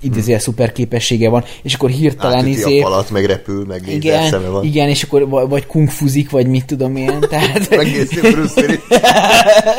[0.00, 2.80] idézőjel szuper képessége van, és akkor hirtelen Átüti izé...
[2.80, 4.64] a falat, meg repül, meg Igen, van.
[4.64, 7.76] igen, és akkor vagy, kungfuzik, vagy mit tudom én, tehát...
[7.76, 8.80] Megnézni Bruce Willis.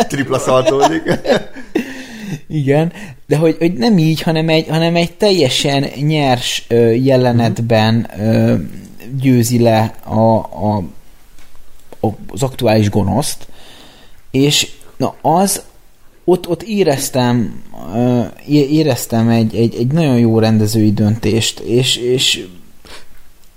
[0.07, 1.03] Tripla szaltózik.
[2.47, 2.91] Igen,
[3.27, 8.55] de hogy, hogy nem így, hanem egy, hanem egy teljesen nyers ö, jelenetben ö,
[9.21, 10.83] győzi le a, a,
[11.99, 13.47] a, az aktuális gonoszt,
[14.31, 15.61] és na az,
[16.23, 17.61] ott, ott éreztem,
[18.47, 22.47] éreztem egy, egy, egy nagyon jó rendezői döntést, és, és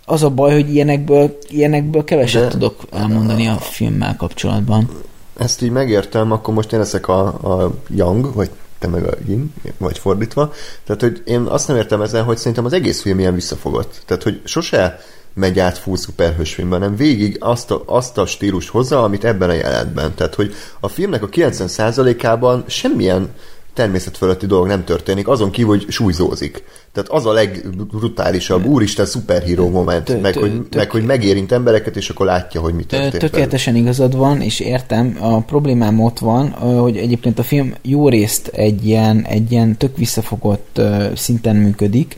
[0.04, 4.90] az a baj, hogy ilyenekből, ilyenekből keveset De- tudok elmondani a filmmel kapcsolatban.
[5.38, 9.54] Ezt így megértem, akkor most én leszek a, a Young, vagy te meg a Yin,
[9.78, 10.52] vagy fordítva.
[10.84, 14.02] Tehát, hogy én azt nem értem ezzel, hogy szerintem az egész film ilyen visszafogott.
[14.06, 14.98] Tehát, hogy sose
[15.34, 19.48] megy át full szuperhős filmben, hanem végig azt a, azt a stílust hozza, amit ebben
[19.48, 20.14] a jelentben.
[20.14, 23.30] Tehát, hogy a filmnek a 90%-ában semmilyen
[23.74, 26.64] természet fölötti dolog nem történik, azon kívül, hogy súlyzózik.
[26.92, 32.26] Tehát az a legbrutálisabb, úristen, szuperhíró moment, meg hogy, meg hogy megérint embereket, és akkor
[32.26, 33.18] látja, hogy mi történt.
[33.18, 38.46] Tökéletesen igazad van, és értem, a problémám ott van, hogy egyébként a film jó részt
[38.46, 40.80] egy ilyen, egy ilyen tök visszafogott
[41.14, 42.16] szinten működik.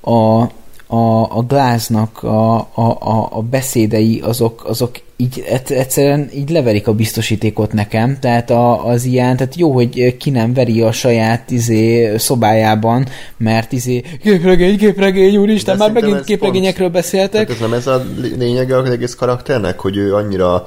[0.00, 0.44] A,
[0.90, 6.92] a, a Gláznak a, a, a, a beszédei azok, azok így egyszerűen így leverik a
[6.92, 12.16] biztosítékot nekem, tehát a, az ilyen, tehát jó, hogy ki nem veri a saját izé,
[12.16, 13.06] szobájában,
[13.36, 17.48] mert izé, képregény, képregény, úristen, már megint képregényekről pont, beszéltek.
[17.48, 18.04] Hát ez nem ez a
[18.38, 20.66] lényege az egész karakternek, hogy ő annyira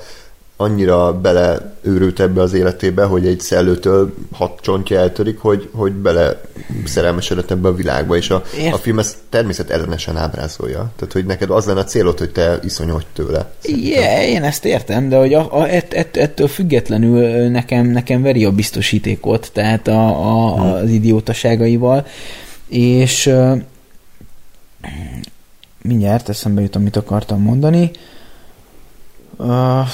[0.63, 6.41] annyira beleőrült ebbe az életébe, hogy egy szellőtől hat csontja eltörik, hogy, hogy bele
[6.85, 10.91] szerelmesedett ebbe a világba, és a, a film ezt természet ellenesen ábrázolja.
[10.95, 13.51] Tehát, hogy neked az lenne a célod, hogy te iszonyodj tőle.
[13.63, 18.45] Yeah, én ezt értem, de hogy a, a, ett, ett, ettől függetlenül nekem, nekem veri
[18.45, 20.71] a biztosítékot, tehát a, a, hmm.
[20.71, 22.05] az idiótaságaival,
[22.67, 23.61] és uh,
[25.81, 27.91] mindjárt eszembe jut, amit akartam mondani.
[29.37, 29.87] Uh,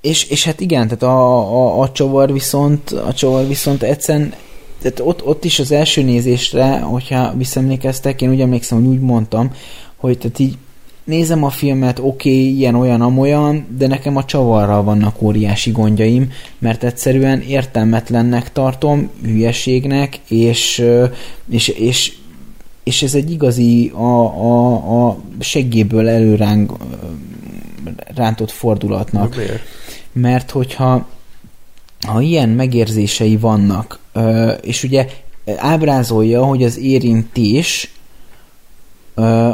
[0.00, 4.34] és, és hát igen, tehát a, a, a csavar viszont, a csavar viszont egyszerűen
[4.82, 9.50] tehát ott, ott is az első nézésre, hogyha visszaemlékeztek, én úgy emlékszem, hogy úgy mondtam,
[9.96, 10.56] hogy tehát így
[11.04, 16.30] nézem a filmet, oké, okay, ilyen, olyan, amolyan, de nekem a csavarral vannak óriási gondjaim,
[16.58, 20.84] mert egyszerűen értelmetlennek tartom, hülyeségnek, és,
[21.50, 22.12] és, és,
[22.82, 26.72] és ez egy igazi a, a, a seggéből előránk
[28.14, 29.36] rántott fordulatnak.
[29.36, 29.62] Miért?
[30.12, 31.06] Mert hogyha
[32.06, 33.98] ha ilyen megérzései vannak,
[34.60, 35.08] és ugye
[35.56, 37.92] ábrázolja, hogy az érintés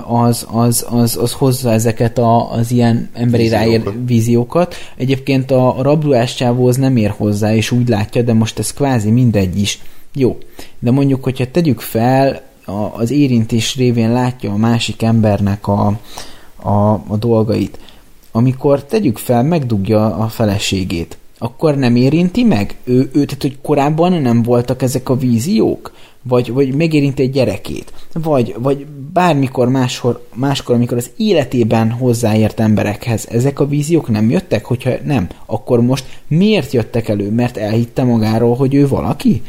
[0.07, 4.75] az, az, az, az hozza ezeket a, az ilyen emberi ráér víziókat.
[4.97, 9.61] Egyébként a rablás csávóhoz nem ér hozzá, és úgy látja, de most ez kvázi mindegy
[9.61, 9.81] is.
[10.15, 10.39] Jó,
[10.79, 15.99] de mondjuk, hogyha tegyük fel, a, az érintés révén látja a másik embernek a,
[16.57, 17.79] a, a dolgait,
[18.37, 22.77] amikor tegyük fel, megdugja a feleségét, akkor nem érinti meg?
[22.85, 25.93] Ő, ő tehát, hogy korábban nem voltak ezek a víziók?
[26.23, 27.93] Vagy, vagy megérinti egy gyerekét?
[28.13, 34.65] Vagy, vagy bármikor máskor, máskor, amikor az életében hozzáért emberekhez, ezek a víziók nem jöttek?
[34.65, 37.31] Hogyha nem, akkor most miért jöttek elő?
[37.31, 39.43] Mert elhitte magáról, hogy ő valaki?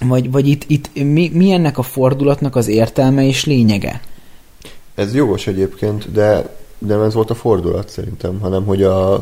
[0.00, 4.00] Vagy, vagy itt, itt mi, mi ennek a fordulatnak az értelme és lényege?
[4.94, 9.12] Ez jogos egyébként, de nem ez volt a fordulat szerintem, hanem hogy a,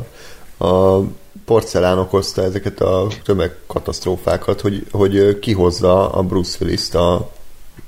[0.58, 1.00] a
[1.44, 7.30] porcelán okozta ezeket a tömegkatasztrófákat, hogy, hogy kihozza a Bruce Willis-t a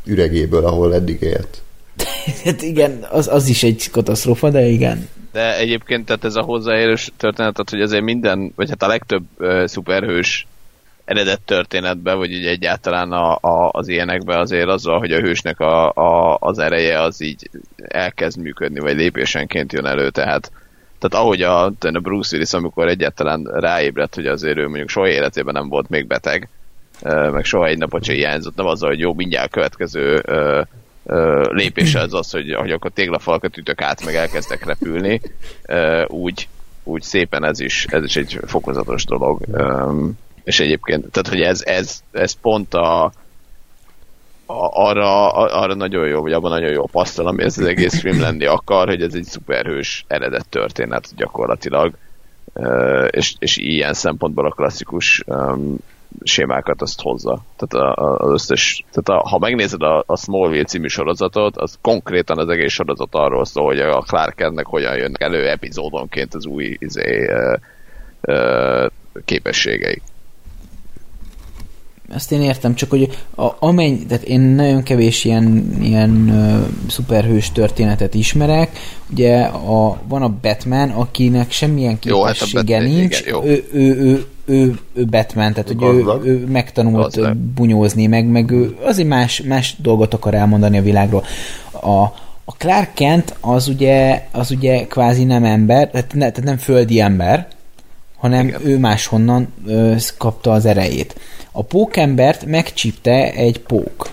[0.05, 1.63] üregéből, ahol eddig élt.
[2.45, 5.09] hát igen, az, az is egy katasztrófa, de igen.
[5.33, 9.67] De egyébként tehát ez a hozzáérős történet, hogy azért minden, vagy hát a legtöbb uh,
[9.67, 10.47] szuperhős
[11.05, 15.93] eredet történetben, vagy így egyáltalán a, a, az ilyenekben azért azzal, hogy a hősnek a,
[15.93, 20.51] a, az ereje az így elkezd működni, vagy lépésenként jön elő, tehát
[20.99, 25.55] tehát ahogy a, a Bruce Willis, amikor egyáltalán ráébredt, hogy azért ő mondjuk soha életében
[25.55, 26.49] nem volt még beteg,
[27.33, 30.23] meg soha egy napot sem hiányzott, nem azzal, hogy jó, mindjárt a következő
[31.51, 35.21] lépése az az, hogy, hogy akkor téglafalkat ütök át, meg elkezdek repülni,
[36.07, 36.49] úgy,
[36.85, 39.41] úgy szépen ez is, ez is egy fokozatos dolog.
[40.45, 43.13] És egyébként, tehát hogy ez, ez, ez pont a, a,
[44.73, 48.89] arra, arra nagyon jó, vagy abban nagyon jó pasztal, ami ez az egész lenni akar,
[48.89, 51.95] hogy ez egy szuperhős eredet történet gyakorlatilag,
[53.11, 55.77] és, és ilyen szempontból a klasszikus um,
[56.23, 57.45] sémákat azt hozza.
[57.57, 62.39] Tehát a, az összes, tehát a, ha megnézed a, a Smallville című sorozatot, az konkrétan
[62.39, 66.77] az egész sorozat arról szól, hogy a Clark Kentnek hogyan jönnek elő epizódonként az új
[66.79, 67.59] izé, uh,
[68.21, 68.87] uh,
[69.25, 70.03] képességei.
[72.09, 77.53] Ezt én értem, csak hogy a, amennyi, tehát én nagyon kevés ilyen, ilyen uh, szuperhős
[77.53, 78.79] történetet ismerek.
[79.11, 83.21] Ugye a, van a Batman, akinek semmilyen képessége hát nincs.
[83.21, 83.43] Igen, jó.
[83.45, 87.37] Ő, ő, ő, ő, ő Batman, tehát hogy ő, ő megtanult Gazdag.
[87.37, 91.25] bunyózni, meg, meg ő azért más, más dolgot akar elmondani a világról.
[91.71, 92.03] A,
[92.45, 97.01] a Clark Kent az ugye, az ugye kvázi nem ember, tehát, ne, tehát nem földi
[97.01, 97.49] ember,
[98.17, 98.67] hanem Igen.
[98.67, 101.15] ő máshonnan ö, kapta az erejét.
[101.57, 104.11] A pókembert megcsípte egy pók.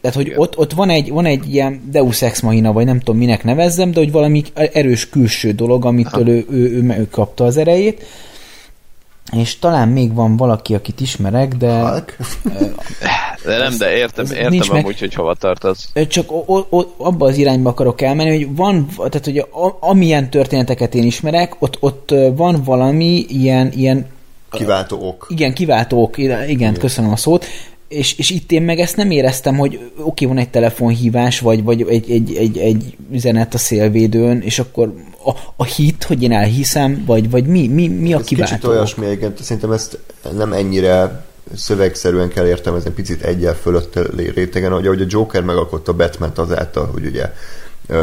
[0.00, 3.16] Tehát, hogy ott, ott van, egy, van egy ilyen Deus Ex Machina, vagy nem tudom
[3.16, 7.56] minek nevezzem, de hogy valami erős külső dolog, amitől ő, ő, ő, ő kapta az
[7.56, 8.04] erejét.
[9.32, 11.80] És talán még van valaki, akit ismerek, de...
[11.80, 12.16] Hulk?
[13.44, 15.90] de nem, de értem, értem nincs amúgy, meg, hogy hova tartasz.
[16.08, 20.94] Csak o, o, abba az irányba akarok elmenni, hogy van, tehát hogy a, amilyen történeteket
[20.94, 24.06] én ismerek, ott, ott van valami ilyen, ilyen
[24.56, 25.26] Kiváltó ok.
[25.28, 26.74] Igen, kiváltó ok, igen, igen.
[26.74, 27.44] köszönöm a szót.
[27.88, 31.62] És, és itt én meg ezt nem éreztem, hogy oké, okay, van egy telefonhívás, vagy,
[31.62, 36.32] vagy egy, egy, egy, egy üzenet a szélvédőn, és akkor a, a hit, hogy én
[36.32, 39.98] elhiszem, vagy, vagy mi, mi, mi a ez kiváltó kicsit olyasmi, igen, szerintem ezt
[40.36, 41.24] nem ennyire
[41.54, 43.98] szövegszerűen kell értelmezni, picit egyel fölött
[44.34, 47.32] rétegen, hogy ahogy a Joker megalkotta batman azáltal, hogy ugye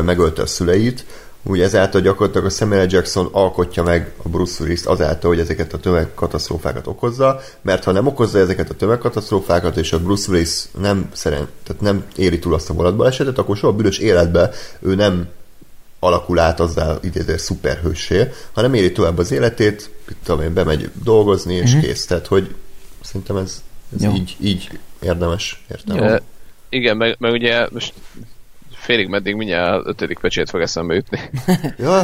[0.06, 1.06] megölte a szüleit,
[1.44, 5.80] úgy ezáltal gyakorlatilag a Samuel Jackson alkotja meg a Bruce Willis azáltal, hogy ezeket a
[5.80, 11.48] tömegkatasztrófákat okozza, mert ha nem okozza ezeket a tömegkatasztrófákat, és a Bruce Willis nem szerint,
[11.64, 15.28] tehát nem éri túl azt a volatbalesetet, akkor soha büdös életben ő nem
[16.00, 19.90] alakul át azzal idéző szuperhőssé, hanem éri tovább az életét,
[20.24, 21.82] tudom én, bemegy dolgozni, és mm-hmm.
[21.82, 22.06] kész.
[22.06, 22.56] Tehát, hogy
[23.02, 23.64] szerintem ez,
[23.96, 24.70] ez így, így
[25.02, 26.04] érdemes értem.
[26.04, 26.22] E,
[26.70, 27.94] igen, meg, meg ugye most
[28.84, 31.20] félig meddig mindjárt ötödik pecsét fog eszembe jutni.
[31.78, 32.04] Jaj,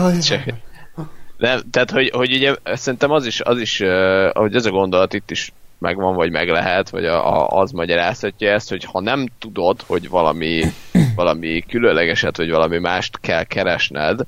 [1.38, 5.14] nem, tehát, hogy, hogy ugye szerintem az is, az is, uh, ahogy ez a gondolat
[5.14, 9.28] itt is megvan, vagy meg lehet, vagy a, a, az magyarázhatja ezt, hogy ha nem
[9.40, 10.64] tudod, hogy valami,
[11.16, 14.20] valami különlegeset, vagy valami mást kell keresned,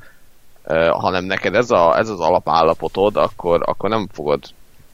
[0.64, 4.44] uh, hanem neked ez, a, ez az alapállapotod, akkor, akkor nem fogod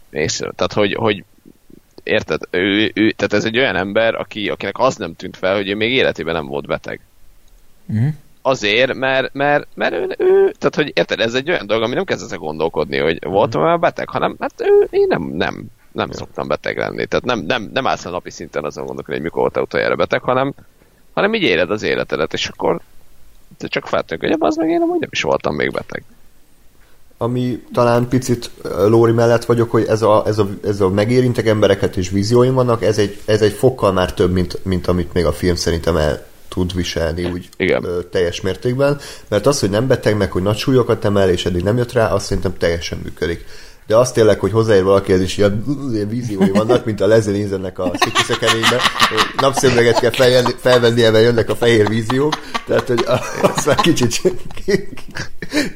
[0.09, 0.51] észre.
[0.55, 1.23] Tehát, hogy, hogy
[2.03, 5.69] érted, ő, ő, tehát ez egy olyan ember, aki, akinek az nem tűnt fel, hogy
[5.69, 6.99] ő még életében nem volt beteg.
[7.87, 8.13] Uh-huh.
[8.41, 12.03] Azért, mert, mert, mert ő, ő, tehát hogy érted, ez egy olyan dolog, ami nem
[12.03, 13.79] kezd ezzel gondolkodni, hogy voltam uh-huh.
[13.79, 17.05] beteg, hanem hát ő, én nem, nem, nem szoktam beteg lenni.
[17.05, 20.21] Tehát nem, nem, nem állsz a napi szinten azon gondolkodni, hogy mikor voltál utoljára beteg,
[20.21, 20.53] hanem,
[21.13, 22.81] hanem így éled az életedet, és akkor
[23.57, 26.03] te csak feltűnik, hogy az meg én amúgy nem is voltam még beteg.
[27.17, 31.97] Ami talán picit Lóri mellett vagyok, hogy ez a, ez a, ez a megérintek embereket
[31.97, 35.31] és vízióim vannak, ez egy, ez egy fokkal már több, mint, mint amit még a
[35.31, 37.83] film szerintem el, tud viselni úgy Igen.
[37.83, 41.63] Ö, teljes mértékben, mert az, hogy nem beteg meg, hogy nagy súlyokat emel, és eddig
[41.63, 43.45] nem jött rá, azt szerintem teljesen működik.
[43.87, 45.63] De azt tényleg, hogy hozzáér valaki, ez is ilyen,
[45.93, 48.79] ilyen víziói vannak, mint a Leslie Nielsennek a szikiszekenényben.
[49.37, 52.33] Napszemüveget kell felvenni, felvennie, mert jönnek a fehér víziók.
[52.65, 53.05] Tehát, hogy
[53.41, 54.21] az már kicsit,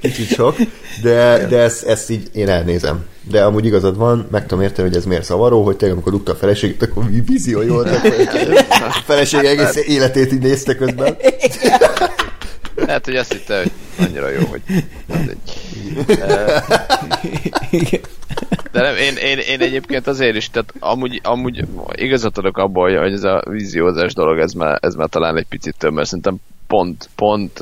[0.01, 0.55] kicsit sok,
[1.01, 3.05] de, de ezt, ezt így én elnézem.
[3.23, 6.31] De amúgy igazad van, meg tudom érteni, hogy ez miért szavaró, hogy tényleg amikor dugta
[6.31, 8.03] a feleségét, akkor víziói voltak.
[8.69, 11.17] A feleség egész életét így nézte közben.
[12.75, 13.71] Lehet, hogy azt hitte, hogy
[14.05, 14.61] annyira jó, hogy
[18.71, 23.13] De nem, én, én, én egyébként azért is, tehát amúgy, amúgy igazat adok abból, hogy
[23.13, 26.35] ez a víziózás dolog, ez már, ez már talán egy picit több, mert szerintem
[26.67, 27.59] pont, pont,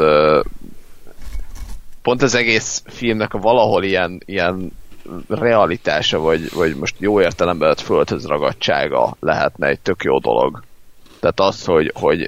[2.02, 4.72] pont az egész filmnek a valahol ilyen, ilyen
[5.27, 10.64] realitása, vagy, vagy most jó értelemben vett földhöz ragadtsága lehetne egy tök jó dolog.
[11.19, 12.27] Tehát az, hogy, hogy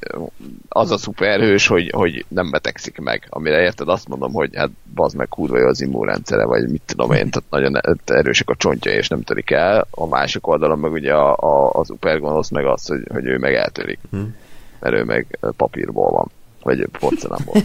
[0.69, 3.27] az a szuperhős, hogy, hogy nem betegszik meg.
[3.29, 7.11] Amire érted, azt mondom, hogy hát bazd meg kurva jó az immunrendszere, vagy mit tudom
[7.11, 9.87] én, tehát nagyon erősek a csontja, és nem törik el.
[9.91, 13.53] A másik oldalon meg ugye a, a, a szupergonosz meg az, hogy, hogy ő meg
[13.53, 13.99] eltörik.
[14.09, 14.35] Hmm.
[14.79, 16.31] Mert ő meg papírból van
[16.63, 17.55] vagy porcelánból.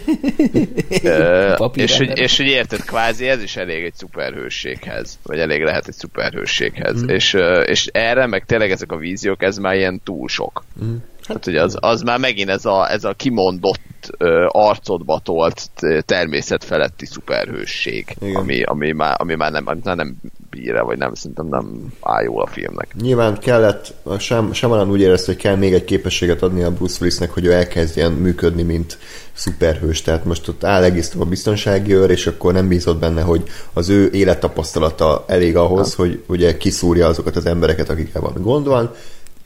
[1.74, 5.94] és, hogy, és hogy érted, kvázi ez is elég egy szuperhősséghez, vagy elég lehet egy
[5.94, 7.02] szuperhősséghez.
[7.02, 7.08] Mm.
[7.08, 10.64] És, és erre, meg tényleg ezek a víziók, ez már ilyen túl sok.
[10.84, 10.94] Mm.
[11.26, 15.70] Hát, hogy az, az már megint ez a, ez a kimondott ö, arcodba tolt
[16.00, 20.16] természet feletti szuperhősség, ami, ami, már, ami már nem, ami már nem
[20.56, 22.94] bír vagy nem, szerintem nem áll jól a filmnek.
[23.00, 27.30] Nyilván kellett, sem, sem úgy érezte, hogy kell még egy képességet adni a Bruce Willisnek,
[27.30, 28.98] hogy ő elkezdjen működni, mint
[29.32, 30.02] szuperhős.
[30.02, 33.42] Tehát most ott áll egész a biztonsági őr, és akkor nem bízott benne, hogy
[33.72, 36.02] az ő élettapasztalata elég ahhoz, ha.
[36.02, 38.94] hogy ugye kiszúrja azokat az embereket, akikkel van gond van,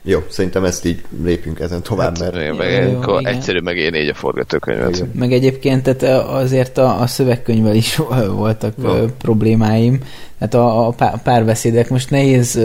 [0.03, 2.57] jó, szerintem ezt így lépjünk ezen tovább, hát, mert...
[2.57, 4.95] Meg jó, jó, egyszerű meg én négy a forgatókönyvet.
[4.95, 5.11] Igen.
[5.15, 7.95] Meg egyébként tehát azért a, a szövegkönyvvel is
[8.41, 9.05] voltak no.
[9.17, 9.99] problémáim.
[10.39, 12.59] Hát a, a párbeszédek most nehéz,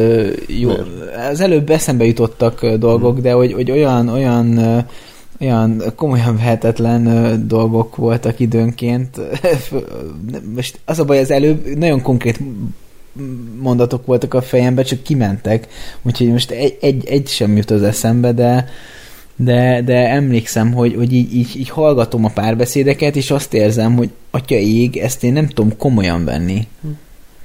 [0.46, 0.70] jó,
[1.30, 3.22] az előbb eszembe jutottak dolgok, hmm.
[3.22, 4.58] de hogy, hogy olyan, olyan
[5.40, 9.20] olyan komolyan vehetetlen dolgok voltak időnként.
[10.54, 12.40] Most az a baj, az előbb nagyon konkrét
[13.60, 15.68] mondatok voltak a fejembe, csak kimentek,
[16.02, 18.68] úgyhogy most egy, egy, egy sem jut az eszembe, de,
[19.36, 24.10] de, de emlékszem, hogy, hogy így, így, így hallgatom a párbeszédeket, és azt érzem, hogy
[24.30, 26.68] atya ég, ezt én nem tudom komolyan venni.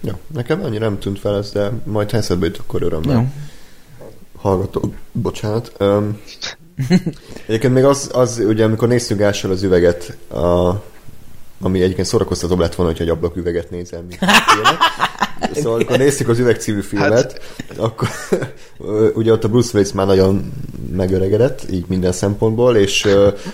[0.04, 3.16] Ja, nekem annyira nem tűnt fel ez, de majd ha eszedbe jut, akkor örömmel.
[3.16, 3.26] Ja.
[4.38, 5.72] Hallgató, bocsánat.
[5.80, 6.20] Um,
[7.48, 10.70] egyébként még az, az, ugye amikor néztünk első az üveget, a,
[11.62, 14.20] ami egyébként szórakoztató lett volna, hogy egy ablaküveget nézel, mint
[15.62, 17.78] Szóval amikor néztük az Üveg című filmet, hát.
[17.78, 18.08] akkor
[19.14, 20.54] ugye ott a Bruce Willis már nagyon
[20.96, 23.08] megöregedett, így minden szempontból, és,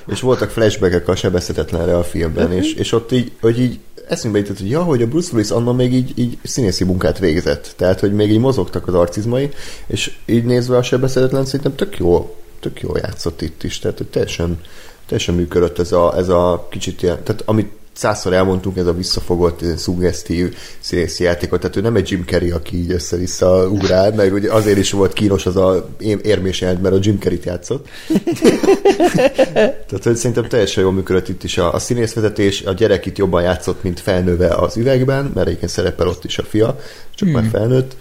[0.07, 4.57] és voltak flashbackek a sebezhetetlenre a filmben, és, és ott így, hogy így eszünkbe jutott,
[4.57, 7.73] hogy ja, hogy a Bruce Willis annak még így, így színészi munkát végzett.
[7.75, 9.49] Tehát, hogy még így mozogtak az arcizmai,
[9.87, 13.79] és így nézve a sebezhetetlen szerintem tök jó, tök jó játszott itt is.
[13.79, 14.59] Tehát, hogy teljesen,
[15.05, 19.59] teljesen működött ez a, ez a kicsit ilyen, tehát amit százszor elmondtunk, ez a visszafogott,
[19.77, 24.51] szuggesztív színészi játékot, tehát ő nem egy Jim Carrey, aki így össze-vissza ugrál, meg ugye
[24.51, 25.89] azért is volt kínos az a
[26.21, 27.87] érmés jelent, mert a Jim Carrey-t játszott.
[29.87, 33.41] tehát hogy szerintem teljesen jól működött itt is a, a színészvezetés, a gyerek itt jobban
[33.41, 36.79] játszott, mint felnőve az üvegben, mert egyébként szerepel ott is a fia,
[37.15, 37.37] csak hmm.
[37.37, 37.95] már felnőtt.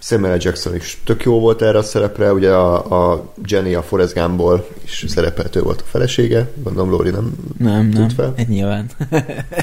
[0.00, 4.14] Samuel Jackson is tök jó volt erre a szerepre, ugye a, a Jenny a Forrest
[4.14, 8.32] Gumbból is szerepeltő volt a felesége, gondolom Lóri nem Nem, nem, fel.
[8.36, 8.90] egy nyilván.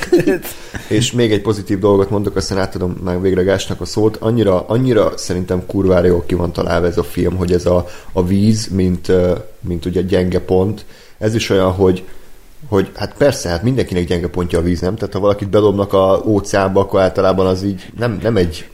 [0.87, 5.17] és még egy pozitív dolgot mondok, aztán átadom már végre Gásnak a szót, annyira, annyira
[5.17, 9.11] szerintem kurvára jól ki van találva ez a film, hogy ez a, a víz, mint,
[9.59, 10.85] mint ugye gyenge pont,
[11.17, 12.03] ez is olyan, hogy
[12.67, 14.95] hogy hát persze, hát mindenkinek gyenge pontja a víz, nem?
[14.95, 18.69] Tehát ha valakit bedobnak a óceánba, akkor általában az így nem, nem egy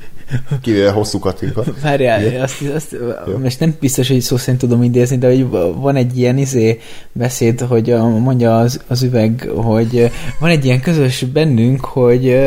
[0.62, 1.64] Kivéve hosszú katinka.
[1.82, 2.96] Várjál, azt, azt,
[3.42, 6.80] most nem biztos, hogy szó szerint tudom idézni, de hogy van egy ilyen izé
[7.12, 12.40] beszéd, hogy mondja az, az üveg, hogy van egy ilyen közös bennünk, hogy,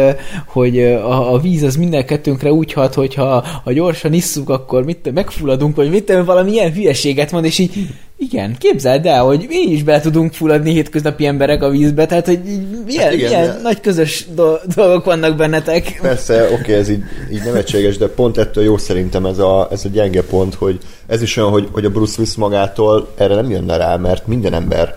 [0.47, 5.13] hogy a, a víz az minden kettőnkre úgy hat, hogyha ha gyorsan isszuk, akkor mit,
[5.15, 9.83] megfulladunk, vagy mit, valami ilyen hülyeséget mond, és így igen, képzeld el, hogy mi is
[9.83, 12.41] be tudunk fulladni hétköznapi emberek a vízbe, tehát hogy
[12.87, 14.27] milyen, hát igen, milyen nagy közös
[14.75, 15.99] dolgok vannak bennetek.
[16.03, 19.85] Persze, oké, okay, ez így, így nevetséges, de pont ettől jó szerintem ez a, ez
[19.85, 23.51] a gyenge pont, hogy ez is olyan, hogy, hogy a Bruce Willis magától erre nem
[23.51, 24.97] jönne rá, mert minden ember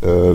[0.00, 0.32] ö,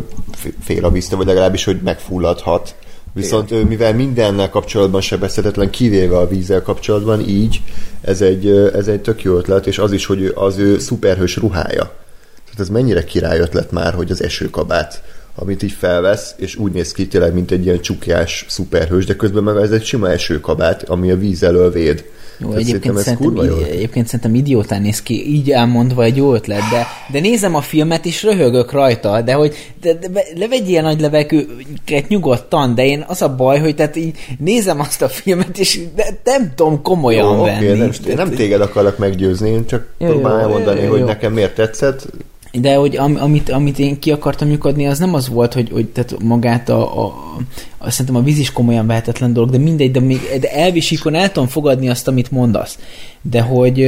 [0.63, 2.75] fél a víztől, vagy legalábbis, hogy megfulladhat.
[3.15, 3.65] Viszont Igen.
[3.65, 7.61] mivel mindennel kapcsolatban sebezhetetlen, kivéve a vízzel kapcsolatban, így
[8.01, 11.83] ez egy, ez egy tök jó ötlet, és az is, hogy az ő szuperhős ruhája.
[12.45, 15.03] Tehát ez mennyire király ötlet már, hogy az esőkabát,
[15.35, 19.43] amit így felvesz, és úgy néz ki tényleg, mint egy ilyen csukjás szuperhős, de közben
[19.43, 22.05] meg ez egy sima esőkabát, ami a víz elől véd.
[22.37, 26.87] Jó, egyébként szerintem, szerintem, egyébként szerintem idiótán néz ki, így elmondva egy jó ötlet, de,
[27.11, 32.75] de nézem a filmet, és röhögök rajta, de hogy de, de, levegyél nagy levegőket nyugodtan,
[32.75, 36.51] de én az a baj, hogy tehát így nézem azt a filmet, és de, nem
[36.55, 37.65] tudom komolyan jó, venni.
[37.65, 42.07] Okay, nem, én nem téged akarok meggyőzni, én csak próbálom elmondani, hogy nekem miért tetszett,
[42.61, 45.85] de hogy am, amit, amit én ki akartam lyukadni, az nem az volt, hogy, hogy
[45.85, 47.13] tehát magát a, a,
[47.77, 51.31] a, szerintem a víz is komolyan vehetetlen dolog, de mindegy, de, még, de elvisíkon el
[51.31, 52.79] tudom fogadni azt, amit mondasz.
[53.21, 53.83] De hogy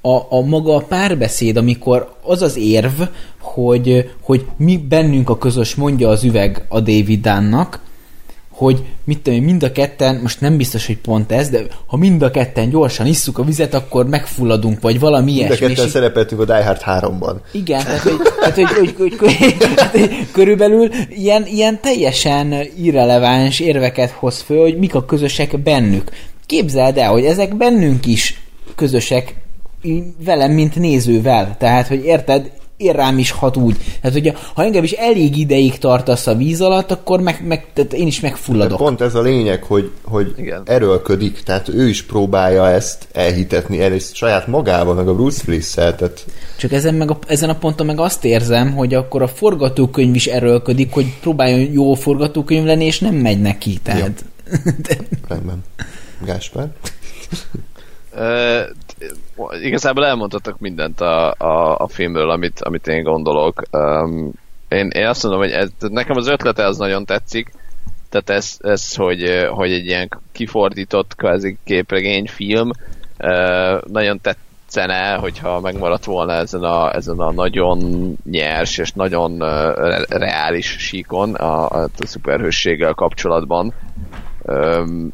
[0.00, 3.02] a, a maga a párbeszéd, amikor az az érv,
[3.40, 7.80] hogy, hogy mi bennünk a közös mondja az üveg a David Dánnak,
[8.54, 12.22] hogy mit tudom mind a ketten, most nem biztos, hogy pont ez, de ha mind
[12.22, 15.66] a ketten gyorsan isszuk a vizet, akkor megfulladunk, vagy valami mind ilyesmi.
[15.66, 17.36] Mind a ketten szerepeltünk a Die Hard 3-ban.
[17.52, 19.56] Igen, tehát hogy, tehát, hogy, hogy, hogy, hogy,
[19.92, 26.10] hogy körülbelül ilyen, ilyen teljesen irreleváns érveket hoz föl, hogy mik a közösek bennük.
[26.46, 28.40] Képzeld el, hogy ezek bennünk is
[28.74, 29.34] közösek
[30.24, 31.56] velem, mint nézővel.
[31.58, 32.50] Tehát, hogy érted,
[32.84, 33.76] én rám is hat úgy.
[34.00, 37.92] Tehát, hogy ha engem is elég ideig tartasz a víz alatt, akkor meg, meg, tehát
[37.92, 38.78] én is megfulladok.
[38.78, 40.62] De pont ez a lényeg, hogy, hogy Igen.
[40.64, 45.70] erőlködik, tehát ő is próbálja ezt elhitetni el, és saját magával, meg a Bruce willis
[45.70, 46.24] tehát...
[46.56, 50.26] Csak ezen, meg a, ezen a ponton meg azt érzem, hogy akkor a forgatókönyv is
[50.26, 54.24] erőlködik, hogy próbáljon jó forgatókönyv lenni, és nem megy neki, tehát...
[54.86, 54.96] De...
[55.28, 55.64] Rendben.
[56.24, 56.68] Gáspár?
[59.62, 63.62] Igazából elmondhatok mindent a, a, a filmről, amit, amit én gondolok.
[63.70, 64.32] Um,
[64.68, 67.52] én, én azt mondom, hogy ez, nekem az ötlete az nagyon tetszik,
[68.08, 72.70] tehát ez, ez hogy, hogy egy ilyen kifordított kvázi képregényfilm
[73.18, 77.78] uh, nagyon tetszene, hogyha megmaradt volna ezen a, ezen a nagyon
[78.24, 83.72] nyers és nagyon uh, reális síkon a, a, a szuperhősséggel kapcsolatban.
[84.42, 85.12] Um,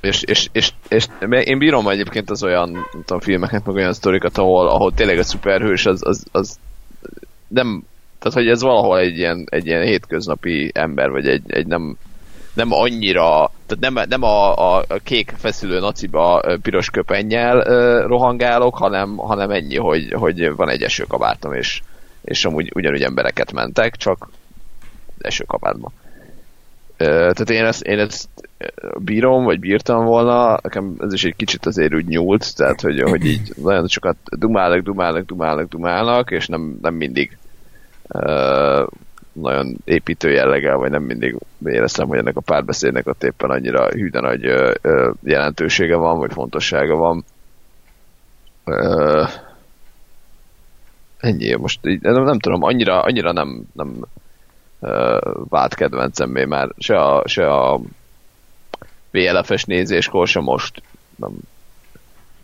[0.00, 1.06] és, és, és, és,
[1.44, 5.22] én bírom egyébként az olyan nem tudom, filmeket, meg olyan sztorikat, ahol, ahol tényleg a
[5.22, 6.58] szuperhős az, az, az
[7.48, 7.84] nem,
[8.18, 11.96] tehát hogy ez valahol egy ilyen, egy ilyen hétköznapi ember, vagy egy, egy nem,
[12.54, 17.60] nem annyira, tehát nem, nem a, a, kék feszülő naciba piros köpennyel
[18.06, 21.82] rohangálok, hanem, hanem ennyi, hogy, hogy van egy esőkabátom, és,
[22.24, 24.28] és amúgy ugyanúgy embereket mentek, csak
[25.18, 25.92] esőkabátban.
[27.06, 28.28] Tehát én ezt, én ezt
[28.98, 33.24] bírom, vagy bírtam volna, nekem ez is egy kicsit azért úgy nyúlt, tehát hogy, hogy
[33.24, 37.36] így nagyon sokat dumálnak, dumálnak, dumálnak, dumálnak, és nem, nem mindig
[38.08, 38.86] uh,
[39.32, 44.08] nagyon építő jelleggel, vagy nem mindig éreztem, hogy ennek a párbeszédnek ott éppen annyira hű,
[44.08, 47.24] de nagy uh, jelentősége van, vagy fontossága van.
[48.64, 49.28] Uh,
[51.18, 54.04] ennyi, most így, nem, nem tudom, annyira, annyira nem, nem
[55.48, 57.80] vált kedvencemmé már se a, se a
[59.10, 60.82] VLF-es nézéskor, se most
[61.16, 61.30] nem,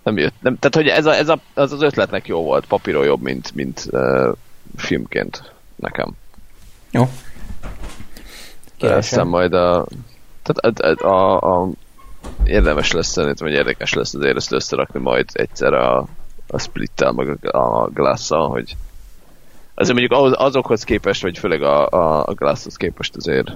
[0.03, 0.35] nem jött.
[0.41, 3.55] Nem, tehát, hogy ez, a, ez a, az, az ötletnek jó volt, papíron jobb, mint,
[3.55, 4.33] mint uh,
[4.77, 6.11] filmként nekem.
[6.91, 7.09] Jó.
[8.81, 9.87] Aztán majd a...
[10.43, 11.71] Tehát a, a, a, a
[12.45, 16.07] érdemes lesz szerintem, hogy érdekes lesz azért ezt összerakni majd egyszer a,
[16.49, 18.77] a split meg a, a glass hogy
[19.79, 23.51] azért mondjuk ahhoz, azokhoz képest, vagy főleg a, a, a glasshoz képest azért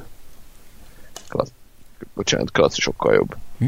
[1.28, 1.52] klassz,
[2.14, 3.36] bocsánat, klassz sokkal jobb.
[3.59, 3.66] Hm?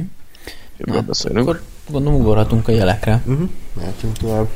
[0.76, 1.48] Jobban Na, beszélünk.
[1.48, 3.22] Akkor gondolom ugorhatunk a jelekre.
[3.26, 3.48] Uh-huh.
[3.72, 4.48] Mehetünk tovább.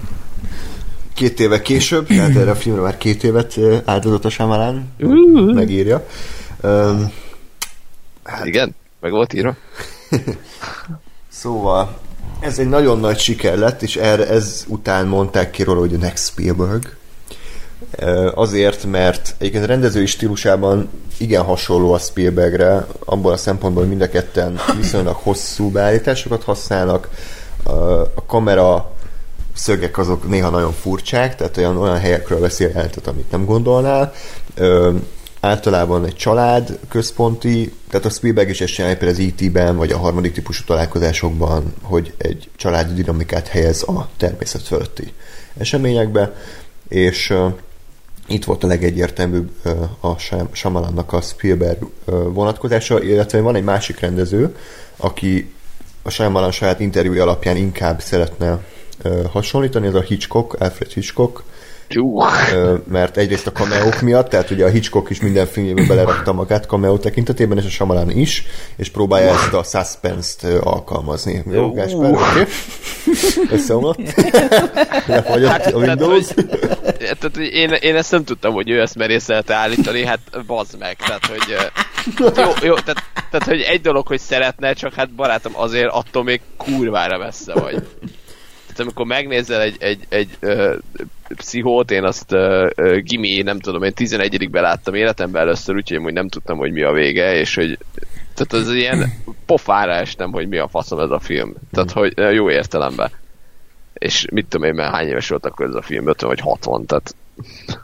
[1.15, 4.93] Két éve később, tehát erre a filmre már két évet áldozott a Shyamalan,
[5.55, 6.07] megírja.
[6.63, 7.13] Um,
[8.27, 8.75] Hát, Igen?
[9.01, 9.57] Meg volt írva?
[11.29, 11.99] Szóval
[12.41, 15.99] ez egy nagyon nagy siker lett, és erre ez után mondták ki róla, hogy a
[15.99, 16.97] Next Spielberg.
[18.35, 24.03] Azért, mert egyébként a rendezői stílusában igen hasonló a Spielbergre, abból a szempontból, hogy mind
[24.03, 27.09] a ketten viszonylag hosszú beállításokat használnak,
[28.15, 28.93] a kamera
[29.55, 34.13] szögek azok néha nagyon furcsák, tehát olyan, olyan helyekről veszi a jelenetet, amit nem gondolnál.
[35.41, 39.99] Általában egy család központi, tehát a Spielberg is ezt csinálja például az E.T.-ben, vagy a
[39.99, 45.13] harmadik típusú találkozásokban, hogy egy családi dinamikát helyez a természet fölötti
[45.59, 46.35] eseményekbe,
[46.89, 47.35] és
[48.27, 49.51] itt volt a legegyértelműbb
[50.01, 50.19] a
[50.53, 51.79] Shyamalannak a Spielberg
[52.33, 54.57] vonatkozása, illetve van egy másik rendező,
[54.97, 55.53] aki
[56.03, 58.65] a Shyamalan saját interjúja alapján inkább szeretne
[59.31, 61.43] hasonlítani, ez a Hitchcock, Alfred Hitchcock,
[62.89, 66.99] mert egyrészt a cameók miatt, tehát ugye a Hitchcock is minden filmjében belerakta magát cameo
[66.99, 68.45] tekintetében, és a Shyamalan is,
[68.77, 71.43] és próbálja ezt a suspense-t alkalmazni.
[71.51, 72.47] Jó, Gáspár, oké?
[73.51, 73.99] Összeomlott?
[75.07, 76.27] Lefagyott a Windows?
[76.99, 81.27] Tehát, én, én ezt nem tudtam, hogy ő ezt merészelte állítani, hát bazd meg, tehát,
[81.27, 81.57] hogy
[82.19, 86.41] jó, jó tehát, tehát, hogy egy dolog, hogy szeretne, csak hát barátom azért attól még
[86.57, 87.83] kurvára messze vagy.
[88.77, 90.75] Tehát amikor megnézel egy, egy, egy ö,
[91.35, 96.13] pszichót, én azt ö, ö, gimi, nem tudom, én 11 láttam életemben először, úgyhogy hogy
[96.13, 97.79] nem tudtam, hogy mi a vége, és hogy
[98.35, 99.13] tehát az ilyen
[99.47, 101.55] pofára estem, hogy mi a faszom ez a film.
[101.73, 103.11] Tehát, hogy jó értelemben.
[103.95, 106.87] És mit tudom én, mert hány éves volt akkor ez a film, 50 vagy 60,
[106.87, 107.15] tehát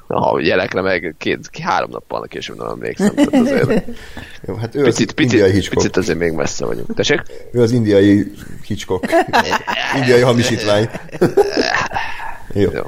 [0.07, 3.15] ha jelekre meg két, három nappal később nem emlékszem.
[3.15, 3.87] Tehát azért
[4.47, 5.77] Jó, hát ő picit, az picit, indiai Hitchcock.
[5.77, 6.95] picit azért még messze vagyunk.
[6.95, 7.23] Tessék?
[7.53, 8.33] Ő az indiai
[8.67, 9.11] Hitchcock.
[9.99, 10.89] indiai hamisítvány.
[12.53, 12.71] Jó.
[12.73, 12.83] Jó.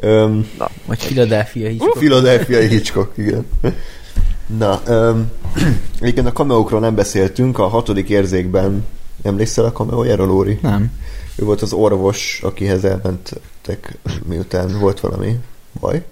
[0.00, 0.48] Öm,
[0.86, 1.80] Vagy Philadelphia is.
[1.92, 3.46] Philadelphiai Hitchcock, igen.
[4.58, 5.30] Na, um,
[6.00, 8.84] igen, a cameókról nem beszéltünk, a hatodik érzékben
[9.22, 10.58] emlékszel a cameójára, Lóri?
[10.62, 10.92] Nem.
[11.36, 15.38] Ő volt az orvos, akihez elmentek, miután volt valami
[15.80, 16.04] baj.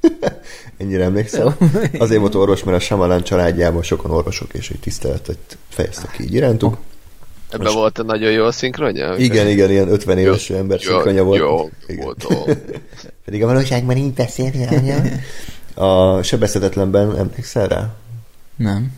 [0.78, 1.56] Ennyire emlékszel?
[1.98, 6.34] Azért volt orvos, mert a Shyamalan családjában sokan orvosok, és egy tiszteletet fejeztek ki így
[6.34, 6.76] irántuk.
[7.50, 9.16] Ebben volt a nagyon jó szinkronja?
[9.16, 11.40] Igen, igen, ilyen 50 éves ember szinkronja volt.
[11.40, 12.04] Jó, Igen.
[12.04, 12.26] volt.
[13.24, 15.02] Pedig a valóságban így beszélni anya.
[15.74, 17.94] A sebezhetetlenben emlékszel rá?
[18.56, 18.92] Nem.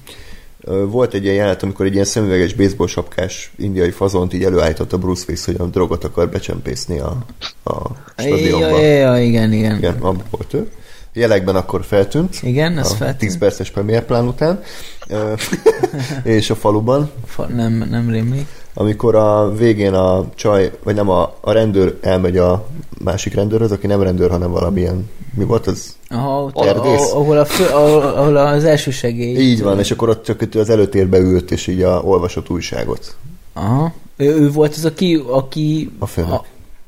[0.89, 5.25] Volt egy ilyen jelenet, amikor egy ilyen szemüveges baseball sapkás indiai fazont így előállította Bruce
[5.29, 7.17] Willis, hogy a drogot akar becsempészni a,
[7.65, 8.69] a stadionba.
[8.69, 9.77] Ja, ja, ja, igen, igen.
[9.77, 10.71] Igen, abban volt ő.
[11.19, 12.39] Jelekben akkor feltűnt.
[12.43, 13.19] Igen, ez feltűnt.
[13.19, 14.61] 10 perces premiérplán után.
[16.23, 18.47] És a faluban, Fa- nem, nem rémlik.
[18.75, 22.67] amikor a végén a csaj, vagy nem a, a rendőr elmegy a
[23.05, 25.97] másik rendőrhöz, aki nem rendőr, hanem valamilyen, mi volt az?
[26.09, 27.11] Aha, ott, Erdész?
[27.13, 29.37] ahol, a fő, ahol, ahol az első segély.
[29.37, 33.17] Így van, és akkor ott csak az előtérbe ült, és így a olvasott újságot.
[33.53, 33.93] Aha.
[34.17, 35.23] Ő, ő volt az, aki...
[35.27, 36.33] aki A főnök.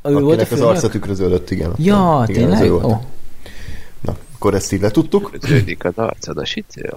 [0.02, 0.66] A, ő volt a Akinek az főnök?
[0.68, 1.72] arca tükröződött, igen.
[1.78, 2.62] Ja, igen, az tényleg?
[2.64, 2.84] ő volt.
[2.84, 3.00] Ó.
[4.40, 5.38] Akkor ezt így letudtuk.
[5.38, 6.92] Tődik az arcod, a sicő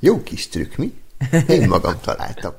[0.00, 0.92] Jó kis trükk, mi?
[1.48, 2.52] Én magam találtam.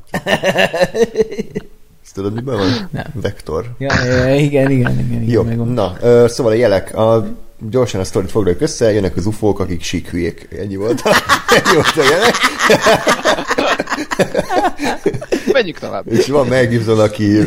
[2.04, 2.90] Ezt tudod, miben van?
[2.92, 3.06] Nem.
[3.14, 3.76] Vektor.
[3.78, 5.22] Ja, ja, ja, igen, igen, igen.
[5.22, 5.68] igen Jó, megvan.
[5.68, 7.36] na, ö, szóval a jelek, a,
[7.70, 10.48] gyorsan a sztorit foglaljuk össze, jönnek az ufók, akik sík hülyék.
[10.60, 11.16] Ennyi volt a,
[11.56, 12.36] ennyi volt a jelek.
[15.56, 16.04] Menjünk tovább.
[16.12, 17.40] És van Mel Gibson, aki,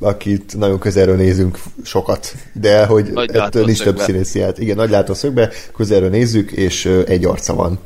[0.00, 4.04] akit nagyon közelről nézünk sokat, de hogy Nagy ettől nincs több látószögbe.
[4.04, 4.58] színészi át.
[4.58, 7.78] Igen, nagy látószögbe, közelről nézzük, és egy arca van.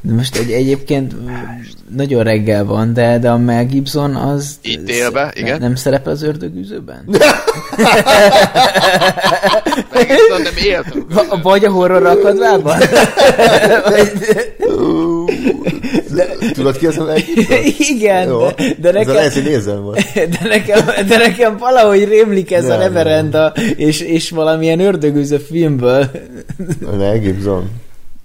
[0.00, 1.14] Most egy, egyébként
[1.96, 4.54] nagyon reggel van, de, de a Mel Gibson az...
[4.62, 5.60] Itt ne- igen.
[5.60, 7.04] Nem szerepel az ördögűzőben?
[9.92, 11.06] Megint nem éltem.
[11.10, 12.78] Va- Vagy a horror akadvában?
[16.52, 17.24] Tudod ki az Gibson?
[17.96, 18.46] Igen, Jó.
[18.46, 20.14] de, de nekem, lehet, hogy nézem most.
[20.14, 26.10] de, nekem, de nekem valahogy rémlik ez Nem, a Neverenda, és, és valamilyen ördögűző filmből.
[26.98, 27.70] Mel Gibson.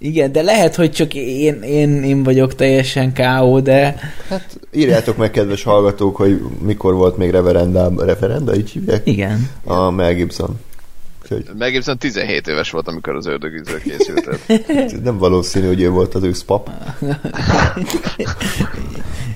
[0.02, 3.96] Igen, de lehet, hogy csak én, én, én vagyok teljesen K.O., de
[4.28, 9.06] Hát írjátok meg, kedves hallgatók, hogy mikor volt még reverenda, reverenda, így hívják?
[9.06, 9.50] igen.
[9.64, 10.60] A Mel Gibson.
[11.30, 14.28] Úgyhogy Meg Gibson 17 éves volt, amikor az ördögűző készült.
[15.02, 16.70] nem valószínű, hogy ő volt az őszpap.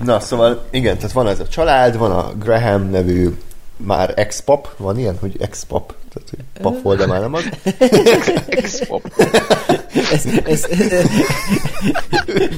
[0.03, 3.29] Na, szóval igen, tehát van ez a család, van a Graham nevű
[3.77, 7.43] már ex-pap, van ilyen, hogy ex-pap, tehát hogy pap volt, de már nem az.
[8.47, 9.11] Ex-pop.
[10.11, 10.67] Ez, ez,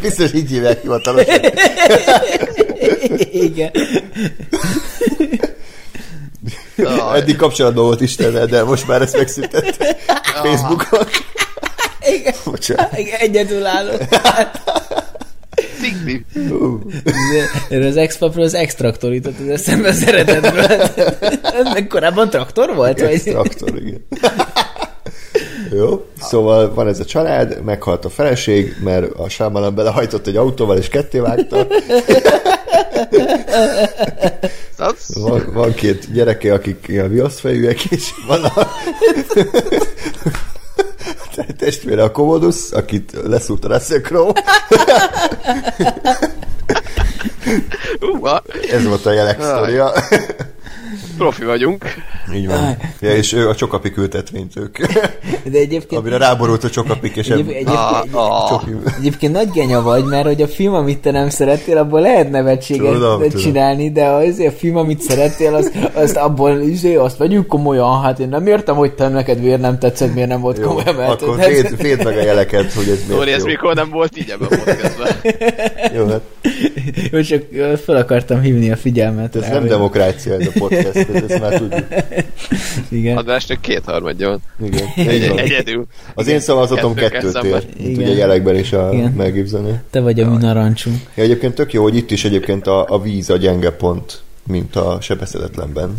[0.01, 1.39] Biztos így hívják hivatalosan.
[3.31, 3.72] igen.
[6.77, 7.19] Aj.
[7.19, 9.97] Eddig kapcsolatban volt Istennel, de most már ezt megszüntett
[10.43, 11.07] Facebookon.
[12.19, 12.33] Igen.
[12.45, 12.97] Bocsánat.
[12.97, 13.91] Igen, Egyedülálló.
[17.69, 20.63] Erről az X-Papról az X-traktor jutott az eszembe az eredetről.
[21.41, 23.01] Ez meg korábban traktor volt?
[23.01, 23.21] Vagy?
[23.23, 24.05] traktor, igen.
[25.71, 30.77] Jó, szóval van ez a család, meghalt a feleség, mert a Sámalan belehajtott egy autóval,
[30.77, 31.67] és ketté vágta.
[35.13, 38.67] Van, van két gyereke, akik ilyen viaszfejűek, és van a
[41.57, 44.31] testvére a Commodus, akit leszúrt a Russell Crowe.
[47.99, 49.93] Uha, Ez volt a jelek sztoria.
[51.18, 51.85] Profi vagyunk.
[52.35, 52.77] Így van.
[53.02, 54.77] Ja, és ő a csokapik ültetvényt ők.
[55.44, 56.02] De egyébként...
[56.02, 57.53] Amire ráborult a csokapik, és Egyéb, ebb...
[57.53, 58.49] egyébként, Ah, ah.
[58.49, 58.72] Csoki...
[58.98, 62.91] egyébként nagy genya vagy, mert hogy a film, amit te nem szerettél, abból lehet nevetséget
[62.94, 63.41] Tudom, tudom.
[63.41, 68.19] csinálni, de az a film, amit szerettél, az, azt abból izé, azt vegyük komolyan, hát
[68.19, 71.39] én nem értem, hogy te neked miért nem tetszett, miért nem volt Jó, komolyan, akkor
[71.39, 73.48] ez- véd, véd meg a jeleket, hogy ez Dori, miért ez jó.
[73.48, 75.07] mikor nem volt így ebben a podcastben.
[75.95, 76.22] Jó, hát
[77.11, 77.41] Jó, csak
[77.85, 79.35] fel akartam hívni a figyelmet.
[79.35, 81.85] ez rá, nem hogy- demokrácia ez a podcast, ezt már tudjuk.
[82.89, 83.17] Igen.
[83.17, 84.41] Adásnak kétharmadja van.
[84.69, 85.38] Igen, így van.
[85.38, 85.85] Egyedül.
[86.13, 87.61] Az én szavazatom kettőt szemben.
[87.61, 88.09] ér, mint Igen.
[88.09, 88.89] ugye jelekben is a
[89.34, 89.79] Gibson.
[89.89, 90.97] Te vagy a mi narancsunk.
[91.15, 94.75] Ja, egyébként tök jó, hogy itt is egyébként a, a víz a gyenge pont, mint
[94.75, 95.95] a sebeszetetlenben.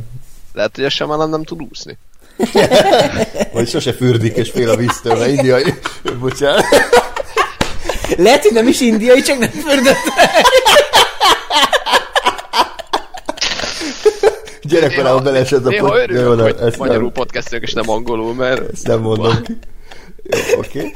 [0.52, 1.98] Lehet, hogy a Shyamalan nem tud úszni.
[3.52, 5.74] Vagy sose fürdik, és fél a víztől, mert indiai.
[6.20, 6.64] Bocsánat.
[8.16, 9.96] Lehet, hogy nem is indiai, csak nem fördött.
[14.68, 17.90] Gyerekkorában beleesett a Néha pot- örülök, Jó, na, hogy ezt magyarul nem, podcastünk, és nem
[17.90, 18.72] angolul, mert...
[18.72, 19.58] ezt nem mondom ki.
[20.52, 20.90] Jó, Oké.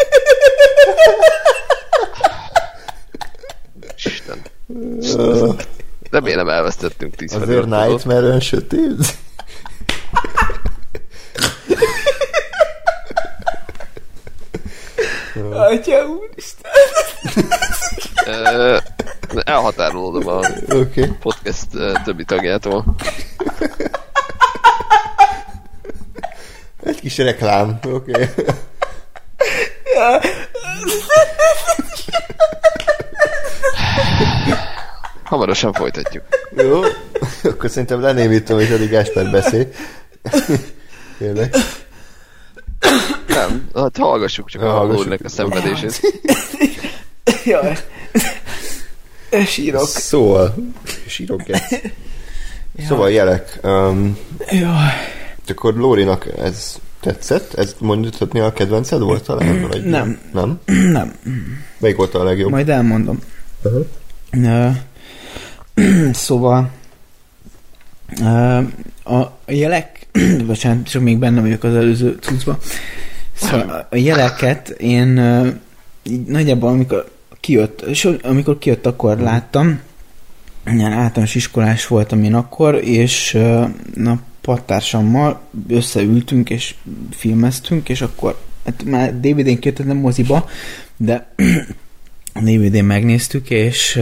[4.04, 4.38] Isten.
[5.16, 5.48] Ö,
[6.10, 8.96] Remélem elvesztettünk 10 Azért Nightmare olyan sötét.
[15.52, 16.70] Atya úristen.
[19.44, 20.40] Elhatárolódom a
[20.74, 21.12] Oké.
[21.20, 21.66] podcast
[22.04, 22.84] többi tagjától.
[26.84, 27.78] Egy kis reklám.
[27.84, 28.12] Oké.
[35.24, 36.24] Hamarosan folytatjuk.
[36.56, 36.80] Jó.
[37.42, 39.66] Akkor szerintem lenémítom, és addig Gáspár beszél.
[41.18, 41.54] Tényleg.
[43.28, 45.24] Nem, hát hallgassuk csak Ja, a hallgassuk.
[45.24, 46.00] a szenvedését.
[47.44, 47.78] Jaj.
[49.46, 49.86] Sírok.
[49.86, 50.54] Szóval,
[51.06, 51.42] sírok
[52.72, 52.86] Gec.
[52.86, 53.60] Szóval jelek.
[53.62, 54.16] Um,
[54.50, 54.92] Jaj.
[55.48, 57.54] akkor Lórinak ez tetszett?
[57.54, 59.68] Ez mondhatni a kedvenced volt talán?
[59.68, 60.18] Vagy Nem.
[60.32, 60.60] Nem?
[60.92, 61.14] Nem.
[61.78, 62.50] Melyik volt a legjobb?
[62.50, 63.18] Majd elmondom.
[63.62, 64.76] Uh-huh.
[66.12, 66.70] Szóval
[69.04, 70.06] a jelek,
[70.46, 72.58] bocsánat, csak még benne vagyok az előző cuccba.
[73.32, 75.20] Szóval a jeleket én
[76.02, 79.80] így nagyjából amikor kijött, so, amikor kijött, akkor láttam,
[80.66, 83.60] ilyen általános iskolás voltam én akkor, és ö,
[84.04, 86.74] a pattársammal összeültünk, és
[87.10, 90.48] filmeztünk, és akkor hát már DVD-n nem moziba,
[90.96, 91.34] de
[92.44, 94.00] DVD-n megnéztük, és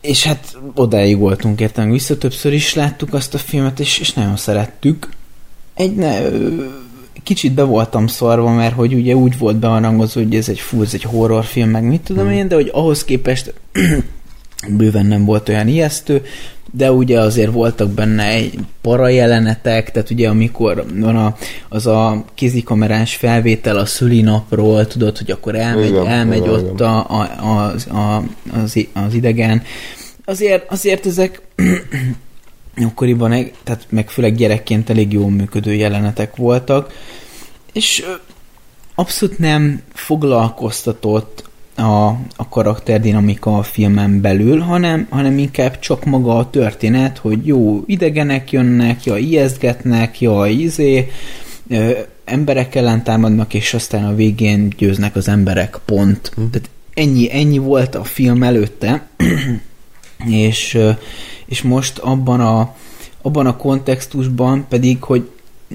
[0.00, 4.36] és hát odáig voltunk értem, vissza többször is láttuk azt a filmet, és, és nagyon
[4.36, 5.08] szerettük.
[5.74, 6.20] Egy ne,
[7.22, 10.94] kicsit be voltam szarva, mert hogy ugye úgy volt bearangozva, hogy ez egy fú, ez
[10.94, 13.54] egy horrorfilm, meg mit tudom én, de hogy ahhoz képest
[14.68, 16.22] bőven nem volt olyan ijesztő,
[16.72, 21.36] de ugye azért voltak benne egy para jelenetek, tehát ugye amikor van a,
[21.68, 26.98] az a kézikamerás felvétel a szülinapról, tudod, hogy akkor elmegy, Igen, elmegy igen, ott a,
[27.10, 28.22] a, az, a,
[28.62, 29.62] az, az idegen.
[30.24, 31.42] Azért, azért ezek
[32.86, 36.92] akkoriban, tehát meg főleg gyerekként elég jól működő jelenetek voltak,
[37.72, 38.04] és
[38.94, 41.49] abszolút nem foglalkoztatott
[41.80, 47.82] a, a karakterdinamika a filmen belül, hanem, hanem inkább csak maga a történet, hogy jó,
[47.86, 51.10] idegenek jönnek, ja, ijesztgetnek, ja, izé,
[51.68, 51.90] ö,
[52.24, 56.32] emberek ellen támadnak, és aztán a végén győznek az emberek, pont.
[56.34, 56.42] Hm.
[56.50, 59.06] Tehát ennyi, ennyi volt a film előtte,
[60.46, 60.78] és,
[61.46, 62.74] és most abban a,
[63.22, 65.28] abban a kontextusban pedig, hogy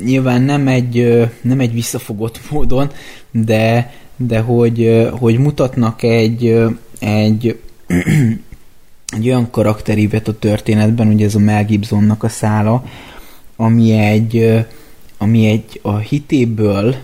[0.03, 2.91] nyilván nem egy, nem egy visszafogott módon,
[3.31, 6.63] de, de hogy, hogy mutatnak egy,
[6.99, 7.59] egy,
[9.17, 12.83] egy olyan karakterívet a történetben, ugye ez a Mel Gibsonnak a szála,
[13.55, 14.65] ami egy,
[15.17, 16.95] ami egy a hitéből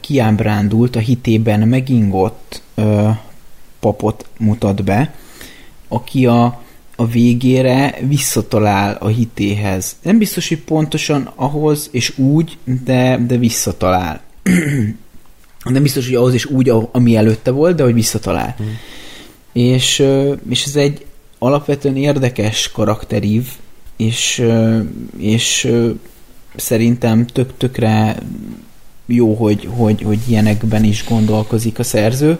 [0.00, 2.62] kiábrándult, a hitében megingott
[3.80, 5.14] papot mutat be,
[5.88, 6.62] aki a,
[6.96, 9.96] a végére visszatalál a hitéhez.
[10.02, 14.20] Nem biztos, hogy pontosan ahhoz és úgy, de, de visszatalál.
[15.64, 18.56] Nem biztos, hogy ahhoz és úgy, ami előtte volt, de hogy visszatalál.
[18.62, 18.66] Mm.
[19.52, 20.06] És,
[20.48, 21.06] és ez egy
[21.38, 23.46] alapvetően érdekes karakterív,
[23.96, 24.44] és,
[25.18, 25.72] és
[26.56, 28.16] szerintem tök tökre
[29.06, 32.38] jó, hogy, hogy, hogy ilyenekben is gondolkozik a szerző.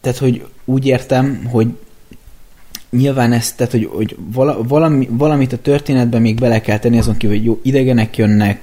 [0.00, 1.68] tehát, hogy úgy értem, hogy
[2.90, 4.16] nyilván ezt, tehát, hogy, hogy
[4.68, 8.60] valami, valamit a történetben még bele kell tenni, azon kívül, hogy jó, idegenek jönnek,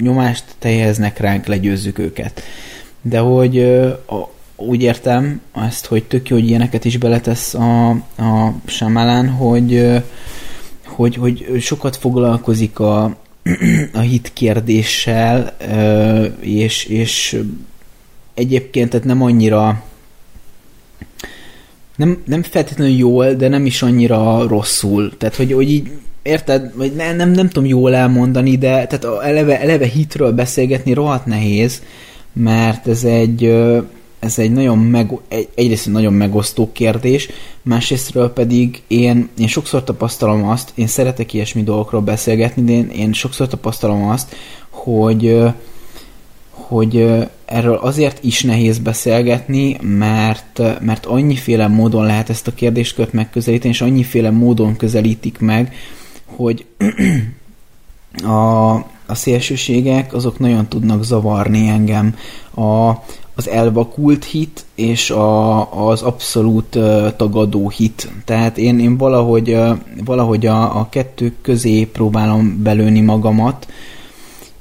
[0.00, 2.42] nyomást teljeznek ránk, legyőzzük őket.
[3.02, 3.80] De hogy
[4.56, 10.02] úgy értem ezt, hogy tök jó, hogy ilyeneket is beletesz a, a Samalán, hogy,
[10.84, 13.04] hogy, hogy sokat foglalkozik a,
[13.92, 15.56] a hit kérdéssel,
[16.40, 17.42] és, és
[18.34, 19.82] egyébként tehát nem annyira
[22.00, 25.16] nem, nem feltétlenül jól, de nem is annyira rosszul.
[25.16, 25.90] Tehát, hogy, hogy így
[26.22, 31.26] érted, vagy nem, nem, nem tudom jól elmondani, de tehát eleve, eleve hitről beszélgetni rohadt
[31.26, 31.82] nehéz,
[32.32, 33.44] mert ez egy,
[34.18, 37.28] ez egy nagyon meg, egy, egyrészt egy nagyon megosztó kérdés,
[37.62, 43.12] másrésztről pedig én, én sokszor tapasztalom azt, én szeretek ilyesmi dolgokról beszélgetni, de én, én
[43.12, 44.36] sokszor tapasztalom azt,
[44.70, 45.52] hogy
[46.70, 47.06] hogy
[47.44, 53.80] erről azért is nehéz beszélgetni, mert, mert annyiféle módon lehet ezt a kérdéskört megközelíteni, és
[53.80, 55.74] annyiféle módon közelítik meg,
[56.36, 56.66] hogy
[58.24, 58.74] a,
[59.06, 62.16] a szélsőségek azok nagyon tudnak zavarni engem.
[62.54, 62.90] A,
[63.40, 68.12] az elvakult hit és a, az abszolút uh, tagadó hit.
[68.24, 73.68] Tehát én, én valahogy, uh, valahogy a, a kettő közé próbálom belőni magamat,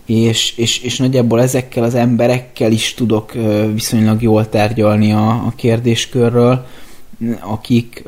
[0.06, 5.54] és, és, és nagyjából ezekkel az emberekkel is tudok uh, viszonylag jól tárgyalni a, a
[5.56, 6.66] kérdéskörről,
[7.40, 8.04] akik,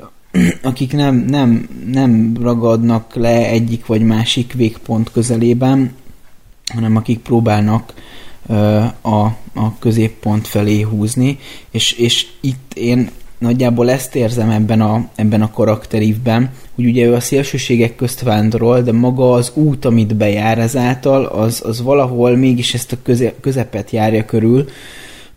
[0.62, 5.92] akik nem, nem, nem ragadnak le egyik vagy másik végpont közelében,
[6.74, 7.94] hanem akik próbálnak
[9.02, 11.38] a, a középpont felé húzni,
[11.72, 17.14] és, és itt én nagyjából ezt érzem ebben a, ebben a karakterívben, hogy ugye ő
[17.14, 22.74] a szélsőségek közt vándorol, de maga az út, amit bejár ezáltal, az, az valahol mégis
[22.74, 24.66] ezt a köze, közepet járja körül,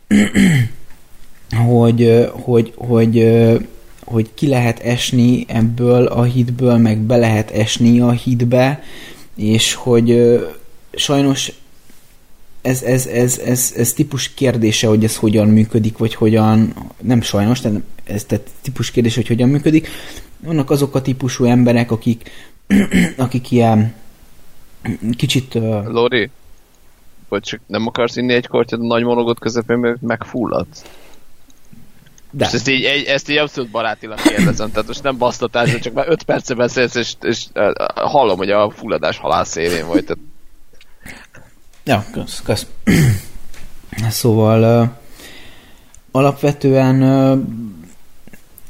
[1.68, 3.18] hogy, hogy, hogy, hogy
[4.34, 8.82] ki lehet esni ebből a hitből, meg be lehet esni a hitbe,
[9.36, 10.38] és hogy
[10.92, 11.52] sajnos
[12.62, 17.60] ez, ez, ez, ez, ez típus kérdése, hogy ez hogyan működik, vagy hogyan, nem sajnos,
[17.60, 19.88] tehát ez tehát típus kérdése, hogy hogyan működik.
[20.40, 22.30] Vannak azok a típusú emberek, akik,
[23.16, 23.94] akik ilyen
[25.16, 25.54] kicsit...
[25.84, 26.30] Lori,
[27.28, 30.82] vagy csak nem akarsz inni egy kortyot a nagy monogot közepén, mert megfulladsz?
[32.36, 32.44] De.
[32.44, 36.08] Most ezt így, egy, ezt így abszolút barátilag kérdezem, tehát most nem basztatás, csak már
[36.08, 40.22] 5 perce beszélsz, és, és uh, hallom, hogy a fulladás halál szélén vagy, tehát
[41.84, 42.66] Ja, kösz, kösz.
[44.08, 44.88] szóval uh,
[46.10, 47.38] alapvetően uh,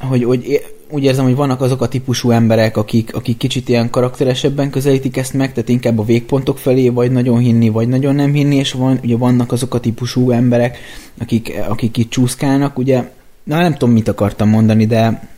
[0.09, 0.61] hogy, hogy
[0.91, 5.33] úgy érzem, hogy vannak azok a típusú emberek, akik, akik kicsit ilyen karakteresebben közelítik ezt
[5.33, 8.99] meg, tehát inkább a végpontok felé vagy nagyon hinni, vagy nagyon nem hinni, és van,
[9.03, 10.79] ugye vannak azok a típusú emberek,
[11.21, 13.11] akik, akik itt csúszkálnak, ugye,
[13.45, 15.33] na nem tudom, mit akartam mondani, de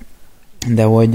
[0.74, 1.12] de hogy...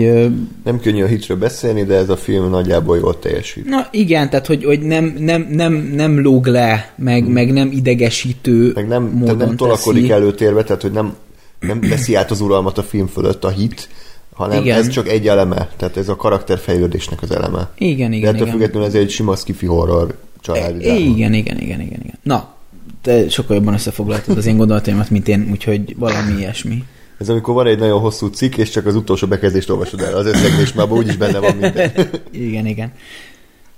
[0.63, 3.65] Nem könnyű a hitről beszélni, de ez a film nagyjából jól teljesít.
[3.65, 7.33] Na igen, tehát hogy, hogy nem, nem, nem, nem lóg le, meg, hmm.
[7.33, 10.13] meg nem idegesítő meg nem, módon tehát nem tolakodik teszi.
[10.13, 11.15] előtérbe, tehát hogy nem,
[11.59, 13.89] nem veszi át az uralmat a film fölött a hit,
[14.33, 14.77] hanem igen.
[14.77, 17.69] ez csak egy eleme, tehát ez a karakterfejlődésnek az eleme.
[17.77, 20.85] Igen, igen, De ettől függetlenül ez egy sima skifi horror család.
[20.85, 22.19] E, igen, igen, igen, igen, igen.
[22.23, 22.53] Na,
[23.01, 26.83] te sokkal jobban összefoglaltad az én gondolataimat, mint én, úgyhogy valami ilyesmi.
[27.19, 30.17] Ez amikor van egy nagyon hosszú cikk, és csak az utolsó bekezdést olvasod el.
[30.17, 31.91] Az összegzés már úgyis benne van minden.
[32.31, 32.91] igen, igen.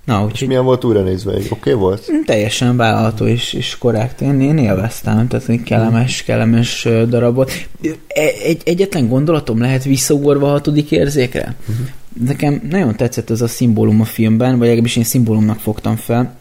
[0.04, 1.32] Na, úgy, és milyen volt újra nézve?
[1.32, 2.12] Oké okay volt?
[2.12, 4.20] Mm, teljesen vállalható és, és korrekt.
[4.20, 7.52] Én, én élveztem, tehát egy kellemes, kellemes darabot.
[8.06, 11.54] Egy, egyetlen gondolatom lehet visszaugorva a hatodik érzékre?
[11.60, 11.86] Uh-huh.
[12.26, 16.36] Nekem nagyon tetszett ez a szimbólum a filmben, vagy legalábbis én szimbólumnak fogtam fel,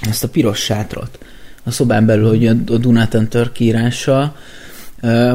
[0.00, 1.18] ezt a piros sátrat
[1.64, 4.34] a szobán belül, hogy a Dunaten törkírással,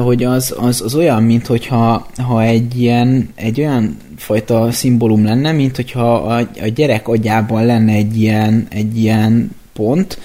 [0.04, 5.52] hogy az, az, az olyan, mint hogyha ha egy ilyen, egy olyan fajta szimbólum lenne,
[5.52, 10.18] mint hogyha a, a gyerek agyában lenne egy ilyen, egy ilyen pont,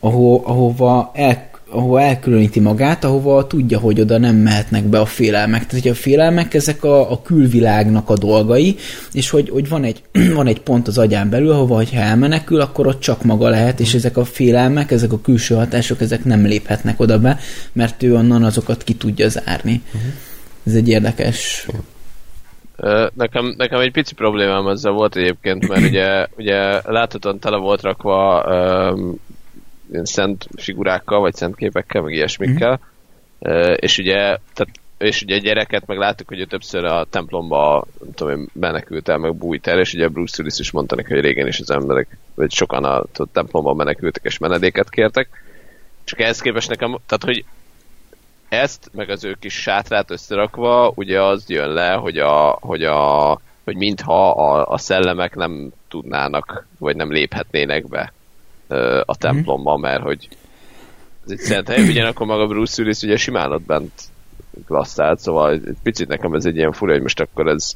[0.00, 5.66] aho, ahova el, ahova elkülöníti magát, ahova tudja, hogy oda nem mehetnek be a félelmek.
[5.66, 8.76] Tehát, hogy a félelmek ezek a, a külvilágnak a dolgai,
[9.12, 10.02] és hogy, hogy van, egy,
[10.34, 13.94] van egy pont az agyán belül, ahova, ha elmenekül, akkor ott csak maga lehet, és
[13.94, 17.38] ezek a félelmek, ezek a külső hatások, ezek nem léphetnek oda be,
[17.72, 19.82] mert ő onnan azokat ki tudja zárni.
[19.94, 20.10] Uh-huh.
[20.64, 21.66] Ez egy érdekes
[23.14, 28.44] Nekem, nekem egy pici problémám ezzel volt egyébként, mert ugye, ugye láthatóan tele volt rakva
[28.44, 29.20] um,
[30.02, 32.80] szent figurákkal, vagy szent képekkel, meg ilyesmikkel,
[33.48, 33.52] mm.
[33.52, 34.16] uh, és ugye,
[34.54, 34.68] tehát
[35.02, 39.08] és ugye a gyereket meg láttuk, hogy ő többször a templomba nem tudom én, menekült
[39.08, 41.70] el, meg bújt el, és ugye Bruce Willis is mondta neki, hogy régen is az
[41.70, 45.28] emberek, vagy sokan a, a templomba menekültek és menedéket kértek.
[46.04, 47.44] Csak ehhez képest nekem, tehát hogy
[48.48, 53.40] ezt, meg az ő kis sátrát összerakva, ugye az jön le, hogy a, hogy a
[53.64, 58.12] hogy mintha a, a szellemek nem tudnának, vagy nem léphetnének be
[59.04, 60.28] a templomba, mert hogy
[61.24, 63.92] ez egy szent hely, ugyanakkor maga Bruce Willis ugye simán ott bent
[64.66, 67.72] klasszált, szóval egy picit nekem ez egy ilyen fura, hogy most akkor ez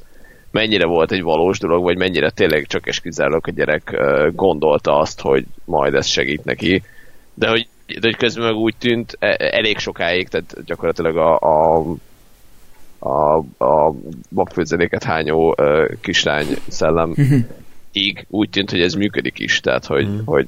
[0.51, 3.97] mennyire volt egy valós dolog, vagy mennyire tényleg csak és kizárólag a gyerek
[4.35, 6.83] gondolta azt, hogy majd ez segít neki.
[7.35, 11.85] De hogy de hogy közben meg úgy tűnt e, elég sokáig, tehát gyakorlatilag a, a
[12.99, 13.95] a, a
[14.29, 17.37] magfőzeléket hányó uh, kislány szellem mhm.
[17.93, 20.19] így úgy tűnt, hogy ez működik is, tehát hogy, mm.
[20.25, 20.47] hogy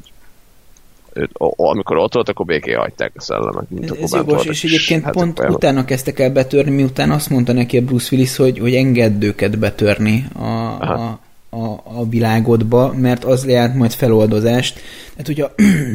[1.56, 3.68] amikor ott volt, akkor béké hagyták a szellemek.
[3.68, 5.52] Mint ez jogos, és egyébként hát pont olyan.
[5.52, 9.58] utána kezdtek el betörni, miután azt mondta neki a Bruce Willis, hogy, hogy engedd őket
[9.58, 11.20] betörni a, a,
[11.50, 14.80] a, a világodba, mert az lehet majd feloldozást.
[15.10, 15.54] Tehát hogyha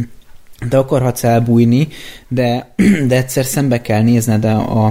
[0.70, 1.88] te akarhatsz elbújni,
[2.28, 2.74] de,
[3.08, 4.86] de egyszer szembe kell nézned a,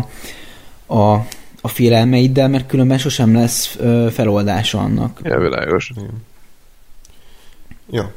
[0.87, 1.27] a,
[1.61, 3.79] a félelmeiddel, mert különben sosem lesz
[4.11, 5.21] feloldása annak.
[5.23, 5.93] Ja, világos.
[7.91, 8.13] Ja,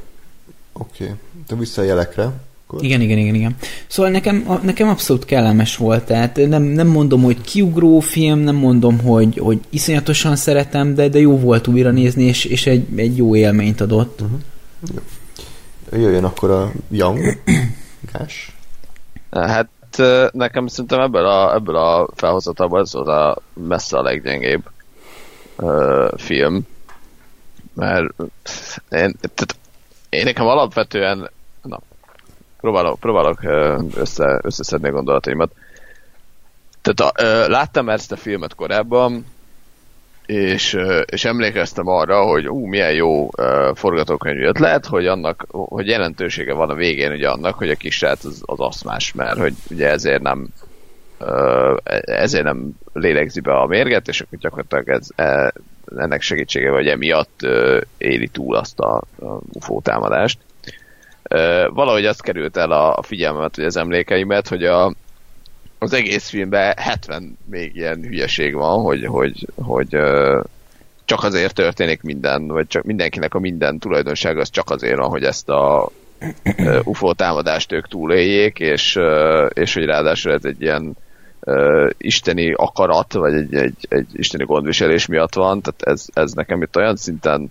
[0.72, 1.04] oké.
[1.04, 1.16] Okay.
[1.48, 2.32] De vissza a jelekre.
[2.66, 2.84] Akkor...
[2.84, 3.56] Igen, igen, igen, igen.
[3.86, 9.00] Szóval nekem, nekem abszolút kellemes volt, tehát nem, nem mondom, hogy kiugró film, nem mondom,
[9.00, 13.36] hogy, hogy iszonyatosan szeretem, de, de jó volt újra nézni, és, és egy, egy jó
[13.36, 14.20] élményt adott.
[14.20, 14.38] Uh-huh.
[14.94, 15.00] Jó.
[16.00, 17.38] Jöjjön akkor a Young
[18.12, 18.56] Gás.
[19.30, 19.68] Hát
[20.32, 24.62] nekem szerintem ebből a, ebből a felhozatában ez az a messze a leggyengébb
[25.56, 26.66] uh, film.
[27.74, 28.14] Mert
[28.90, 29.56] én, tehát,
[30.08, 31.30] én nekem alapvetően
[32.66, 33.42] próbálok, próbálok
[33.94, 35.52] össze, összeszedni a gondolataimat.
[36.82, 39.26] Tehát a, láttam ezt a filmet korábban,
[40.26, 43.30] és, és emlékeztem arra, hogy ú, milyen jó
[43.74, 44.58] forgatókönyv jött.
[44.58, 48.60] Lehet, hogy annak, hogy jelentősége van a végén ugye annak, hogy a kisrác az, az
[48.60, 50.48] aszmás, mert hogy ugye ezért nem
[52.04, 55.52] ezért nem lélegzi be a mérget, és akkor gyakorlatilag ez, e,
[55.96, 57.40] ennek segítsége vagy emiatt
[57.98, 59.02] éli túl azt a
[59.52, 60.38] UFO támadást.
[61.30, 64.94] Uh, valahogy azt került el a, figyelmemet, vagy az emlékeimet, hogy a,
[65.78, 69.96] az egész filmben 70 még ilyen hülyeség van, hogy, hogy, hogy
[71.04, 75.24] csak azért történik minden, vagy csak mindenkinek a minden tulajdonság az csak azért van, hogy
[75.24, 75.90] ezt a
[76.84, 78.98] UFO támadást ők túléljék, és,
[79.48, 80.96] és hogy ráadásul ez egy ilyen
[81.98, 86.76] isteni akarat, vagy egy, egy, egy isteni gondviselés miatt van, tehát ez, ez nekem itt
[86.76, 87.50] olyan szinten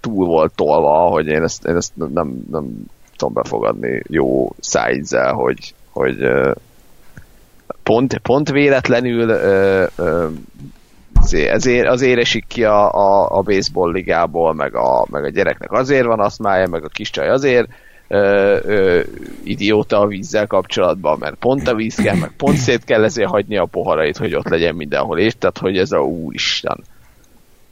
[0.00, 2.84] túl volt tolva, hogy én ezt, én ezt nem, nem
[3.16, 6.16] tudom befogadni jó szájzzel, hogy, hogy
[7.82, 9.30] pont, pont véletlenül
[11.30, 16.06] ezért, azért esik ki a, a, a baseball ligából, meg a, meg a gyereknek azért
[16.06, 17.68] van aszmája, meg a kis csaj azért
[18.08, 19.00] ö, ö,
[19.44, 23.56] idióta a vízzel kapcsolatban, mert pont a víz kell, meg pont szét kell ezért hagyni
[23.56, 26.84] a poharait, hogy ott legyen mindenhol, és tehát, hogy ez a úristen.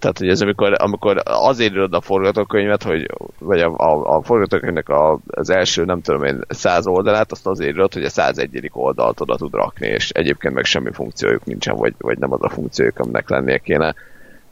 [0.04, 4.88] Tehát, hogy ez amikor, amikor azért írod a forgatókönyvet, hogy, vagy a, a, a forgatókönyvnek
[4.88, 8.70] a, az első, nem tudom én, száz oldalát, azt azért írod, hogy a 101.
[8.72, 12.48] oldalt oda tud rakni, és egyébként meg semmi funkciójuk nincsen, vagy, vagy nem az a
[12.48, 13.94] funkciójuk, aminek lennie kéne.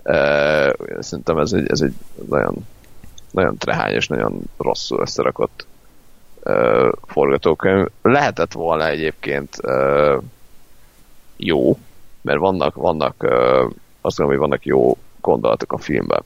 [0.02, 0.16] E,
[0.98, 1.94] szerintem ez egy, ez egy
[2.28, 2.54] nagyon,
[3.30, 5.66] nagyon trehányos, nagyon rosszul összerakott
[7.06, 7.86] forgatókönyv.
[8.02, 9.56] Lehetett volna egyébként
[11.36, 11.78] jó,
[12.22, 13.14] mert vannak, vannak
[14.00, 16.22] azt gondolom, hogy vannak jó gondolatok a filmben.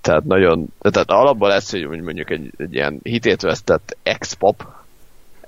[0.00, 4.66] Tehát nagyon, tehát alapban lesz, hogy mondjuk egy, egy ilyen hitét vesztett ex-pop,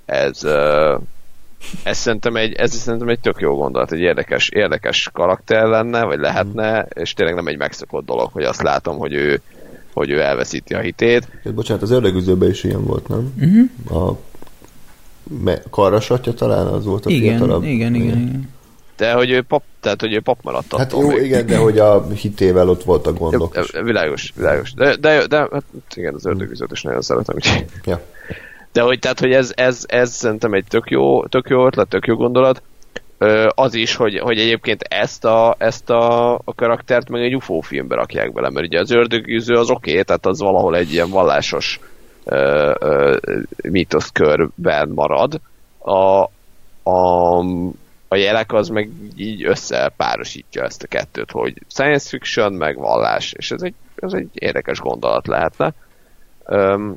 [0.05, 0.45] ez,
[1.83, 6.19] ez szerintem egy, ez szerintem egy tök jó gondolat, egy érdekes, érdekes karakter lenne, vagy
[6.19, 9.41] lehetne, és tényleg nem egy megszokott dolog, hogy azt látom, hogy ő,
[9.93, 11.29] hogy ő elveszíti a hitét.
[11.55, 13.33] Bocsánat, az ördögüzőben is ilyen volt, nem?
[13.41, 14.09] Uh-huh.
[14.09, 14.19] A
[15.43, 17.63] me- karrasatja talán az volt a Igen, fiatalabb.
[17.65, 18.49] igen, igen, igen.
[19.01, 21.25] De hogy ő pap, tehát hogy ő pap maradt Hát jó, még.
[21.25, 23.55] igen, de hogy a hitével ott voltak gondok.
[23.55, 23.73] Ja, is.
[23.73, 24.73] ja, világos, világos.
[24.75, 25.65] De, de, de hát
[25.95, 27.65] igen, az ördögüzőt is nagyon szeretem, úgyhogy.
[27.85, 28.01] Ja.
[28.73, 32.07] De hogy, tehát, hogy ez, ez, ez szerintem egy tök jó, tök jó ötlet, tök
[32.07, 32.63] jó gondolat.
[33.49, 37.95] Az is, hogy, hogy egyébként ezt a, ezt a, a karaktert meg egy UFO filmbe
[37.95, 41.81] rakják bele, mert ugye az ördögűző az oké, okay, tehát az valahol egy ilyen vallásos
[42.25, 43.17] ö, ö,
[43.63, 45.41] mítoszkörben marad.
[45.79, 46.23] A,
[46.91, 47.45] a,
[48.13, 53.51] a jelek az meg így összepárosítja ezt a kettőt, hogy science fiction, meg vallás, és
[53.51, 55.73] ez egy, ez egy érdekes gondolat lehetne.
[56.45, 56.97] Öm,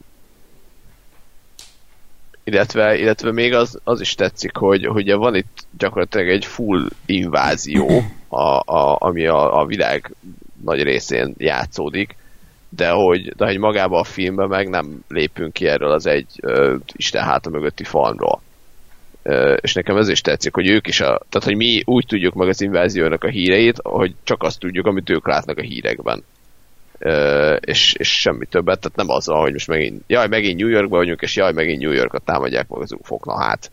[2.43, 8.03] illetve, illetve még az, az is tetszik, hogy, hogy van itt gyakorlatilag egy full invázió,
[8.27, 10.15] a, a, ami a, a világ
[10.63, 12.15] nagy részén játszódik,
[12.69, 16.75] de hogy, de hogy magában a filmben meg nem lépünk ki erről az egy ö,
[16.93, 18.41] Isten háta mögötti falról.
[19.61, 22.47] És nekem ez is tetszik, hogy ők is, a, tehát hogy mi úgy tudjuk meg
[22.47, 26.23] az inváziónak a híreit, hogy csak azt tudjuk, amit ők látnak a hírekben.
[27.59, 31.21] És, és semmi többet, tehát nem az hogy most megint, jaj, megint New Yorkban vagyunk,
[31.21, 33.71] és jaj, megint New Yorkot támadják meg az ufo na hát.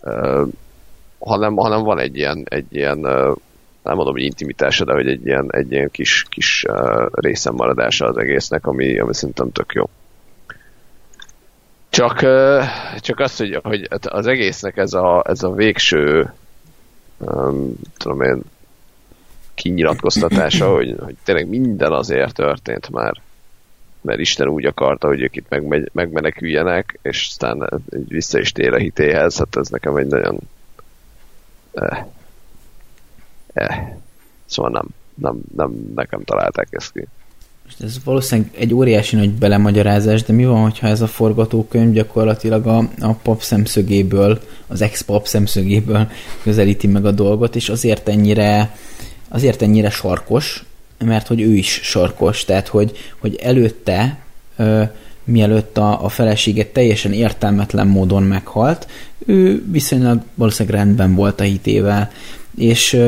[0.00, 0.44] Ö,
[1.18, 2.98] hanem, hanem van egy ilyen, egy ilyen
[3.82, 8.06] nem mondom, hogy intimitása, de hogy egy ilyen, egy ilyen kis, kis uh, részem maradása
[8.06, 9.88] az egésznek, ami, ami szerintem tök jó.
[11.92, 12.18] Csak,
[13.00, 16.32] csak az, hogy, hogy az egésznek ez a, ez a végső
[17.18, 18.42] um, tudom én,
[19.54, 23.20] kinyilatkoztatása, hogy, hogy tényleg minden azért történt már,
[24.00, 28.78] mert Isten úgy akarta, hogy ők itt meg, megmeneküljenek, és aztán vissza is tér a
[28.78, 30.38] hitéhez, hát ez nekem egy nagyon
[31.72, 32.06] eh,
[33.52, 33.92] eh,
[34.46, 37.06] szóval nem, nem, nem nekem találták ezt ki.
[37.64, 42.66] Most ez valószínűleg egy óriási nagy belemagyarázás, de mi van, hogyha ez a forgatókönyv gyakorlatilag
[42.66, 46.10] a, a pap szemszögéből, az ex-pap szemszögéből
[46.42, 48.76] közelíti meg a dolgot, és azért ennyire,
[49.28, 50.64] azért ennyire sarkos,
[50.98, 54.18] mert hogy ő is sarkos, tehát hogy, hogy előtte
[54.56, 54.82] ö,
[55.24, 58.86] mielőtt a, a felesége teljesen értelmetlen módon meghalt,
[59.26, 62.10] ő viszonylag valószínűleg rendben volt a hitével,
[62.56, 62.98] és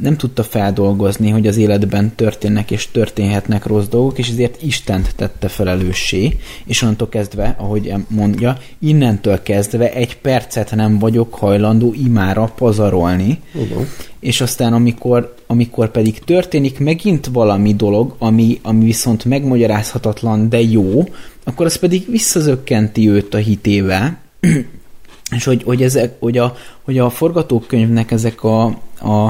[0.00, 5.48] nem tudta feldolgozni, hogy az életben történnek és történhetnek rossz dolgok, és ezért Istent tette
[5.48, 13.40] felelőssé, és onnantól kezdve, ahogy mondja, innentől kezdve egy percet nem vagyok hajlandó imára pazarolni,
[13.54, 13.86] uh-huh.
[14.20, 21.08] és aztán amikor, amikor pedig történik megint valami dolog, ami, ami viszont megmagyarázhatatlan, de jó,
[21.44, 24.18] akkor az pedig visszazökkenti őt a hitével,
[25.36, 29.26] és hogy, hogy, ezek, hogy, a, hogy a forgatókönyvnek ezek a, a,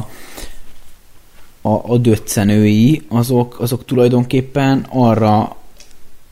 [1.63, 5.57] a, a döccenői, azok, azok tulajdonképpen arra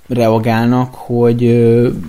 [0.07, 1.69] reagálnak, hogy,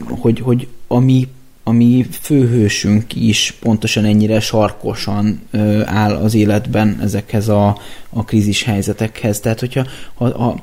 [0.10, 1.28] hogy, hogy ami,
[1.64, 5.42] ami főhősünk is pontosan ennyire sarkosan
[5.86, 7.78] áll az életben ezekhez a,
[8.10, 9.40] a krízis helyzetekhez.
[9.40, 10.56] Tehát, hogyha a, a,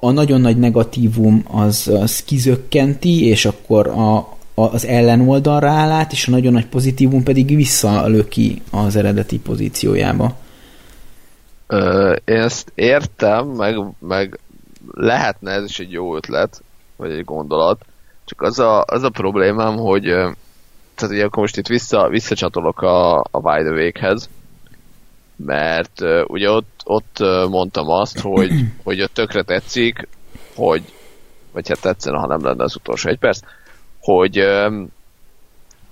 [0.00, 6.28] a nagyon nagy negatívum az, az kizökkenti, és akkor a, az ellenoldalra áll át, és
[6.28, 10.36] a nagyon nagy pozitívum pedig visszalő ki az eredeti pozíciójába.
[11.66, 14.38] Ö, én ezt értem, meg, meg
[14.90, 16.62] lehetne ez is egy jó ötlet,
[16.96, 17.84] vagy egy gondolat,
[18.24, 20.02] csak az a, az a problémám, hogy
[20.94, 24.28] tehát ugye akkor most itt vissza, visszacsatolok a, a Wide Awake-hez,
[25.36, 27.18] mert uh, ugye ott, ott
[27.48, 28.50] mondtam azt, hogy,
[28.84, 30.08] hogy ott tökre tetszik,
[30.54, 30.82] hogy
[31.52, 33.40] vagy hát tetszene, ha nem lenne az utolsó egy perc,
[34.04, 34.48] hogy,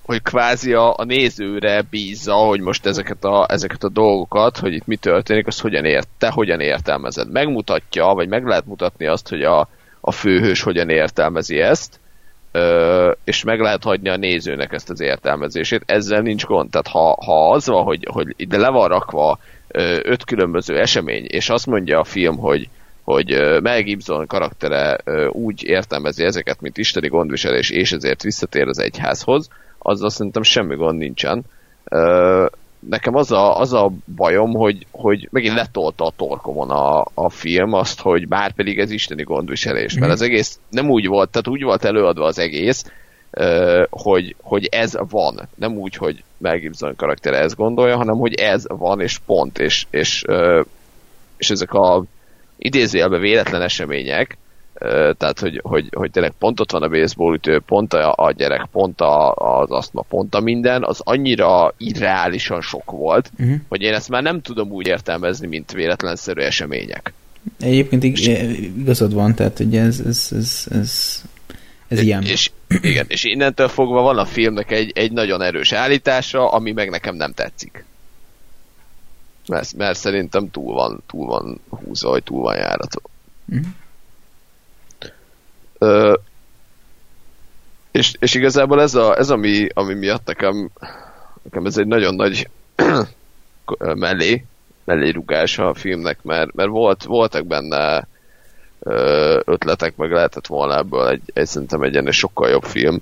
[0.02, 4.86] hogy kvázi a, a nézőre bízza, hogy most ezeket a, ezeket a dolgokat, hogy itt
[4.86, 7.30] mi történik, azt hogyan ért, te hogyan értelmezed.
[7.30, 9.68] Megmutatja, vagy meg lehet mutatni azt, hogy a,
[10.00, 12.00] a főhős hogyan értelmezi ezt,
[13.24, 16.70] és meg lehet hagyni a nézőnek ezt az értelmezését, ezzel nincs gond.
[16.70, 19.38] Tehát ha, ha az van, hogy, hogy ide le van rakva
[20.02, 22.68] öt különböző esemény, és azt mondja a film, hogy
[23.04, 24.98] hogy Mel Gibson karaktere
[25.30, 29.48] úgy értelmezi ezeket, mint isteni gondviselés, és ezért visszatér az egyházhoz,
[29.78, 31.42] azzal szerintem semmi gond nincsen.
[32.88, 37.72] Nekem az a, az a bajom, hogy, hogy megint letolta a torkomon a, a film
[37.72, 41.62] azt, hogy már pedig ez isteni gondviselés, mert az egész nem úgy volt, tehát úgy
[41.62, 42.84] volt előadva az egész,
[43.90, 45.48] hogy, hogy ez van.
[45.54, 49.86] Nem úgy, hogy Mel Gibson karaktere ezt gondolja, hanem hogy ez van, és pont, és,
[49.90, 50.24] és,
[51.36, 52.04] és ezek a
[52.62, 54.36] idézőjelben véletlen események,
[55.18, 59.00] tehát hogy, hogy, hogy tényleg pont ott van a baseballütő, pont a, a gyerek, pont
[59.00, 63.56] a, az asztma, pont a minden, az annyira irreálisan sok volt, uh-huh.
[63.68, 67.12] hogy én ezt már nem tudom úgy értelmezni, mint véletlenszerű események.
[67.60, 71.22] Egyébként igazad van, tehát hogy ez, ez, ez, ez,
[71.88, 72.22] Ez ilyen.
[72.22, 76.90] És, igen, és innentől fogva van a filmnek egy, egy nagyon erős állítása, ami meg
[76.90, 77.84] nekem nem tetszik.
[79.46, 83.00] Mert, mert szerintem túl van, túl van húzva, vagy túl van járatva.
[83.44, 83.66] Mhm.
[85.78, 86.14] Ö,
[87.90, 90.70] és, és igazából ez, a, ez ami, ami miatt nekem,
[91.42, 92.48] nekem ez egy nagyon nagy
[93.94, 94.44] mellé,
[94.84, 98.06] mellé rugás a filmnek, mert, mert volt, voltak benne
[99.44, 102.98] ötletek, meg lehetett volna ebből egy, egy szerintem egy ennél sokkal jobb film.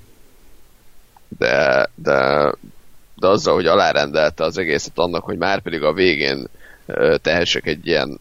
[1.37, 2.51] De, de,
[3.21, 6.47] de azzal, hogy alárendelte az egészet annak, hogy már pedig a végén
[7.21, 8.19] tehessek egy ilyen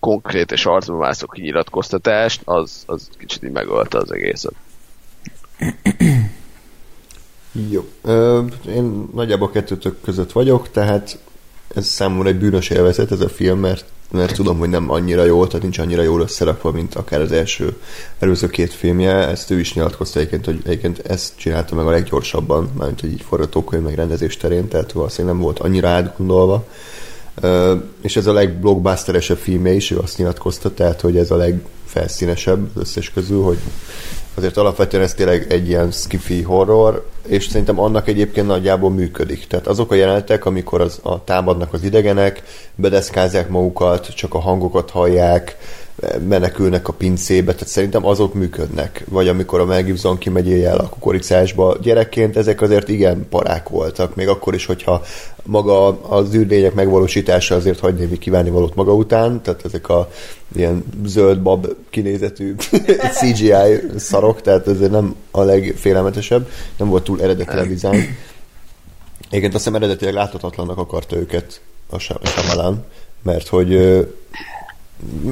[0.00, 4.52] konkrét és arcba mászó kinyilatkoztatást, az, az kicsit így megölte az egészet.
[7.70, 7.88] Jó.
[8.02, 11.18] Ö, én nagyjából kettőtök között vagyok, tehát
[11.74, 15.46] ez számomra egy bűnös élvezet ez a film, mert, mert tudom, hogy nem annyira jó,
[15.46, 17.76] tehát nincs annyira jól összerakva, mint akár az első
[18.18, 19.28] előző két filmje.
[19.28, 23.24] Ezt ő is nyilatkozta egyébként, hogy egyébként ezt csinálta meg a leggyorsabban, mármint hogy így
[23.28, 26.66] forgatókönyv meg rendezés terén, tehát valószínűleg nem volt annyira átgondolva.
[28.02, 32.80] És ez a legblockbusteresebb filmje is, ő azt nyilatkozta, tehát hogy ez a legfelszínesebb az
[32.80, 33.58] összes közül, hogy
[34.38, 39.46] azért alapvetően ez tényleg egy ilyen skifi horror, és szerintem annak egyébként nagyjából működik.
[39.46, 42.42] Tehát azok a jelenetek, amikor az, a támadnak az idegenek,
[42.74, 45.56] bedeszkázzák magukat, csak a hangokat hallják,
[46.28, 49.04] menekülnek a pincébe, tehát szerintem azok működnek.
[49.08, 51.76] Vagy amikor a Mel Gibson kimegy el a kukoricásba.
[51.82, 55.02] Gyerekként ezek azért igen parák voltak, még akkor is, hogyha
[55.42, 60.10] maga az űrlények megvalósítása azért hagy némi kívánni valót maga után, tehát ezek a
[60.56, 62.54] ilyen zöld bab kinézetű
[63.18, 68.16] CGI szarok, tehát ez nem a legfélelmetesebb, nem volt túl eredeti a design.
[69.30, 71.60] Igen, azt hiszem eredetileg láthatatlannak akarta őket
[71.90, 72.84] a Shyamalan,
[73.22, 73.72] mert hogy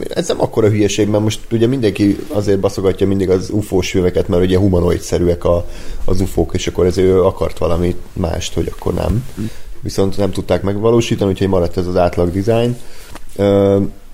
[0.09, 4.43] ez nem akkora hülyeség, mert most ugye mindenki azért baszogatja mindig az UFO-s filmeket, mert
[4.43, 5.67] ugye humanoid-szerűek a,
[6.05, 9.25] az UFO-k, és akkor ezért ő akart valami mást, hogy akkor nem.
[9.81, 12.77] Viszont nem tudták megvalósítani, úgyhogy maradt ez az átlag design.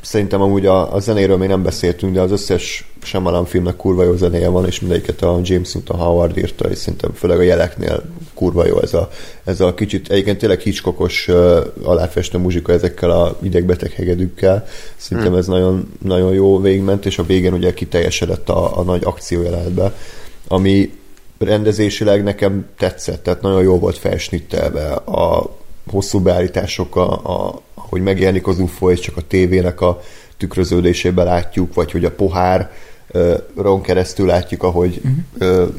[0.03, 4.16] Szerintem amúgy a, a zenéről még nem beszéltünk, de az összes Shyamalan filmnek kurva jó
[4.16, 8.03] zenéje van, és mindegyiket a James Newton Howard írta, és szerintem főleg a jeleknél
[8.35, 9.09] kurva jó ez a,
[9.45, 14.66] ez a kicsit, egyébként tényleg Hitchcockos uh, aláfestő muzsika ezekkel a idegbeteg hegedűkkel.
[14.97, 15.41] Szerintem hmm.
[15.41, 19.95] ez nagyon, nagyon jó végment, és a végén ugye kiteljesedett a, a nagy akciójelenetbe,
[20.49, 20.93] ami
[21.39, 25.57] rendezésileg nekem tetszett, tehát nagyon jó volt felsnittelve a
[25.91, 27.61] hosszú beállítások, a, a,
[27.93, 30.01] hogy megjelenik az UFO, és csak a tévének a
[30.36, 32.73] tükröződésében látjuk, vagy hogy a pohár
[33.56, 35.59] ron keresztül látjuk, ahogy uh-huh.
[35.60, 35.74] uh,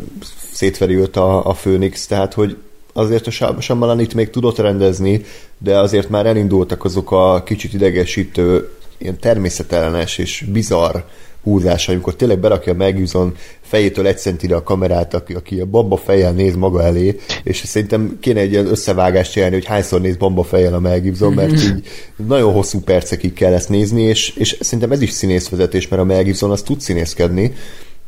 [0.52, 2.58] szétveri őt a, a Főnix, tehát hogy
[2.94, 5.22] azért a Shyamalan itt még tudott rendezni,
[5.58, 10.98] de azért már elindultak azok a kicsit idegesítő, ilyen természetellenes és bizarr
[11.44, 15.98] húzása, amikor tényleg berakja meg Gibson fejétől egy centire a kamerát, aki, aki a bamba
[15.98, 20.44] fejjel néz maga elé, és szerintem kéne egy ilyen összevágást csinálni, hogy hányszor néz bamba
[20.44, 21.84] fejjel a Mel Gibson, mert így
[22.28, 26.24] nagyon hosszú percekig kell ezt nézni, és, és szerintem ez is színészvezetés, mert a Mel
[26.24, 27.54] Gibson az tud színészkedni,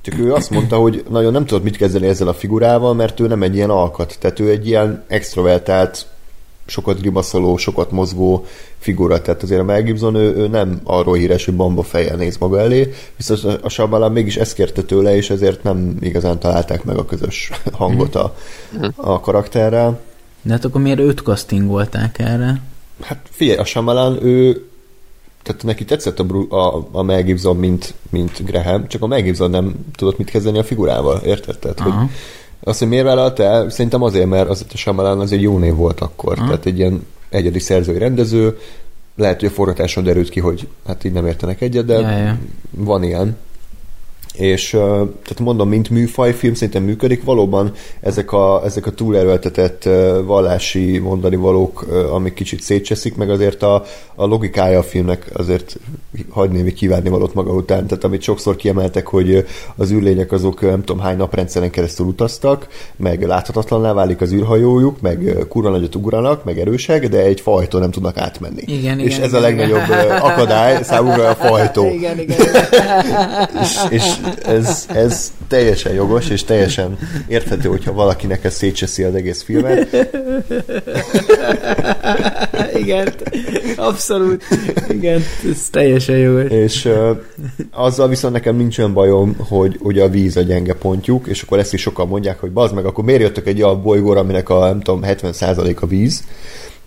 [0.01, 3.27] csak ő azt mondta, hogy nagyon nem tudott mit kezdeni ezzel a figurával, mert ő
[3.27, 4.17] nem egy ilyen alkat.
[4.19, 6.05] Tehát ő egy ilyen extrovertált,
[6.65, 8.45] sokat grimaszoló, sokat mozgó
[8.77, 9.21] figura.
[9.21, 12.59] Tehát azért a Mel Gibson, ő, ő nem arról híres, hogy bamba fejjel néz maga
[12.59, 17.05] elé, viszont a Shyamalan mégis ezt kérte tőle, és ezért nem igazán találták meg a
[17.05, 18.35] közös hangot a,
[18.95, 19.99] a karakterrel.
[20.41, 22.61] De hát akkor miért őt castingolták erre?
[23.01, 24.65] Hát figyelj, a Shyamalan, ő
[25.43, 29.49] tehát neki tetszett a, a, a Mel Gibson, mint, mint Graham, csak a Mel Gibson
[29.49, 31.57] nem tudott mit kezdeni a figurával, érted?
[31.57, 31.93] Tehát, hogy
[32.63, 35.75] azt, hogy miért vállalt el, szerintem azért, mert az a Shyamalan az egy jó név
[35.75, 36.45] volt akkor, Aha.
[36.45, 38.57] tehát egy ilyen egyedi szerzői rendező,
[39.15, 42.37] lehet, hogy a forgatáson derült ki, hogy hát így nem értenek egyet, de Ja, ja.
[42.69, 43.37] van ilyen.
[44.37, 49.89] És tehát mondom, mint műfajfilm szerintem működik, valóban ezek a, ezek a túlerőltetett
[50.25, 53.83] vallási mondani valók, amik kicsit szétcseszik, meg azért a,
[54.15, 55.77] a logikája a filmnek azért
[56.29, 59.45] hagy némi kívánni valót maga után, tehát amit sokszor kiemeltek, hogy
[59.75, 65.45] az űrlények azok nem tudom hány naprendszeren keresztül utaztak, meg láthatatlanná válik az űrhajójuk, meg
[65.49, 68.63] kurva nagyot ugranak, meg erősek, de egy fajtó nem tudnak átmenni.
[68.65, 69.89] Igen, és igen, ez igen, a legnagyobb
[70.21, 72.37] akadály számukra a fajtó Igen, igen.
[73.61, 74.03] és, és
[74.45, 76.97] ez, ez teljesen jogos, és teljesen
[77.27, 80.07] érthető, hogyha valakinek ez szétcseszi az egész filmet.
[82.81, 83.13] igen,
[83.75, 84.43] abszolút.
[84.89, 85.21] Igen,
[85.51, 86.39] ez teljesen jó.
[86.39, 87.17] És uh,
[87.71, 91.59] azzal viszont nekem nincs olyan bajom, hogy ugye a víz a gyenge pontjuk, és akkor
[91.59, 94.65] ezt is sokan mondják, hogy bazd meg, akkor miért jöttök egy olyan bolygóra, aminek a
[94.65, 96.23] nem tudom, 70% a víz,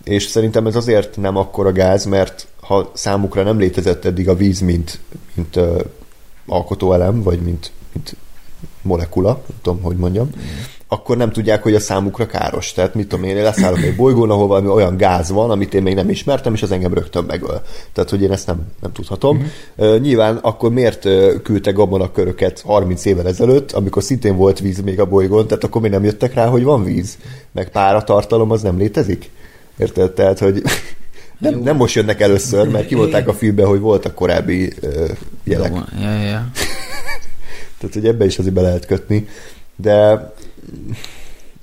[0.03, 4.59] és szerintem ez azért nem akkora gáz, mert ha számukra nem létezett eddig a víz,
[4.59, 4.99] mint,
[5.33, 5.59] mint
[6.49, 8.15] alkotóelem, vagy mint, mint
[8.81, 10.29] molekula, nem tudom, hogy mondjam,
[10.91, 12.73] akkor nem tudják, hogy a számukra káros.
[12.73, 15.81] Tehát mit tudom én, én leszállok egy bolygón, ahol valami olyan gáz van, amit én
[15.81, 17.61] még nem ismertem, és az engem rögtön megöl.
[17.93, 19.37] Tehát, hogy én ezt nem, nem tudhatom.
[19.37, 19.93] Mm-hmm.
[19.93, 21.07] Uh, nyilván akkor miért
[21.43, 21.77] küldtek
[22.13, 26.03] köröket 30 évvel ezelőtt, amikor szintén volt víz még a bolygón, tehát akkor még nem
[26.03, 27.17] jöttek rá, hogy van víz,
[27.51, 29.31] meg páratartalom az nem létezik?
[29.77, 30.11] Érted?
[30.11, 30.61] Tehát, hogy
[31.39, 35.09] nem, nem most jönnek először, mert kivolták a filmbe, hogy voltak korábbi uh,
[35.43, 35.73] jelek.
[36.01, 36.51] Ja, ja.
[37.79, 39.27] Tehát, hogy ebbe is azért be lehet kötni.
[39.75, 40.27] De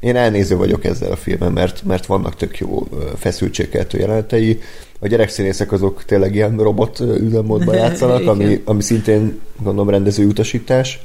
[0.01, 4.61] én elnéző vagyok ezzel a filmen, mert, mert vannak tök jó feszültségkeltő jelenetei.
[4.99, 11.01] A gyerekszínészek azok tényleg ilyen robot üzemmódban játszanak, ami, ami szintén gondolom rendező utasítás.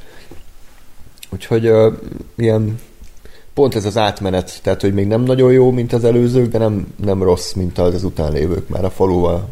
[1.30, 1.92] Úgyhogy uh,
[2.36, 2.78] ilyen
[3.54, 6.86] pont ez az átmenet, tehát hogy még nem nagyon jó, mint az előzők, de nem,
[7.04, 8.68] nem rossz, mint az, az után lévők.
[8.68, 9.48] Már a faluval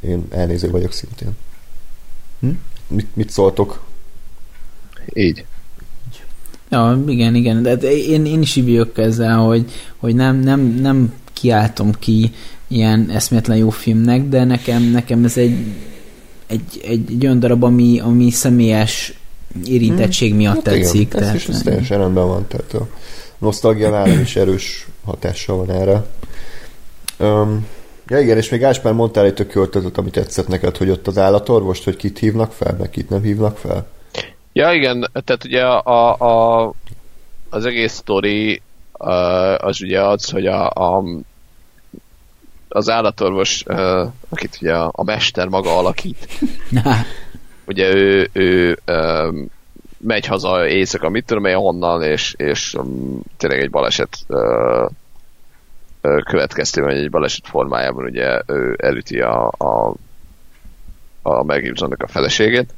[0.00, 1.30] én elnéző vagyok szintén.
[2.40, 2.48] Hm?
[2.88, 3.84] Mit, mit szóltok?
[5.14, 5.44] Így.
[6.70, 7.62] Ja, igen, igen.
[7.62, 12.32] De én, én is így ezzel, hogy, hogy nem, nem, nem kiáltom ki
[12.68, 15.56] ilyen eszméletlen jó filmnek, de nekem, nekem ez egy,
[16.46, 19.18] egy, egy, egy olyan darab, ami, ami személyes
[19.64, 20.38] érintettség hmm.
[20.38, 21.00] miatt hát tetszik.
[21.00, 22.88] Igen, tehát, ez is ez teljesen rendben van, tehát a
[23.38, 26.04] nosztalgia nálam is erős hatással van erre.
[27.18, 27.66] Um,
[28.06, 29.64] ja igen, és még Áspár mondtál egy tök jó
[29.94, 33.58] amit tetszett neked, hogy ott az állatorvost, hogy kit hívnak fel, meg kit nem hívnak
[33.58, 33.88] fel?
[34.52, 36.72] Ja, igen, tehát ugye a, a,
[37.50, 38.62] az egész sztori
[39.56, 41.04] az ugye az, hogy a, a
[42.68, 43.62] az állatorvos,
[44.28, 46.28] akit ugye a, a mester maga alakít,
[47.66, 49.50] ugye ő, ő um,
[50.06, 54.90] megy haza éjszaka, mit tudom én, honnan, és, és um, tényleg egy baleset uh,
[56.24, 59.94] következtében, egy baleset formájában ugye ő elüti a, a,
[61.22, 61.60] a Mel
[61.98, 62.74] a feleségét,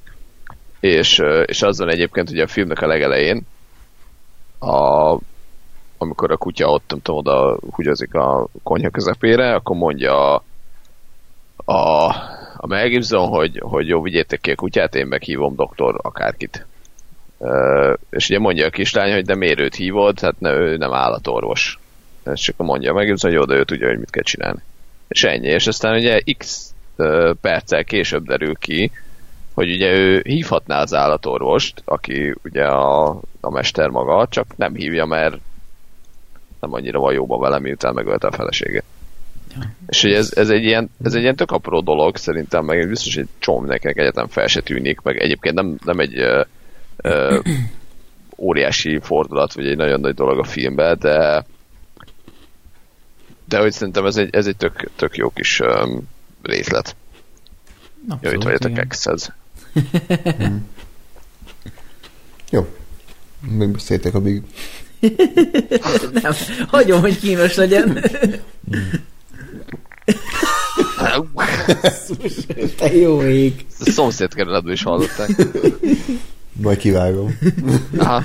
[0.80, 3.46] és, és azzal egyébként ugye a filmnek a legelején,
[4.58, 5.16] a,
[5.98, 10.42] amikor a kutya ott, nem tudom, oda húgyozik a konyha közepére, akkor mondja a,
[11.64, 12.06] a,
[12.56, 16.66] a Mel Gibson, hogy, hogy jó, vigyétek ki a kutyát, én meghívom doktor akárkit.
[17.38, 20.92] Uh, és ugye mondja a kislány, hogy de miért őt hívod, hát ne, ő nem
[20.92, 21.78] állatorvos.
[22.32, 24.60] És csak mondja meg, hogy jó, de ő tudja, hogy mit kell csinálni.
[25.08, 25.48] És ennyi.
[25.48, 28.90] És aztán ugye x uh, perccel később derül ki,
[29.58, 35.04] hogy ugye ő hívhatná az állatorvost, aki ugye a, a mester maga, csak nem hívja,
[35.04, 35.36] mert
[36.60, 38.84] nem annyira van jóban vele, miután megölte a feleségét.
[39.54, 39.74] Ja.
[39.86, 43.14] És hogy ez, ez, egy ilyen, ez egy ilyen tök apró dolog, szerintem, meg biztos,
[43.14, 46.42] hogy csom nektek egyetem fel se tűnik, meg egyébként nem, nem egy ö,
[47.02, 47.38] ö,
[48.36, 51.44] óriási fordulat, vagy egy nagyon nagy dolog a filmben, de
[53.48, 56.08] de hogy szerintem ez egy, ez egy tök, tök jó kis um,
[56.42, 56.96] részlet.
[58.08, 59.32] Abszolút, Jó, itt vagyok a X-hez
[60.38, 60.68] hmm.
[62.50, 62.68] Jó.
[63.40, 64.42] Megbeszéltek a Big.
[66.22, 66.32] Nem,
[66.68, 67.98] hagyom, hogy kínos legyen.
[72.76, 73.66] Te jó ég.
[73.80, 75.28] A szomszéd kerületből is hallották.
[76.62, 77.38] Majd kivágom.
[77.98, 78.22] Aha.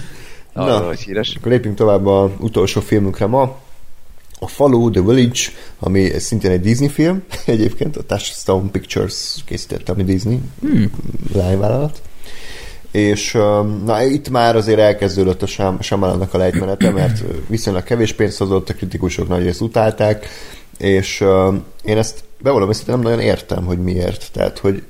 [0.54, 1.36] Na, vagy híres.
[1.36, 3.62] Akkor lépjünk tovább a utolsó filmünkre ma.
[4.40, 5.42] A Falu, The Village,
[5.80, 10.92] ami szintén egy Disney film, egyébként a Touchstone Pictures készítette, ami Disney hmm.
[11.34, 12.02] lányvállalat.
[12.92, 13.32] És
[13.86, 18.70] na, itt már azért elkezdődött a Sam, Shyamalannak a lejtmenete, mert viszonylag kevés pénzt hozott,
[18.70, 20.28] a kritikusok nagy részt utálták,
[20.78, 21.24] és
[21.84, 24.30] én ezt bevallom, ezt nem nagyon értem, hogy miért.
[24.32, 24.84] Tehát, hogy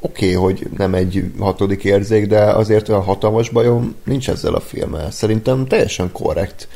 [0.00, 4.60] oké, okay, hogy nem egy hatodik érzék, de azért olyan hatalmas bajom nincs ezzel a
[4.60, 5.10] filmmel.
[5.10, 6.68] Szerintem teljesen korrekt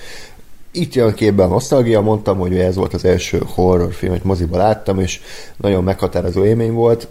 [0.75, 5.01] itt jön képben a nosztalgia, mondtam, hogy ez volt az első horrorfilm, amit moziba láttam,
[5.01, 5.21] és
[5.57, 7.09] nagyon meghatározó élmény volt,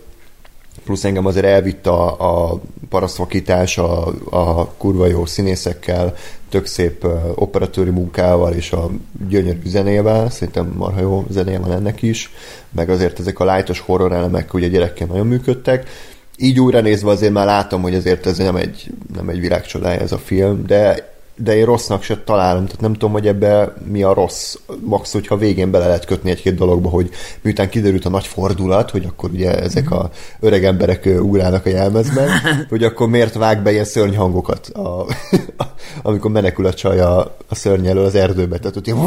[0.84, 6.15] plusz engem azért elvitt a, a parasztvakítás a, a kurva jó színészekkel,
[6.49, 8.89] tök szép operatőri munkával és a
[9.30, 12.31] gyönyörű zenével, szerintem marha jó zenéje van ennek is,
[12.72, 15.89] meg azért ezek a lájtos horror elemek ugye gyerekkel nagyon működtek,
[16.38, 20.11] így újra nézve azért már látom, hogy azért ez nem egy, nem egy világcsodája ez
[20.11, 24.14] a film, de de én rossznak se találom, tehát nem tudom, hogy ebbe mi a
[24.14, 24.55] rossz.
[24.80, 27.10] Max, hogyha végén bele lehet kötni egy-két dologba, hogy
[27.41, 32.30] miután kiderült a nagy fordulat, hogy akkor ugye ezek a öreg emberek ugrálnak a jelmezben,
[32.69, 35.05] hogy akkor miért vág be ilyen szörny hangokat, a,
[36.01, 38.57] amikor menekül a csaj a, a szörny elől az erdőbe.
[38.57, 38.99] Tehát ott ilyen,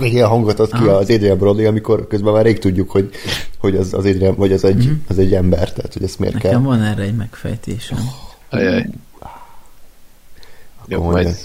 [0.00, 3.10] ilyen hangot ad ki az Adrian Brody, amikor közben már rég tudjuk, hogy,
[3.58, 4.92] hogy az, az Adrian, vagy az egy, mhm.
[5.08, 6.60] az egy ember, tehát hogy ezt miért Nekem kell.
[6.60, 7.98] van erre egy megfejtésem.
[8.50, 8.86] Ajaj.
[10.86, 11.36] Jó, majd...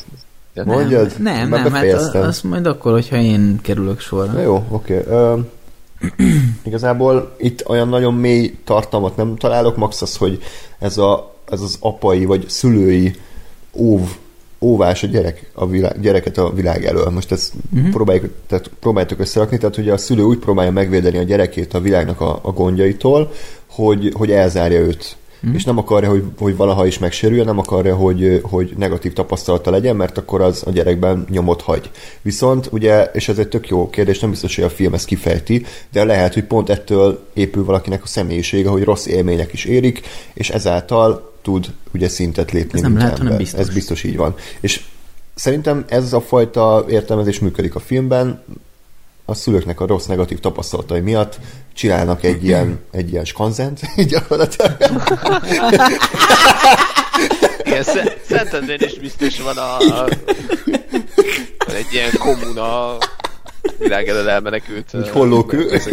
[0.65, 1.13] Mondjad?
[1.18, 4.31] Nem, nem, nem hát azt majd akkor, hogyha én kerülök sorra.
[4.31, 4.97] Na jó, oké.
[4.97, 5.13] Okay.
[5.31, 5.39] Uh,
[6.63, 10.41] igazából itt olyan nagyon mély tartalmat nem találok, max az, hogy
[10.80, 13.15] ez, a, ez az apai vagy szülői
[13.73, 14.18] óv
[14.61, 17.09] óvás a gyerek a világ, gyereket a világ elől.
[17.09, 17.89] Most ezt uh-huh.
[17.89, 22.22] próbáljuk, tehát próbáljuk összerakni, tehát hogy a szülő úgy próbálja megvédeni a gyerekét a világnak
[22.22, 23.31] a, a gondjaitól,
[23.68, 25.53] hogy, hogy elzárja őt Mm.
[25.53, 29.95] És nem akarja, hogy, hogy valaha is megsérüljön, nem akarja, hogy, hogy negatív tapasztalata legyen,
[29.95, 31.89] mert akkor az a gyerekben nyomot hagy.
[32.22, 35.65] Viszont ugye, és ez egy tök jó kérdés, nem biztos, hogy a film ezt kifejti,
[35.91, 40.01] de lehet, hogy pont ettől épül valakinek a személyisége, hogy rossz élmények is érik,
[40.34, 42.77] és ezáltal tud ugye szintet lépni.
[42.77, 43.59] Ez nem lehet, hanem biztos.
[43.59, 44.35] Ez biztos így van.
[44.59, 44.84] És
[45.35, 48.43] szerintem ez a fajta értelmezés működik a filmben,
[49.26, 51.39] a szülőknek a rossz negatív tapasztalatai miatt
[51.73, 53.80] csinálnak egy ilyen, egy ilyen skanzent,
[54.10, 54.77] gyakorlatilag.
[57.64, 57.84] Igen,
[58.27, 60.10] Szentendrén is biztos van a, a
[61.73, 62.98] egy ilyen kommuna
[63.81, 64.85] világ elől elmenekült.
[64.93, 65.71] Egy hollókő.
[65.71, 65.89] Ez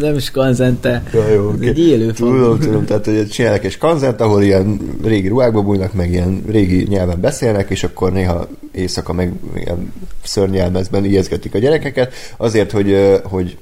[0.00, 1.02] nem skanzente.
[1.12, 5.28] Ja, jó, Ez egy élő Tudom, tudom, tehát hogy csinálnak egy skanzent, ahol ilyen régi
[5.28, 9.92] ruhákba bújnak, meg ilyen régi nyelven beszélnek, és akkor néha éjszaka meg ilyen
[10.24, 13.58] szörnyelmezben ijeszgetik a gyerekeket, azért, hogy, hogy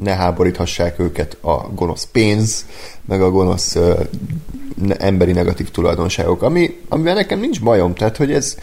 [0.00, 2.66] ne háboríthassák őket a gonosz pénz,
[3.04, 3.76] meg a gonosz
[4.98, 8.56] emberi negatív tulajdonságok, ami, amivel nekem nincs bajom, tehát hogy ez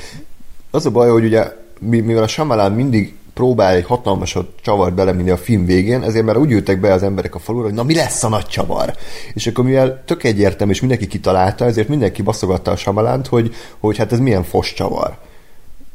[0.72, 5.38] az a baj, hogy ugye mivel a Shyamalan mindig próbál egy hatalmasat csavar belemenni a
[5.38, 8.24] film végén, ezért már úgy ültek be az emberek a falura, hogy na mi lesz
[8.24, 8.94] a nagy csavar?
[9.34, 13.98] És akkor mivel tök egyértelmű, és mindenki kitalálta, ezért mindenki baszogatta a Samalánt, hogy, hogy
[13.98, 15.18] hát ez milyen fos csavar.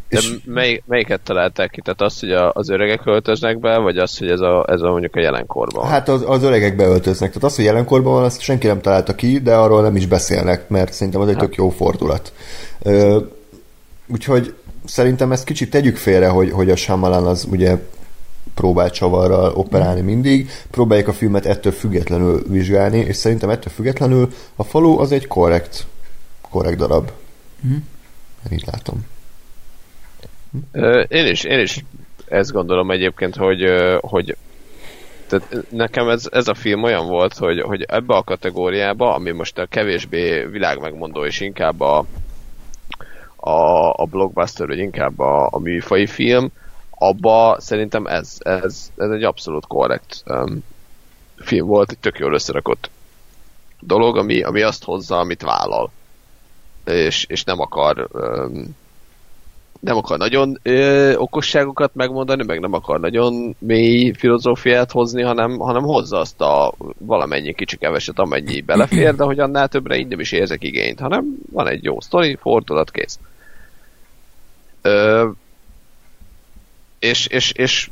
[0.09, 0.35] De és...
[0.45, 1.81] mely, melyiket találták ki?
[1.81, 4.91] Tehát azt, hogy a, az öregek öltöznek be, vagy az, hogy ez a, ez a
[4.91, 7.29] mondjuk a jelenkorban Hát az, az öregek beöltöznek.
[7.29, 10.69] Tehát az, hogy jelenkorban van, azt senki nem találta ki, de arról nem is beszélnek,
[10.69, 11.45] mert szerintem az egy hát.
[11.45, 12.33] tök jó fordulat.
[12.83, 13.19] Ö,
[14.07, 14.55] úgyhogy
[14.85, 17.79] szerintem ezt kicsit tegyük félre, hogy, hogy a Shyamalan az ugye
[18.55, 24.65] próbál csavarral operálni mindig, próbáljuk a filmet ettől függetlenül vizsgálni, és szerintem ettől függetlenül a
[24.65, 25.87] falu az egy korrekt,
[26.51, 27.11] korrekt darab.
[27.67, 27.77] Mm.
[28.51, 29.07] Én így látom.
[31.09, 31.85] Én is, én is
[32.29, 33.65] ezt gondolom egyébként, hogy,
[34.01, 34.37] hogy
[35.27, 39.59] tehát nekem ez, ez a film olyan volt, hogy, hogy ebbe a kategóriába, ami most
[39.59, 42.05] a kevésbé világmegmondó, és inkább a,
[43.45, 46.51] a, a blockbuster, vagy inkább a, a műfai film,
[46.91, 50.65] abba szerintem ez, ez, ez egy abszolút korrekt um,
[51.37, 52.91] film volt, egy tök jól összerakott
[53.81, 55.91] dolog, ami, ami azt hozza, amit vállal.
[56.85, 58.77] És, és nem akar um,
[59.81, 65.83] nem akar nagyon ö, okosságokat megmondani, meg nem akar nagyon mély filozófiát hozni, hanem, hanem
[65.83, 70.33] hozza azt a valamennyi kicsi keveset, amennyi belefér, de hogy annál többre így nem is
[70.33, 73.19] érzek igényt, hanem van egy jó sztori, fordulat, kész.
[76.99, 77.91] És, és, és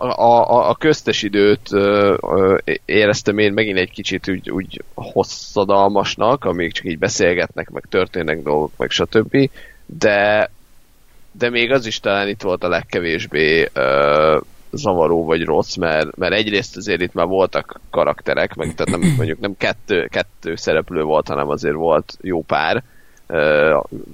[0.00, 6.44] a, a, a köztes időt ö, ö, éreztem én megint egy kicsit úgy, úgy hosszadalmasnak,
[6.44, 9.50] amíg csak így beszélgetnek, meg történnek dolgok, meg stb.
[9.86, 10.50] De,
[11.32, 14.38] de még az is talán itt volt a legkevésbé ö,
[14.72, 19.40] zavaró vagy rossz, mert, mert egyrészt azért itt már voltak karakterek, meg tehát nem, mondjuk
[19.40, 22.82] nem kettő, kettő szereplő volt, hanem azért volt jó pár,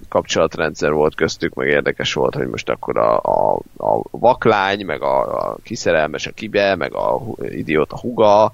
[0.09, 5.48] kapcsolatrendszer volt köztük, meg érdekes volt, hogy most akkor a, a, a vaklány, meg a,
[5.48, 8.52] a kiszerelmes a kibe, meg a idiót a huga,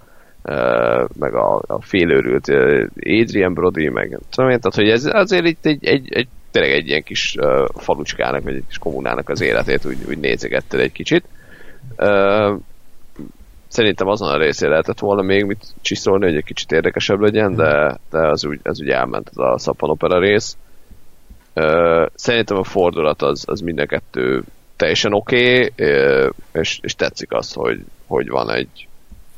[1.19, 2.49] meg a, a félőrült
[2.97, 6.89] Adrian Brody, meg tudom én, tehát hogy ez azért itt egy, egy, egy tényleg egy
[6.89, 7.37] ilyen kis
[7.75, 11.25] falucskának, vagy egy kis kommunának az életét úgy, úgy nézegetted egy kicsit.
[13.73, 17.99] Szerintem azon a részén lehetett volna még mit csiszolni, hogy egy kicsit érdekesebb legyen, de,
[18.11, 20.57] de az úgy, az úgy elment az a szappanopera rész.
[22.15, 24.43] Szerintem a fordulat az, az mind a kettő
[24.77, 28.89] teljesen oké, okay, és, és tetszik az, hogy, hogy van egy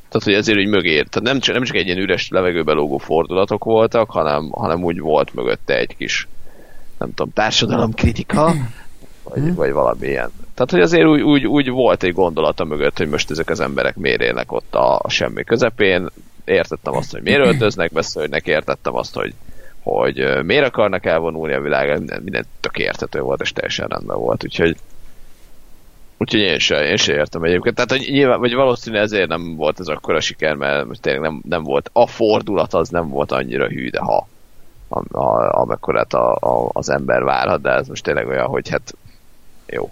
[0.09, 2.97] tehát, hogy ezért úgy mögé, tehát nem csak, nem csak egy ilyen üres levegőbe lógó
[2.97, 6.27] fordulatok voltak, hanem, hanem úgy volt mögötte egy kis,
[6.97, 8.53] nem tudom, társadalomkritika,
[9.23, 13.09] vagy, vagy valami ilyen tehát, hogy azért úgy, úgy, úgy volt egy gondolata mögött, hogy
[13.09, 16.07] most ezek az emberek miért élnek ott a, semmi közepén.
[16.45, 19.33] Értettem azt, hogy miért öltöznek beszélnek, értettem azt, hogy,
[19.79, 24.43] hogy miért akarnak elvonulni a világ, minden, minden tök értető volt, és teljesen rendben volt,
[24.43, 24.77] úgyhogy
[26.17, 27.75] Úgyhogy én sem, én sem értem egyébként.
[27.75, 31.63] Tehát, hogy nyilván, vagy valószínűleg ezért nem volt ez akkora siker, mert tényleg nem, nem
[31.63, 34.27] volt, a fordulat az nem volt annyira hű, de ha
[34.87, 35.77] a, a,
[36.09, 38.93] a, a, az ember várhat, de ez most tényleg olyan, hogy hát
[39.65, 39.91] jó,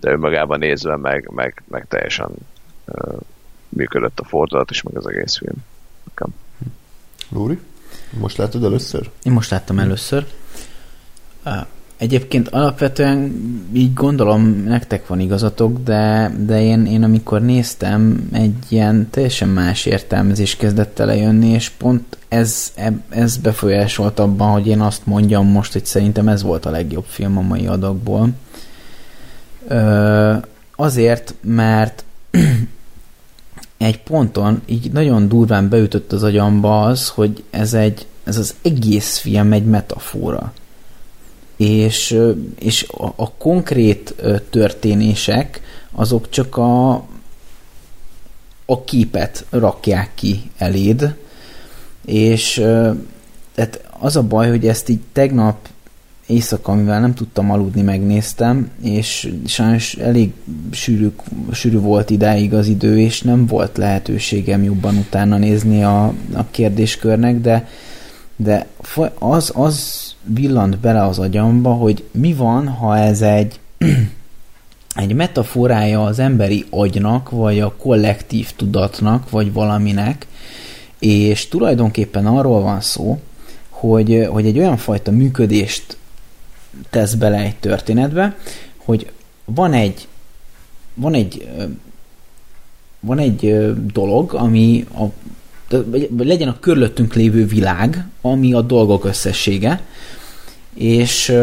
[0.00, 2.30] de önmagában nézve meg, meg, meg teljesen
[2.84, 3.18] uh,
[3.68, 5.64] működött a fordulat is, meg az egész film.
[6.04, 6.34] Nekem.
[7.28, 7.58] Lóri?
[8.18, 9.10] Most látod először?
[9.22, 10.26] Én most láttam először.
[11.96, 13.32] Egyébként alapvetően
[13.72, 19.86] így gondolom, nektek van igazatok, de, de én, én amikor néztem, egy ilyen teljesen más
[19.86, 22.72] értelmezés kezdett elejönni, és pont ez,
[23.08, 27.38] ez befolyásolt abban, hogy én azt mondjam most, hogy szerintem ez volt a legjobb film
[27.38, 28.28] a mai adagból.
[30.76, 32.04] Azért, mert
[33.76, 39.18] egy ponton így nagyon durván beütött az agyamba az, hogy ez, egy, ez az egész
[39.18, 40.52] film egy metafora.
[41.56, 42.20] És,
[42.58, 44.14] és a, a konkrét
[44.50, 45.60] történések
[45.92, 46.92] azok csak a,
[48.66, 51.14] a képet rakják ki eléd,
[52.04, 52.54] és
[53.54, 55.68] tehát az a baj, hogy ezt így tegnap
[56.26, 60.32] éjszaka, mivel nem tudtam aludni, megnéztem, és sajnos elég
[60.70, 61.10] sűrű,
[61.52, 66.04] sűrű volt idáig az idő, és nem volt lehetőségem jobban utána nézni a,
[66.34, 67.68] a kérdéskörnek, de,
[68.36, 68.66] de
[69.18, 73.60] az, az villant bele az agyamba, hogy mi van, ha ez egy
[74.94, 80.26] egy metaforája az emberi agynak, vagy a kollektív tudatnak, vagy valaminek,
[80.98, 83.18] és tulajdonképpen arról van szó,
[83.68, 85.96] hogy, hogy egy olyan fajta működést
[86.90, 88.36] tesz bele egy történetbe,
[88.76, 89.10] hogy
[89.44, 90.08] van egy
[90.94, 91.48] van egy
[93.00, 95.04] van egy dolog, ami a,
[96.18, 99.80] legyen a körülöttünk lévő világ, ami a dolgok összessége,
[100.74, 101.34] és,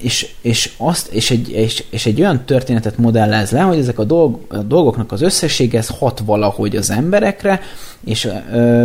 [0.00, 4.04] és, és, azt, és, egy, és, és egy olyan történetet modellez le, hogy ezek a,
[4.04, 7.60] dolg, a dolgoknak az összessége ez hat valahogy az emberekre,
[8.04, 8.84] és ö,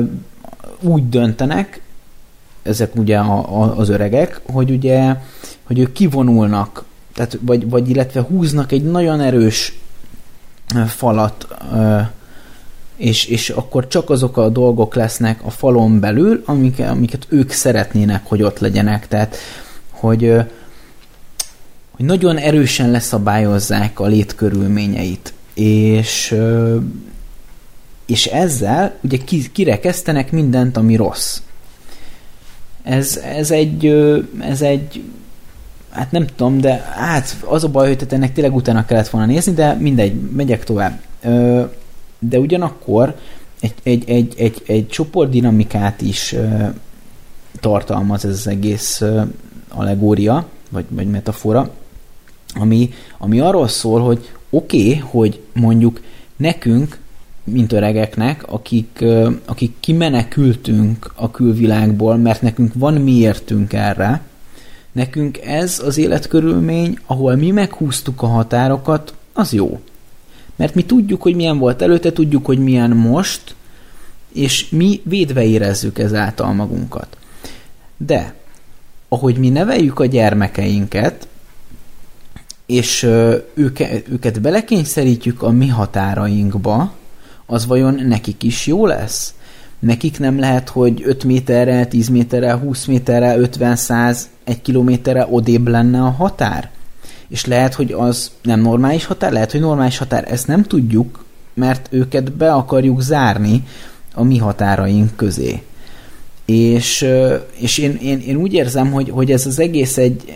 [0.81, 1.81] úgy döntenek,
[2.63, 5.15] ezek ugye a, a, az öregek, hogy ugye,
[5.63, 6.83] hogy ők kivonulnak,
[7.13, 9.79] tehát, vagy, vagy illetve húznak egy nagyon erős
[10.87, 11.47] falat
[12.99, 18.21] és, és akkor csak azok a dolgok lesznek a falon belül, amik, amiket ők szeretnének,
[18.25, 19.07] hogy ott legyenek.
[19.07, 19.35] Tehát,
[19.89, 20.33] hogy,
[21.91, 25.33] hogy nagyon erősen leszabályozzák a létkörülményeit.
[25.53, 26.35] És,
[28.05, 29.17] és ezzel ugye
[29.51, 31.41] kirekesztenek mindent, ami rossz.
[32.83, 33.85] Ez, ez egy,
[34.39, 35.03] ez egy
[35.89, 39.53] hát nem tudom, de hát az a baj, hogy ennek tényleg utána kellett volna nézni,
[39.53, 40.99] de mindegy, megyek tovább.
[42.19, 43.15] De ugyanakkor
[43.59, 46.35] egy, egy, egy, egy, egy csoportdinamikát is
[47.59, 49.03] tartalmaz ez az egész
[49.69, 51.71] allegória, vagy, vagy metafora,
[52.53, 56.01] ami, ami arról szól, hogy oké, okay, hogy mondjuk
[56.35, 56.99] nekünk,
[57.43, 59.05] mint öregeknek, akik,
[59.45, 64.21] akik kimenekültünk a külvilágból, mert nekünk van miértünk erre,
[64.91, 69.79] nekünk ez az életkörülmény, ahol mi meghúztuk a határokat, az jó.
[70.55, 73.55] Mert mi tudjuk, hogy milyen volt előtte, tudjuk, hogy milyen most,
[74.33, 77.17] és mi védve érezzük ezáltal magunkat.
[77.97, 78.33] De,
[79.07, 81.27] ahogy mi neveljük a gyermekeinket,
[82.65, 83.03] és
[83.53, 86.91] őke, őket belekényszerítjük a mi határainkba,
[87.49, 89.33] az vajon nekik is jó lesz?
[89.79, 95.67] Nekik nem lehet, hogy 5 méterrel, 10 méterrel, 20 méterrel, 50, 100, 1 kilométerrel odébb
[95.67, 96.69] lenne a határ?
[97.29, 101.87] és lehet, hogy az nem normális határ, lehet, hogy normális határ, ezt nem tudjuk, mert
[101.91, 103.63] őket be akarjuk zárni
[104.13, 105.61] a mi határaink közé.
[106.45, 107.05] És,
[107.59, 110.33] és én, én, én úgy érzem, hogy, hogy ez az egész egy,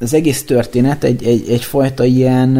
[0.00, 2.58] az egész történet egy, egy, egyfajta ilyen,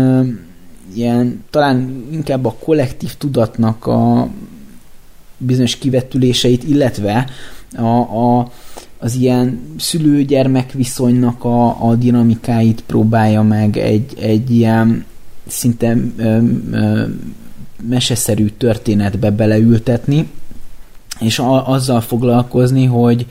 [0.97, 4.29] ilyen, talán inkább a kollektív tudatnak a
[5.39, 7.27] bizonyos kivetüléseit, illetve
[7.77, 8.51] a, a,
[8.99, 15.05] az ilyen szülő-gyermek viszonynak a, a dinamikáit próbálja meg egy, egy ilyen
[15.47, 16.39] szinte ö,
[16.71, 17.05] ö,
[17.89, 20.29] meseszerű történetbe beleültetni,
[21.21, 23.27] és a, azzal foglalkozni, hogy,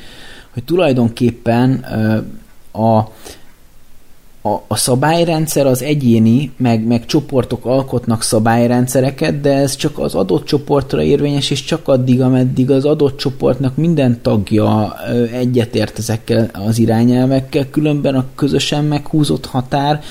[0.54, 2.18] hogy tulajdonképpen ö,
[2.82, 3.12] a,
[4.42, 10.46] a, a szabályrendszer az egyéni, meg, meg csoportok alkotnak szabályrendszereket, de ez csak az adott
[10.46, 14.96] csoportra érvényes, és csak addig, ameddig az adott csoportnak minden tagja
[15.32, 20.02] egyetért ezekkel az irányelvekkel, különben a közösen meghúzott határ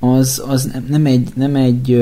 [0.00, 1.96] az, az nem egy, nem egy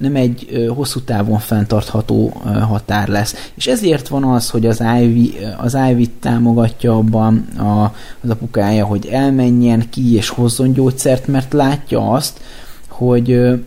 [0.00, 3.50] nem egy hosszú távon fenntartható határ lesz.
[3.54, 9.06] És ezért van az, hogy az Ivy, az Ivy támogatja abban a, az apukája, hogy
[9.06, 12.40] elmenjen ki és hozzon gyógyszert, mert látja azt,
[12.88, 13.60] hogy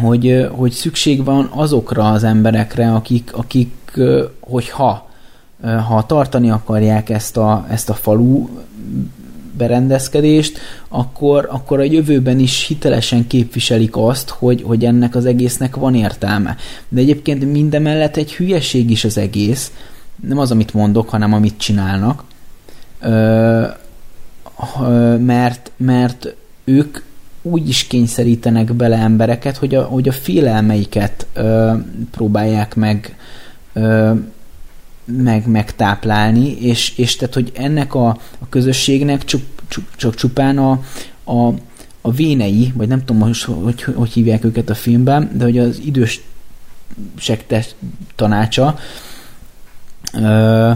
[0.00, 4.00] hogy, hogy szükség van azokra az emberekre, akik, akik
[4.40, 5.08] hogyha
[5.88, 8.48] ha tartani akarják ezt a, ezt a falu
[9.60, 10.58] berendezkedést,
[10.88, 16.56] akkor, akkor a jövőben is hitelesen képviselik azt, hogy, hogy ennek az egésznek van értelme.
[16.88, 19.72] De egyébként mindemellett egy hülyeség is az egész,
[20.26, 22.24] nem az, amit mondok, hanem amit csinálnak.
[23.00, 23.66] Ö,
[25.18, 26.34] mert, mert
[26.64, 26.98] ők
[27.42, 31.72] úgy is kényszerítenek bele embereket, hogy a, hogy a félelmeiket ö,
[32.10, 33.16] próbálják meg
[33.72, 34.12] ö,
[35.12, 38.08] meg, megtáplálni, és, és tehát, hogy ennek a,
[38.38, 39.40] a közösségnek csak,
[39.96, 40.82] csak, csupán a,
[41.24, 41.54] a,
[42.00, 45.80] a vénei, vagy nem tudom, hogy, hogy, hogy hívják őket a filmben, de hogy az
[45.84, 47.64] idősek
[48.16, 48.78] tanácsa
[50.12, 50.70] ö,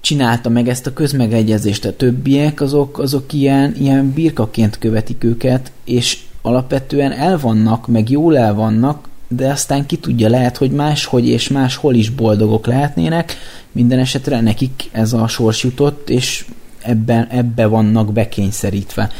[0.00, 6.18] csinálta meg ezt a közmegegyezést, a többiek azok, azok ilyen, ilyen birkaként követik őket, és
[6.42, 12.10] alapvetően elvannak, meg jól elvannak, de aztán ki tudja, lehet, hogy máshogy és máshol is
[12.10, 13.36] boldogok lehetnének,
[13.72, 16.46] minden esetre nekik ez a sors jutott, és
[16.82, 19.10] ebben, ebbe vannak bekényszerítve.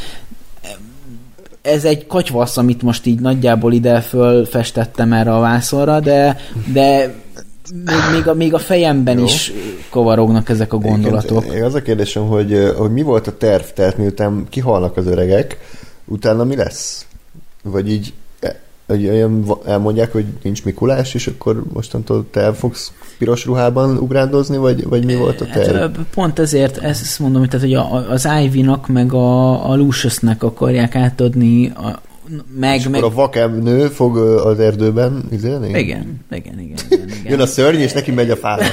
[1.63, 6.41] Ez egy katyvasz, amit most így nagyjából ide fölfestettem erre a vászorra, de,
[6.73, 7.15] de
[7.73, 9.25] még, még, a, még a fejemben Jó.
[9.25, 9.53] is
[9.91, 11.43] kavarognak ezek a gondolatok.
[11.43, 15.59] Egyébként az a kérdésem, hogy, hogy mi volt a terv, tehát miután kihalnak az öregek,
[16.05, 17.07] utána mi lesz?
[17.63, 18.13] Vagy így
[18.87, 25.05] olyan elmondják, hogy nincs Mikulás, és akkor mostantól te fogsz piros ruhában ugrándozni, vagy, vagy
[25.05, 25.77] mi volt a terv?
[25.77, 27.75] Hát, pont ezért ezt mondom, tehát, hogy
[28.09, 32.01] az Ivy-nak meg a, a Luciusnek akarják átadni a,
[32.59, 33.03] meg, és meg...
[33.03, 35.69] akkor a vakemnő fog az erdőben izélni?
[35.69, 36.59] Igen, igen, igen.
[36.59, 37.09] igen, igen.
[37.31, 38.65] Jön a szörny, és neki megy a fára.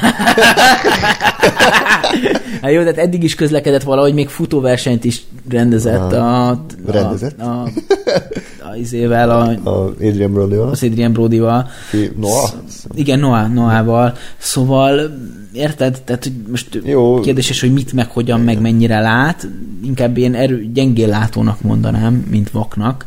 [2.62, 7.40] hát jó, tehát eddig is közlekedett valahogy, még futóversenyt is rendezett a, a, rendezett?
[7.40, 7.68] a, a,
[8.72, 10.70] a izével, a, a Adrian Brody-val.
[10.70, 11.70] Az Adrian Brody-val.
[12.16, 12.52] Noah?
[12.94, 14.18] Igen, Noah, Noah-val.
[14.38, 15.18] Szóval
[15.54, 16.02] érted?
[16.06, 17.20] Tehát hogy most Jó.
[17.20, 19.48] kérdéses, hogy mit, meg hogyan, meg mennyire lát.
[19.84, 23.06] Inkább ilyen erő, gyengén látónak mondanám, mint vaknak.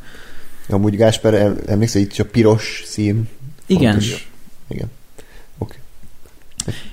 [0.68, 3.28] Amúgy Gásper, emlékszel, itt a piros szín.
[3.66, 3.90] Igen.
[3.90, 4.28] Fontos.
[4.68, 4.90] Igen.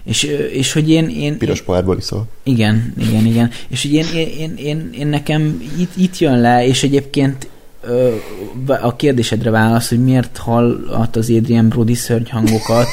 [0.03, 1.09] És, és hogy én...
[1.09, 2.27] én Piros pohárból iszol.
[2.43, 3.51] Igen, igen, igen.
[3.67, 7.47] És hogy én, én, én, én, én nekem itt, itt jön le, és egyébként
[8.81, 12.87] a kérdésedre válasz, hogy miért hallhat az Adrian Brody szörnyhangokat,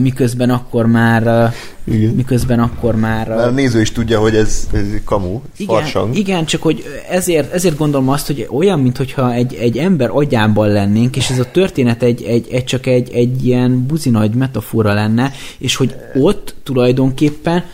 [0.00, 1.52] miközben akkor már
[1.84, 2.14] igen.
[2.14, 3.28] miközben akkor már...
[3.28, 6.16] Már a néző is tudja, hogy ez, ez kamu, igen, farsang.
[6.16, 11.16] Igen, csak hogy ezért, ezért gondolom azt, hogy olyan, mintha egy, egy ember agyában lennénk,
[11.16, 15.76] és ez a történet egy, egy, egy csak egy, egy ilyen buzinagy metafora lenne, és
[15.76, 17.64] hogy ott tulajdonképpen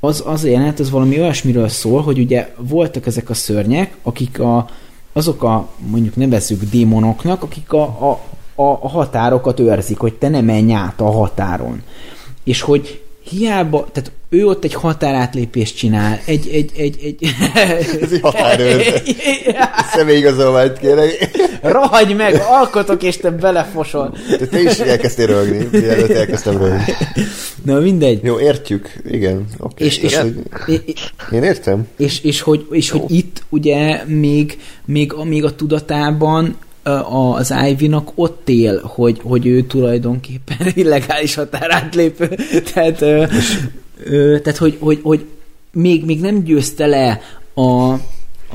[0.00, 4.68] az, az jelenet, az valami olyasmiről szól, hogy ugye voltak ezek a szörnyek, akik a,
[5.12, 8.20] azok a, mondjuk nevezzük démonoknak, akik a, a,
[8.54, 11.82] a határokat őrzik, hogy te ne menj át a határon.
[12.44, 17.28] És hogy hiába, tehát ő ott egy határátlépést csinál, egy, egy, egy, egy...
[18.02, 19.02] Ez egy határőr.
[19.94, 21.30] Személyigazolványt kérek.
[21.62, 24.16] Rahagy meg, alkotok, és te belefosol.
[24.38, 26.84] Te, te is elkezdtél rögni, mielőtt elkezdtem rögni.
[27.64, 28.24] Na mindegy.
[28.24, 29.46] Jó, értjük, igen.
[29.58, 29.86] Okay.
[29.86, 30.34] És, és, hogy...
[31.32, 31.88] Én értem.
[31.96, 36.56] És, és, hogy, és hogy itt ugye még, még, még a tudatában
[37.32, 42.36] az Ivy-nak ott él, hogy, hogy ő tulajdonképpen illegális határátlépő.
[42.72, 43.24] tehát, ö,
[44.04, 45.26] ö, tehát hogy, hogy, hogy
[45.72, 47.20] még, még nem győzte le
[47.54, 47.92] a,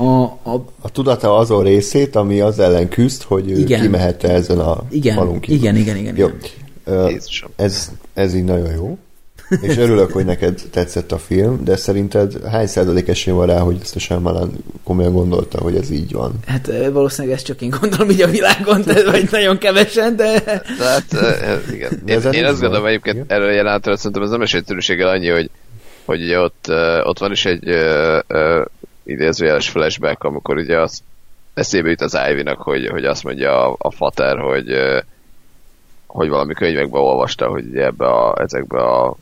[0.02, 3.80] a, a, a tudata azon részét, ami az ellen küzd, hogy ő igen.
[3.80, 5.60] kimehet ezen a igen, falun kívül.
[5.60, 6.16] Igen, igen, igen.
[6.16, 6.26] Jó.
[6.26, 7.20] Igen.
[7.56, 8.98] Ez, ez így nagyon jó
[9.60, 13.78] és örülök, hogy neked tetszett a film, de szerinted hány százalék esély van rá, hogy
[13.82, 14.52] ezt a Shyamalan
[14.84, 16.32] komolyan gondolta, hogy ez így van?
[16.46, 20.42] Hát valószínűleg ezt csak én gondolom így a világon, de, vagy nagyon kevesen, de...
[20.78, 21.04] Hát,
[21.72, 22.02] igen.
[22.06, 23.26] Én, én azt gondolom egyébként igen?
[23.28, 25.50] erről jelentően, szerintem ez nem esélytörűséggel annyi, hogy,
[26.04, 26.70] hogy ugye ott,
[27.02, 28.64] ott van is egy uh, uh,
[29.04, 31.00] idézőjeles flashback, amikor ugye az
[31.54, 34.74] eszébe jut az ivy hogy, hogy azt mondja a, a fater, hogy
[36.08, 39.16] hogy valami könyvekben olvasta, hogy ebbe a, ezekbe a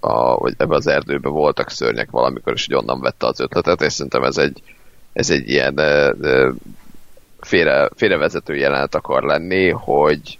[0.00, 3.92] a, vagy ebbe az erdőbe voltak szörnyek valamikor, és hogy onnan vette az ötletet, és
[3.92, 4.62] szerintem ez egy,
[5.12, 6.52] ez egy ilyen de, de
[7.40, 10.38] félre, félrevezető jelenet akar lenni, hogy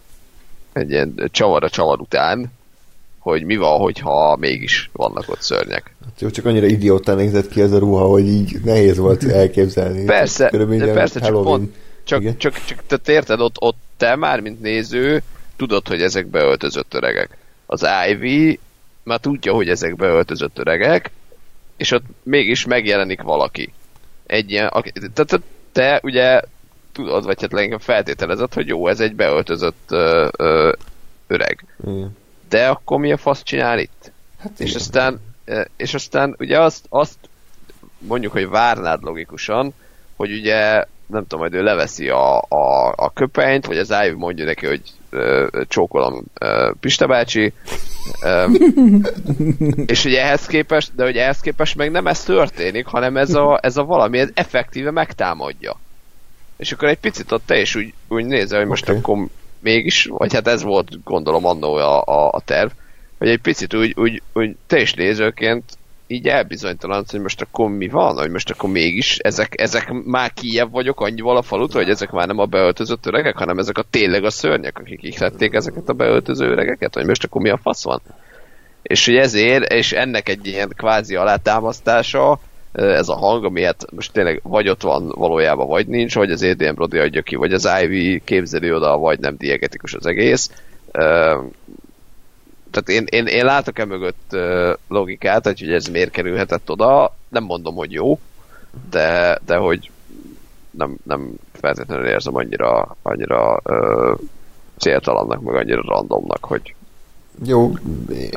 [0.73, 2.53] egy ilyen csavar a csavar után,
[3.19, 5.95] hogy mi van, hogyha mégis vannak ott szörnyek.
[6.05, 10.05] Hát jó, csak annyira idiótán nézett ki ez a ruha, hogy így nehéz volt elképzelni.
[10.05, 10.49] Persze,
[10.95, 15.23] persze csak, pont, csak, csak, csak, csak te érted, ott, ott te már, mint néző,
[15.57, 17.37] tudod, hogy ezek beöltözött öregek.
[17.67, 18.59] Az Ivy
[19.11, 21.11] már tudja, hogy ezek beöltözött öregek,
[21.77, 23.73] és ott mégis megjelenik valaki.
[24.27, 26.41] Egy ilyen, aki, tehát te ugye
[26.93, 30.73] tudod, vagy hát leginkább feltételezed, hogy jó, ez egy beöltözött ö, ö,
[31.27, 31.65] öreg.
[31.89, 32.05] Mm.
[32.49, 34.13] De akkor mi a fasz csinál itt?
[34.39, 35.21] Hát és aztán,
[35.77, 37.19] és aztán ugye azt, azt
[37.99, 39.75] mondjuk, hogy várnád logikusan,
[40.17, 44.45] hogy ugye nem tudom, majd ő leveszi a, a, a köpenyt, vagy az Ivy mondja
[44.45, 44.83] neki, hogy
[45.69, 46.25] csókolom
[46.81, 47.53] Pista bácsi,
[49.87, 53.59] és hogy ehhez képest, de hogy ehhez képest meg nem ez történik, hanem ez a,
[53.63, 55.81] ez a valami, ez effektíve megtámadja.
[56.57, 58.97] És akkor egy picit ott te is úgy, úgy nézel, hogy most okay.
[58.97, 59.27] akkor
[59.59, 62.71] mégis, vagy hát ez volt gondolom annó a, a, a terv,
[63.19, 65.65] hogy egy picit úgy, úgy, úgy te is nézőként
[66.11, 70.71] így elbizonytalanodsz, hogy most akkor mi van, hogy most akkor mégis ezek, ezek már kijebb
[70.71, 74.25] vagyok annyival a falut, hogy ezek már nem a beöltözött öregek, hanem ezek a tényleg
[74.25, 78.01] a szörnyek, akik ihlették ezeket a beöltöző öregeket, hogy most akkor mi a fasz van?
[78.83, 82.41] És hogy ezért, és ennek egy ilyen kvázi alátámasztása,
[82.73, 86.43] ez a hang, ami hát most tényleg vagy ott van valójában, vagy nincs, vagy az
[86.43, 90.51] Adrian Brody adja ki, vagy az Ivy képzeli oda, vagy nem diegetikus az egész.
[92.71, 94.37] Tehát én, én, én látok e mögött
[94.89, 98.19] logikát, hogy ez miért kerülhetett oda, nem mondom, hogy jó,
[98.91, 99.91] de, de hogy
[100.71, 104.15] nem, nem feltétlenül érzem annyira, annyira ö,
[104.77, 106.75] céltalannak, meg annyira randomnak, hogy
[107.45, 107.73] Jó,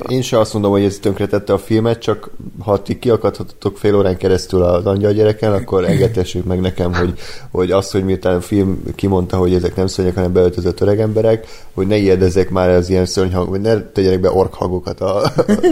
[0.08, 4.18] én sem azt mondom, hogy ez tönkretette a filmet, csak ha ti kiakadhatatok fél órán
[4.18, 7.14] keresztül az angyal gyereken, akkor engedtessük meg nekem, hogy,
[7.52, 11.48] hogy azt, hogy miután a film kimondta, hogy ezek nem szörnyek, hanem beöltözött öreg emberek,
[11.74, 15.32] hogy ne ijedezzek már az ilyen szörnyhang, vagy ne tegyenek be ork hangokat a,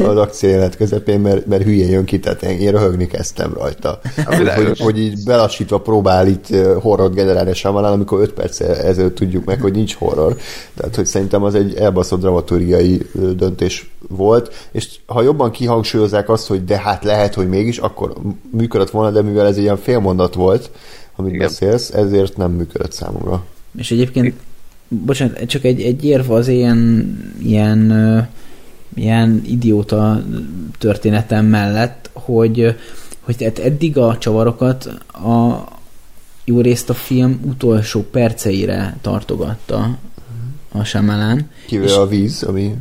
[0.09, 3.99] az akciójelet közepén, mert, mert hülye jön ki, tehát én, röhögni kezdtem rajta.
[4.25, 6.47] Hogy, hogy így belassítva próbál itt
[6.81, 10.35] horror generálni a Shyamalan, amikor 5 perc ezelőtt tudjuk meg, hogy nincs horror.
[10.75, 16.65] Tehát, hogy szerintem az egy elbaszott dramaturgiai döntés volt, és ha jobban kihangsúlyozzák azt, hogy
[16.65, 18.13] de hát lehet, hogy mégis, akkor
[18.51, 20.71] működött volna, de mivel ez egy ilyen félmondat volt,
[21.15, 21.47] amit Igen.
[21.47, 23.43] beszélsz, ezért nem működött számomra.
[23.77, 24.33] És egyébként,
[24.87, 28.29] bocsánat, csak egy, egy érv az ilyen, ilyen,
[28.95, 30.23] ilyen idióta
[30.77, 32.75] történetem mellett, hogy,
[33.19, 35.63] hogy tehát eddig a csavarokat a
[36.45, 39.97] jó részt a film utolsó perceire tartogatta
[40.71, 41.49] a Shyamalan.
[41.65, 42.75] Kivéve És- a víz, ami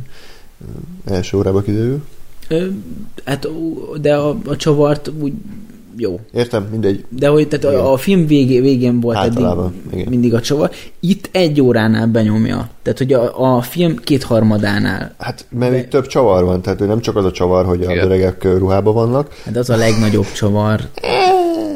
[1.05, 2.01] első órában kiderül.
[2.47, 2.65] Ö,
[3.25, 3.47] Hát,
[4.01, 5.33] de a, a csavart úgy
[5.97, 6.19] jó.
[6.33, 7.05] Értem, mindegy.
[7.09, 10.09] De hogy tehát a, a film végé, végén volt Általában, eddig igen.
[10.09, 10.71] mindig a csavar.
[10.99, 12.69] Itt egy óránál benyomja.
[12.81, 15.13] Tehát, hogy a, a film kétharmadánál.
[15.17, 17.97] Hát, mert itt több csavar van, tehát hogy nem csak az a csavar, hogy Igen.
[17.97, 19.33] öregek ö, ruhában vannak.
[19.45, 20.81] Hát az a legnagyobb csavar.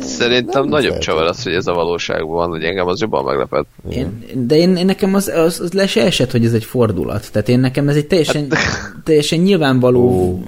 [0.05, 3.65] Szerintem Nem nagyobb csavar az, hogy ez a valóságban van, hogy engem az jobban meglepett.
[3.89, 7.31] Én, de én, én nekem az, az, az le se esett, hogy ez egy fordulat.
[7.31, 8.47] Tehát én nekem ez egy teljesen,
[9.03, 10.39] teljesen nyilvánvaló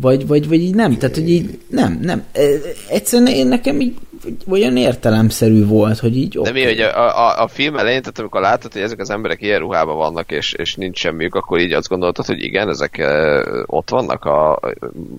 [0.00, 2.22] vagy, vagy, vagy így nem, tehát hogy így nem, nem.
[2.32, 2.42] E,
[2.88, 3.94] Egyszerűen én nekem így
[4.48, 8.40] olyan értelemszerű volt, hogy így De mi, hogy a, a, a film elején, tehát amikor
[8.40, 11.88] látod, hogy ezek az emberek ilyen ruhában vannak, és, és nincs semmiük, akkor így azt
[11.88, 14.60] gondoltad, hogy igen, ezek e, ott vannak a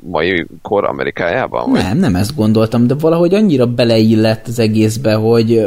[0.09, 1.71] mai kor Amerikájában?
[1.71, 1.81] Vagy?
[1.81, 5.65] Nem, nem ezt gondoltam, de valahogy annyira beleillett az egészbe, hogy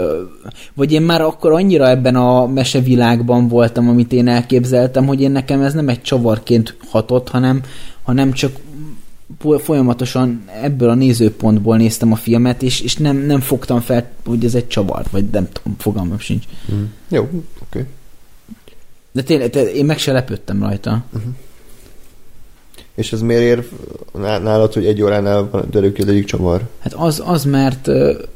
[0.74, 5.62] vagy én már akkor annyira ebben a mesevilágban voltam, amit én elképzeltem, hogy én nekem
[5.62, 7.62] ez nem egy csavarként hatott, hanem,
[8.02, 8.52] hanem csak
[9.58, 14.54] folyamatosan ebből a nézőpontból néztem a filmet, és, és nem, nem fogtam fel, hogy ez
[14.54, 16.44] egy csavar, vagy nem tudom, fogalmam sincs.
[17.08, 17.42] Jó, oké.
[17.68, 17.84] Okay.
[19.12, 21.04] De tényleg, te- én meg se lepődtem rajta.
[22.98, 23.68] És ez miért ér
[24.12, 26.62] ná- nálad, hogy egy óránál derül ki az egyik csavar?
[26.78, 27.82] Hát az, az mert,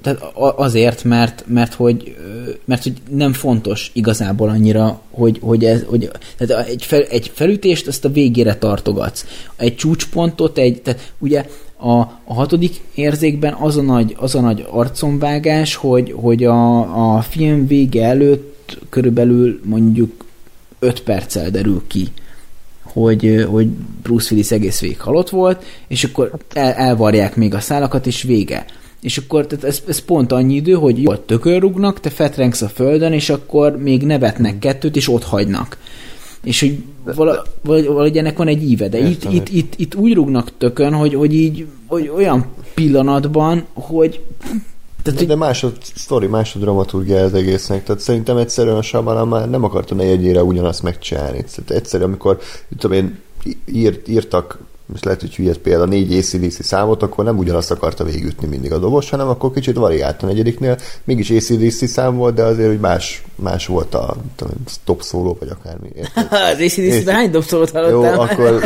[0.03, 2.17] tehát azért, mert, mert, hogy,
[2.65, 7.87] mert hogy nem fontos igazából annyira, hogy, hogy, ez, hogy tehát egy, fel, egy felütést
[7.87, 9.27] azt a végére tartogatsz.
[9.57, 14.67] Egy csúcspontot, egy, tehát ugye a, a hatodik érzékben az a nagy, az a nagy
[14.71, 20.25] arcomvágás, hogy, hogy a, a film vége előtt körülbelül mondjuk
[20.79, 22.09] 5 perccel derül ki,
[22.93, 23.67] hogy, hogy
[24.03, 28.65] Bruce Willis egész végig halott volt, és akkor el, elvarják még a szálakat, és vége.
[29.01, 33.13] És akkor tehát ez, ez pont annyi idő, hogy jól tökörrugnak, te fetrengsz a földön,
[33.13, 35.79] és akkor még nevetnek kettőt, és ott hagynak.
[36.43, 36.79] És hogy
[37.15, 41.15] vala, valahogy, ennek van egy íve, de itt, itt, itt, itt úgy rúgnak tökön, hogy,
[41.15, 44.21] hogy így hogy olyan pillanatban, hogy
[45.03, 47.85] tehát, De, de más a sztori, más a dramaturgia az egésznek.
[47.85, 51.45] Tehát szerintem egyszerűen a Shyamalan már nem akarta negyedjére ugyanazt megcsinálni.
[51.45, 52.39] Tehát egyszerűen, amikor
[52.79, 53.19] tudom én,
[53.67, 58.47] írt, írtak most lehet, hogy hülyet például négy ACDC számot, akkor nem ugyanazt akarta végigütni
[58.47, 60.79] mindig a dobos, hanem akkor kicsit variált a negyediknél.
[61.05, 65.49] Mégis ACDC szám volt, de azért, hogy más, más volt a tudom, stop szóló, vagy
[65.49, 65.89] akármi.
[65.95, 66.27] Érted?
[66.53, 68.21] az ACDC-ben hány dobszolót Jó, hallottál?
[68.21, 68.63] akkor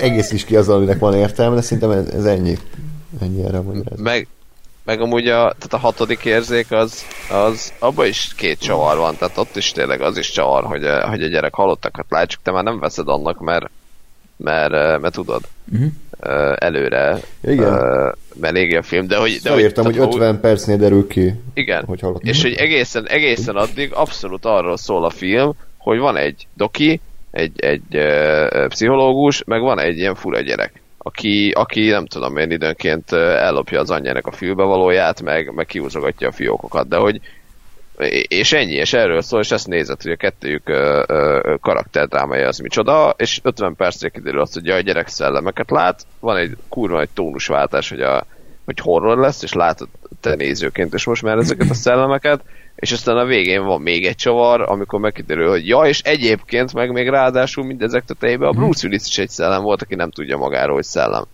[0.00, 2.58] egész is ki az, aminek van értelme, de szerintem ez, ez ennyi.
[3.20, 4.00] Ennyi erre magyarázat.
[4.00, 4.28] Meg,
[4.90, 9.38] meg amúgy a, tehát a hatodik érzék az, az abban is két csavar van, tehát
[9.38, 12.50] ott is tényleg az is csavar, hogy, a- hogy a gyerek halottakat lát, csak te
[12.50, 13.70] már nem veszed annak, mert,
[14.36, 15.42] mert, eh, mert tudod
[16.20, 17.74] eh, előre Igen.
[17.74, 18.10] eh,
[18.40, 19.40] mert égi a film, de hogy...
[19.42, 21.34] De hogy tehát, 50 percnél derül ki.
[21.54, 22.28] Igen, hogy hallottam.
[22.28, 27.60] és hogy egészen, egészen addig abszolút arról szól a film, hogy van egy doki, egy,
[27.60, 33.12] egy uh, pszichológus, meg van egy ilyen fura gyerek, aki, aki nem tudom én időnként
[33.12, 37.20] ellopja az anyjának a fülbevalóját, meg, meg kiúzogatja a fiókokat, de hogy
[38.28, 42.58] és ennyi, és erről szól, és ezt nézett, hogy a kettőjük ö, ö, karakterdrámája az
[42.58, 47.08] micsoda, és 50 percre kiderül azt, hogy a gyerek szellemeket lát, van egy kurva egy
[47.14, 48.26] tónusváltás, hogy, a,
[48.64, 49.88] hogy horror lesz, és látod
[50.20, 52.40] te nézőként is most már ezeket a szellemeket,
[52.80, 56.92] és aztán a végén van még egy csavar, amikor megkiderül, hogy ja, és egyébként meg
[56.92, 60.74] még ráadásul mindezek tetejében a Bruce Willis is egy szellem volt, aki nem tudja magáról,
[60.74, 61.24] hogy szellem.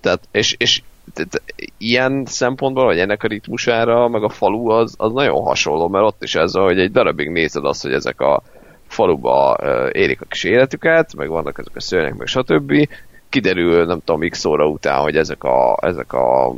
[0.00, 0.82] Tehát, és, és
[1.14, 1.42] tehát,
[1.78, 6.22] ilyen szempontból, vagy ennek a ritmusára, meg a falu az, az nagyon hasonló, mert ott
[6.22, 8.42] is ez, hogy egy darabig nézed azt, hogy ezek a
[8.86, 9.58] faluba
[9.92, 12.88] érik a kis életüket, meg vannak ezek a szörnyek, meg stb.
[13.28, 16.54] Kiderül, nem tudom, x óra után, hogy ezek a, ezek a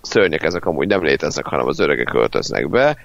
[0.00, 2.96] szörnyek, ezek amúgy nem léteznek, hanem az öregek költöznek be,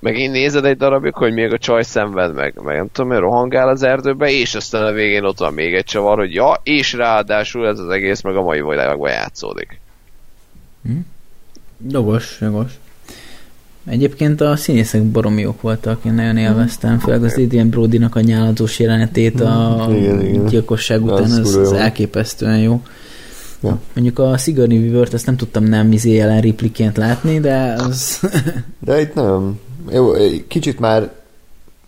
[0.00, 3.20] meg én nézed egy darabig, hogy még a csaj szenved, meg, meg nem tudom, hogy
[3.20, 6.92] rohangál az erdőbe, és aztán a végén ott van még egy csavar, hogy ja, és
[6.92, 9.80] ráadásul ez az egész meg a mai világban játszódik.
[10.82, 10.98] Hm?
[11.90, 12.72] Jogos, jogos.
[13.86, 18.78] Egyébként a színészek baromi jók voltak, én nagyon élveztem, főleg az Adrian Brody-nak a nyáladzós
[18.78, 20.46] jelenetét a igen, igen.
[20.46, 22.82] gyilkosság után, az, az, az elképesztően jó.
[23.62, 23.80] Ja.
[23.94, 28.20] Mondjuk a Sigourney weaver ezt nem tudtam nem izé jelen Ripley-ként látni, de az...
[28.78, 29.58] de itt nem.
[29.92, 30.12] Jó,
[30.48, 31.12] kicsit már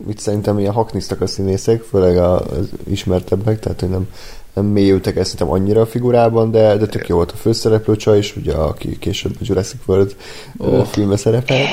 [0.05, 4.07] mit szerintem ilyen haknisztak a színészek, főleg az ismertebbek, tehát hogy nem
[4.53, 8.17] nem mélyültek ezt szerintem annyira a figurában, de, de tök jó volt a főszereplő csaj
[8.17, 10.15] is, ugye, aki később a Jurassic World
[10.57, 10.85] oh.
[10.85, 11.67] filmbe szerepelt.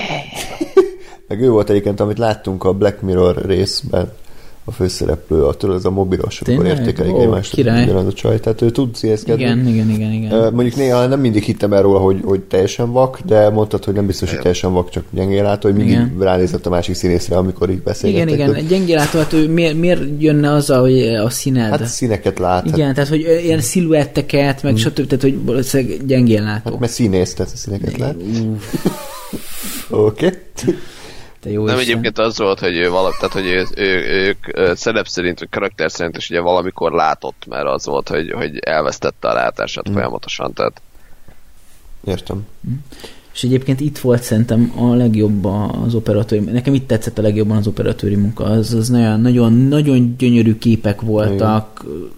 [1.29, 4.13] Meg ő volt egyébként, amit láttunk a Black Mirror részben,
[4.69, 8.95] a főszereplő, attól az a mobilos, akkor értékelik oh, egymást, a csaj, tehát ő tud
[8.95, 9.43] színészkedni.
[9.43, 10.53] Igen, igen, igen, igen.
[10.55, 14.07] Mondjuk néha nem mindig hittem el róla, hogy, hogy teljesen vak, de mondtad, hogy nem
[14.07, 16.17] biztos, hogy teljesen vak, csak gyengén látó, hogy mindig igen.
[16.19, 18.35] ránézett a másik színészre, amikor így beszélgettek.
[18.35, 21.71] Igen, igen, egy gyengén látó, hát ő miért, miért jönne az, hogy a színed?
[21.71, 22.67] Hát színeket lát.
[22.67, 22.95] Igen, hát...
[22.95, 24.81] tehát hogy ilyen sziluetteket, meg hmm.
[24.81, 25.07] stb.
[25.07, 26.71] Tehát, hogy valószínűleg gyengén látó.
[26.71, 28.15] Hát mert színész, tehát a színeket lát.
[29.91, 30.27] Oké.
[30.27, 30.75] Okay.
[31.41, 31.91] Te jó Nem, Isten.
[31.91, 35.91] egyébként az volt, hogy ő valami, tehát hogy ő, ő, ők szerep szerint, vagy karakter
[35.91, 39.93] szerint is ugye valamikor látott, mert az volt, hogy, hogy elvesztette a látását mm.
[39.93, 40.81] folyamatosan, tehát
[42.05, 42.47] Értem.
[42.69, 42.73] Mm.
[43.33, 45.45] És egyébként itt volt szerintem a legjobb
[45.85, 50.15] az operatőri, nekem itt tetszett a legjobban az operatőri munka, az, az nagyon, nagyon, nagyon
[50.19, 52.11] gyönyörű képek voltak, igen.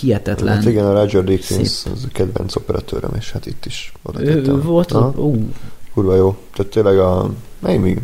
[0.00, 0.54] hihetetlen.
[0.54, 4.42] Hát igen, a Roger Dickens az a kedvenc operatőröm, és hát itt is oda ő,
[4.42, 5.34] ő volt, ó.
[5.94, 6.36] Kurva jó.
[6.54, 7.30] Tehát tényleg a,
[7.64, 8.00] még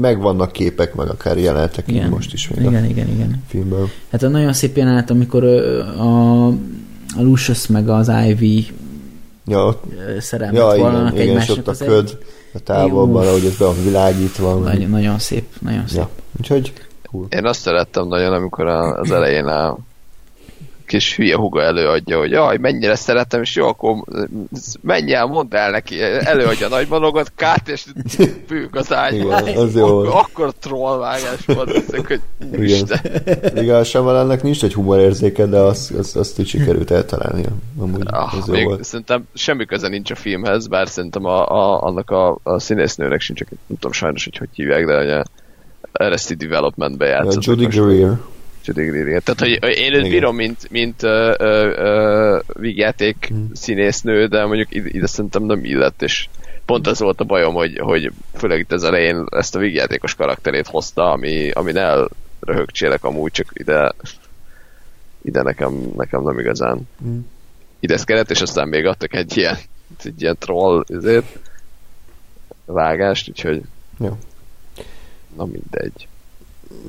[0.00, 2.08] megvannak képek, meg akár jelenetek igen.
[2.08, 3.42] most is még igen, a igen, igen.
[3.48, 3.88] filmből.
[4.10, 6.52] Hát a nagyon szép jelenet, amikor a, a
[7.18, 8.66] Lucius meg az Ivy
[9.46, 9.84] ja, ott,
[10.20, 12.18] szerelmet ja, igen, igen, és ott a köd
[12.54, 14.54] a távolban, ahogy ez be van világítva.
[14.54, 15.98] Nagyon, nagyon szép, nagyon szép.
[15.98, 16.08] Ja,
[16.38, 16.72] úgyhogy
[17.10, 17.26] cool.
[17.28, 19.78] Én azt szerettem nagyon, amikor az elején a
[20.86, 24.04] kis hülye huga előadja, hogy jaj, mennyire szeretem, és jó, akkor
[24.82, 27.84] menj el, mondd el neki, előadja a nagymanogat, kát, és
[28.48, 29.48] bők az ágyban.
[29.56, 29.86] az jó.
[29.86, 32.20] Akkor, akkor trollvágás volt, ezek, hogy
[32.62, 33.00] Isten.
[33.54, 37.44] Igen, ennek nincs egy humorérzéke, de azt, azt, azt így sikerült eltalálni.
[37.78, 38.84] Amúgy, ah, az még volt.
[38.84, 43.40] Szerintem semmi köze nincs a filmhez, bár szerintem a, a, annak a, a színésznőnek sincs,
[43.40, 45.24] nem tudom sajnos, hogy hogy hívják, de a
[45.92, 47.44] Arrested Development-be játszott.
[47.44, 48.18] Ja, Judy Greer.
[48.66, 53.48] Judy Tehát, hogy én őt bírom, mint, mint uh, vígjáték hmm.
[53.52, 56.28] színésznő, de mondjuk ide, ide szerintem nem illett, és
[56.64, 60.66] pont az volt a bajom, hogy, hogy főleg itt az elején ezt a vígjátékos karakterét
[60.66, 63.92] hozta, ami, amin elröhögcsélek amúgy, csak ide
[65.22, 67.28] ide nekem, nekem nem igazán hmm.
[67.80, 69.56] ideszkedett, és aztán még adtak egy ilyen,
[70.04, 71.38] egy ilyen troll ezért,
[72.64, 73.62] vágást, úgyhogy
[73.98, 74.18] Jó.
[75.36, 76.08] na mindegy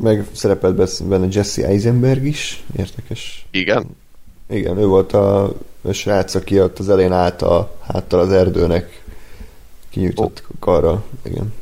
[0.01, 3.47] meg szerepelt benne Jesse Eisenberg is, érdekes.
[3.51, 3.85] Igen?
[4.49, 9.03] Igen, ő volt a, a srác, aki ott az elején állt a háttal az erdőnek
[9.89, 10.59] kinyújtott oh.
[10.59, 11.03] karral.
[11.23, 11.53] Igen.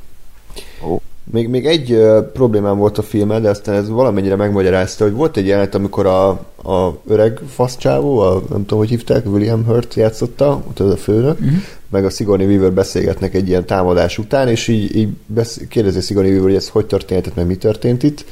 [1.31, 5.37] Még, még egy uh, problémám volt a filmmel, de aztán ez valamennyire megmagyarázta, hogy volt
[5.37, 6.27] egy jelenet, amikor a,
[6.69, 11.39] a öreg faszcsávó, a, nem tudom, hogy hívták, William Hurt játszotta, ott az a főnök,
[11.39, 11.57] uh-huh.
[11.89, 16.31] meg a Sigourney Weaver beszélgetnek egy ilyen támadás után, és így, így besz- kérdezi Sigourney
[16.31, 18.25] Weaver, hogy ez hogy történt, meg mi történt itt,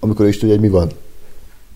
[0.00, 0.90] amikor ő is tudja, hogy mi van.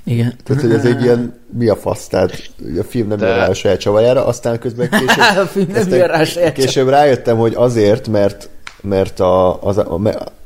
[0.05, 0.35] Igen.
[0.45, 3.27] Tehát, hogy ez egy ilyen, mi a fasz, tehát a film nem De...
[3.27, 8.09] rá a saját csavajára, aztán közben később, a film nem rá később rájöttem, hogy azért,
[8.09, 8.49] mert,
[8.81, 10.01] mert a, az, a,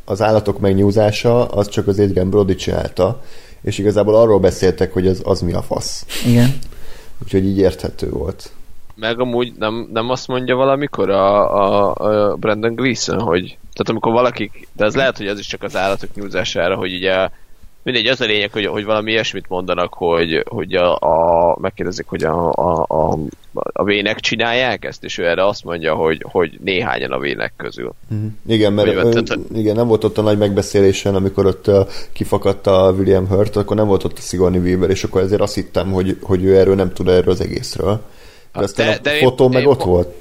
[0.08, 3.22] az állatok megnyúzása az csak az Adrian Brody csinálta,
[3.62, 6.06] és igazából arról beszéltek, hogy az, az mi a fasz.
[6.26, 6.58] Igen.
[7.22, 8.50] Úgyhogy így érthető volt.
[8.94, 11.94] Meg amúgy nem, nem azt mondja valamikor a, a,
[12.30, 15.76] a Brandon Gleeson, hogy tehát amikor valakik, de az lehet, hogy az is csak az
[15.76, 17.28] állatok nyúzására, hogy ugye
[17.92, 22.24] mindegy, az a lényeg, hogy, hogy valami ilyesmit mondanak, hogy, hogy a, a megkérdezik, hogy
[22.24, 23.18] a, a, a,
[23.72, 27.94] a vének csinálják ezt, és ő erre azt mondja, hogy, hogy néhányan a vének közül.
[28.46, 29.20] Igen, mert ö,
[29.54, 31.70] igen, nem volt ott a nagy megbeszélésen, amikor ott
[32.12, 35.54] kifakadt a William Hurt, akkor nem volt ott a Sigourney Weaver, és akkor ezért azt
[35.54, 38.00] hittem, hogy, hogy ő erről nem tud erről az egészről.
[38.52, 40.14] De Hát de- a de én- fotón meg én ott po- volt.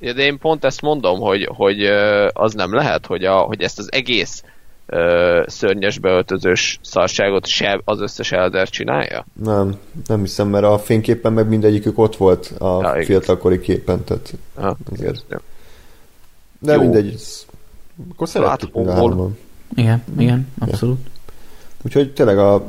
[0.00, 1.84] Ja, de én pont ezt mondom, hogy, hogy
[2.32, 4.42] az nem lehet, hogy, a, hogy ezt az egész
[4.86, 9.26] ö, szörnyes beöltözős szarságot se az összes Elder csinálja?
[9.42, 14.32] Nem, nem hiszem, mert a fényképen meg mindegyikük ott volt a Ja, fiatalkori képen, tehát
[14.54, 15.24] Aha, Azért.
[15.30, 15.38] jó.
[16.58, 16.80] de Jó.
[16.80, 17.12] mindegy.
[17.14, 17.46] ez-
[18.12, 19.10] Akkor szerettük mind a Láthatóból.
[19.16, 19.38] hárman.
[19.74, 20.98] Igen, igen, abszolút.
[21.84, 22.64] Úgyhogy tényleg a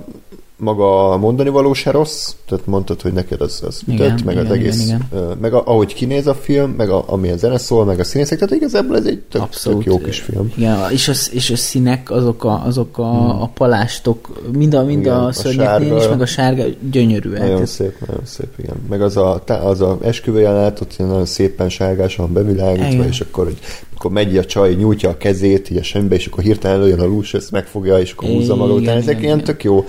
[0.64, 4.38] maga a mondani való se rossz, tehát mondtad, hogy neked az, az Igen, ütött, meg
[4.38, 7.58] az igen, egész, igen, ö, meg a, ahogy kinéz a film, meg a, amilyen zene
[7.58, 9.84] szól, meg a színészek, tehát igazából ez egy tök, Abszolút.
[9.84, 10.52] tök jó kis film.
[10.56, 15.02] Igen, és a, és a színek, azok a, azok a, a palástok, mind a, mind
[15.04, 15.12] Hmm.
[15.14, 17.40] Igen, a a szörnyeknél is, meg a sárga gyönyörűek.
[17.40, 18.76] Nagyon Tehát- szép, nagyon szép, igen.
[18.90, 23.08] Meg az a, az a esküvő jelenet, ott nagyon szépen sárgásan bevilágítva, Igen.
[23.08, 23.58] és akkor, hogy,
[23.96, 27.06] akkor megy a csaj, nyújtja a kezét, így a semmibe, és akkor hirtelen előjön a
[27.06, 28.98] lús, ezt megfogja, és akkor húzza maga Igen, után.
[28.98, 29.48] Ezek igen, ilyen igen.
[29.48, 29.86] tök jó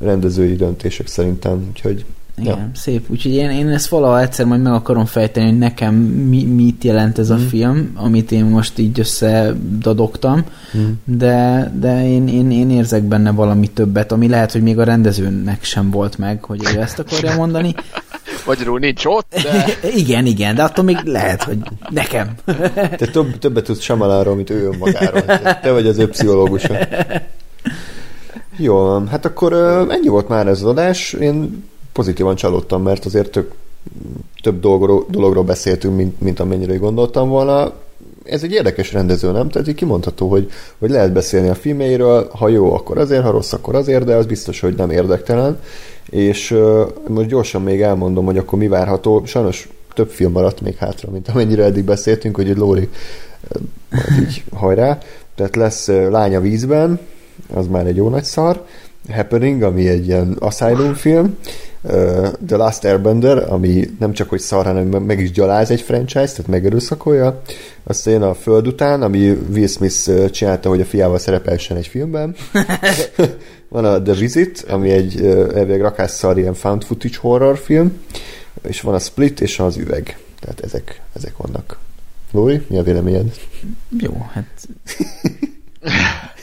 [0.00, 2.04] rendezői döntések szerintem, úgyhogy
[2.38, 2.70] Igen, Ja.
[2.74, 3.10] szép.
[3.10, 7.18] Úgyhogy én, én ezt valaha egyszer majd meg akarom fejteni, hogy nekem mi, mit jelent
[7.18, 7.44] ez a Mhm.
[7.44, 10.44] film, amit én most így összedadogtam,
[10.78, 10.90] mm.
[11.04, 15.64] de, de én, én, én érzek benne valami többet, ami lehet, hogy még a rendezőnek
[15.64, 17.74] sem volt meg, hogy ő ezt akarja mondani.
[18.46, 19.64] Magyarul nincs ott, de
[20.02, 21.58] Igen, igen, de attól még lehet, hogy
[21.90, 22.28] nekem.
[22.74, 25.24] Te több, többet tudsz Samaláról, mint ő önmagáról.
[25.24, 26.74] Te, te vagy az ő pszichológusa.
[28.56, 29.52] Jó, hát akkor
[29.90, 31.12] ennyi volt már ez az adás.
[31.12, 33.52] Én pozitívan csalódtam, mert azért tök,
[34.42, 37.72] több dologról, dologról beszéltünk, mint, mint amennyire gondoltam volna.
[38.24, 39.48] Ez egy érdekes rendező, nem?
[39.48, 43.52] Tehát így kimondható, hogy, hogy lehet beszélni a filmjeiről, ha jó, akkor azért, ha rossz,
[43.52, 45.60] akkor azért, de az biztos, hogy nem érdektelen.
[46.10, 49.24] És ö, most gyorsan még elmondom, hogy akkor mi várható.
[49.24, 52.88] Sajnos több film maradt még hátra, mint amennyire eddig beszéltünk, hogy egy Lóri
[53.90, 54.98] majd így hajrá.
[55.34, 57.00] Tehát lesz Lánya vízben,
[57.54, 58.66] az már egy jó nagy szar.
[59.10, 61.36] Happening, ami egy ilyen asylum film.
[62.46, 66.46] The Last Airbender, ami nem csak hogy szar, hanem meg is gyaláz egy franchise, tehát
[66.46, 67.42] megerőszakolja.
[67.82, 72.34] Aztán jön a Föld után, ami Will Smith csinálta, hogy a fiával szerepelsen egy filmben.
[73.68, 77.92] Van a The Visit, ami egy elvileg rakásszar ilyen found footage horror film,
[78.62, 80.18] és van a Split és az üveg.
[80.40, 81.78] Tehát ezek, ezek vannak.
[82.32, 83.34] Lóri, mi a véleményed?
[83.98, 84.68] Jó, hát...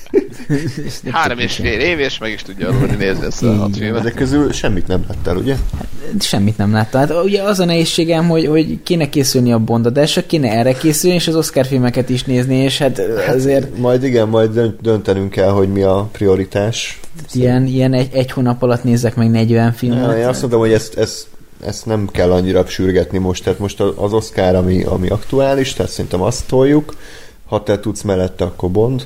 [1.11, 4.13] három és fél év, és meg is tudja aludni nézni ezt a hat Ezek filmet.
[4.13, 5.55] közül semmit nem láttál, ugye?
[6.19, 6.97] Semmit nem látta.
[6.97, 11.27] Hát ugye az a nehézségem, hogy, hogy kéne készülni a bondadásra, kéne erre készülni, és
[11.27, 15.71] az Oscar filmeket is nézni, és hát azért Majd igen, majd dönt- döntenünk kell, hogy
[15.71, 16.99] mi a prioritás.
[17.33, 20.11] ilyen, ilyen egy, egy hónap alatt nézzek meg 40 filmet.
[20.11, 21.27] Ja, én azt mondom, hogy ezt, ezt,
[21.65, 26.21] ezt nem kell annyira sürgetni most, tehát most az Oscar, ami, ami aktuális, tehát szerintem
[26.21, 26.95] azt toljuk.
[27.45, 29.05] Ha te tudsz mellette, akkor Bond,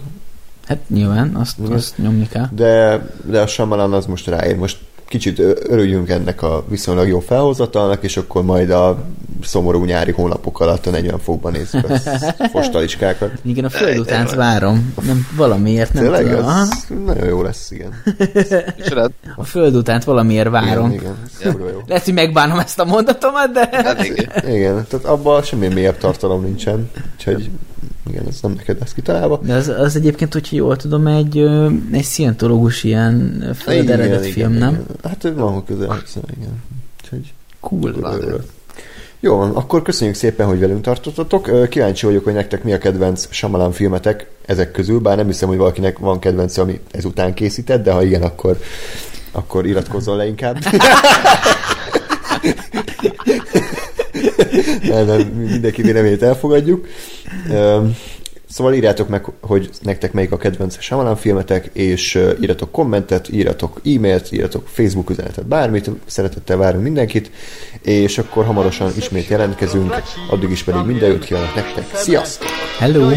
[0.65, 1.71] Hát nyilván, azt, Igen.
[1.71, 2.47] azt nyomni kell.
[2.51, 4.55] de, de a Shyamalan az most ráér.
[4.55, 4.77] Most
[5.07, 9.03] kicsit örüljünk ennek a viszonylag jó felhozatalnak, és akkor majd a
[9.41, 11.97] szomorú nyári hónapok alatt a 40 fokban nézzük a
[12.57, 13.31] fostaliskákat.
[13.41, 14.93] Igen, a föld után várom.
[15.05, 16.23] Nem, valamiért nem Tényleg?
[16.23, 16.49] tudom.
[16.49, 16.69] Ez
[17.05, 17.93] nagyon jó lesz, igen.
[19.35, 20.91] A föld után valamiért várom.
[20.91, 21.81] Igen, igen, jó.
[21.87, 23.69] Lehet, hogy megbánom ezt a mondatomat, de...
[23.71, 24.29] Hát igen.
[24.47, 27.49] Igen, tehát abban semmi mélyebb tartalom nincsen, úgyhogy
[28.09, 29.39] igen, ez nem neked lesz kitalálva.
[29.43, 31.37] De az, az egyébként, hogyha jól tudom, egy,
[31.91, 34.85] egy szientológus ilyen föld eredet film, nem?
[35.03, 36.63] Hát van, hogy közel, közel, igen.
[37.03, 37.33] Úgyhogy
[37.65, 38.43] Cool.
[39.19, 41.69] Jó, van, akkor köszönjük szépen, hogy velünk tartottatok.
[41.69, 45.57] Kíváncsi vagyok, hogy nektek mi a kedvenc Shyamalan filmetek ezek közül, bár nem hiszem, hogy
[45.57, 48.59] valakinek van kedvence, ami ezután készített, de ha igen, akkor,
[49.31, 50.57] akkor iratkozzon le inkább.
[54.83, 56.87] nem, nem, mindenki véleményét elfogadjuk.
[58.49, 64.31] Szóval írjátok meg, hogy nektek melyik a kedvenc Shyamalan filmetek, és írjatok kommentet, írjatok e-mailt,
[64.31, 67.31] írjatok Facebook üzenetet, bármit, szeretettel várunk mindenkit,
[67.81, 69.95] és akkor hamarosan ismét jelentkezünk,
[70.29, 71.85] addig is pedig minden jót kívánok nektek.
[71.93, 72.49] Sziasztok!
[72.79, 73.11] Hello!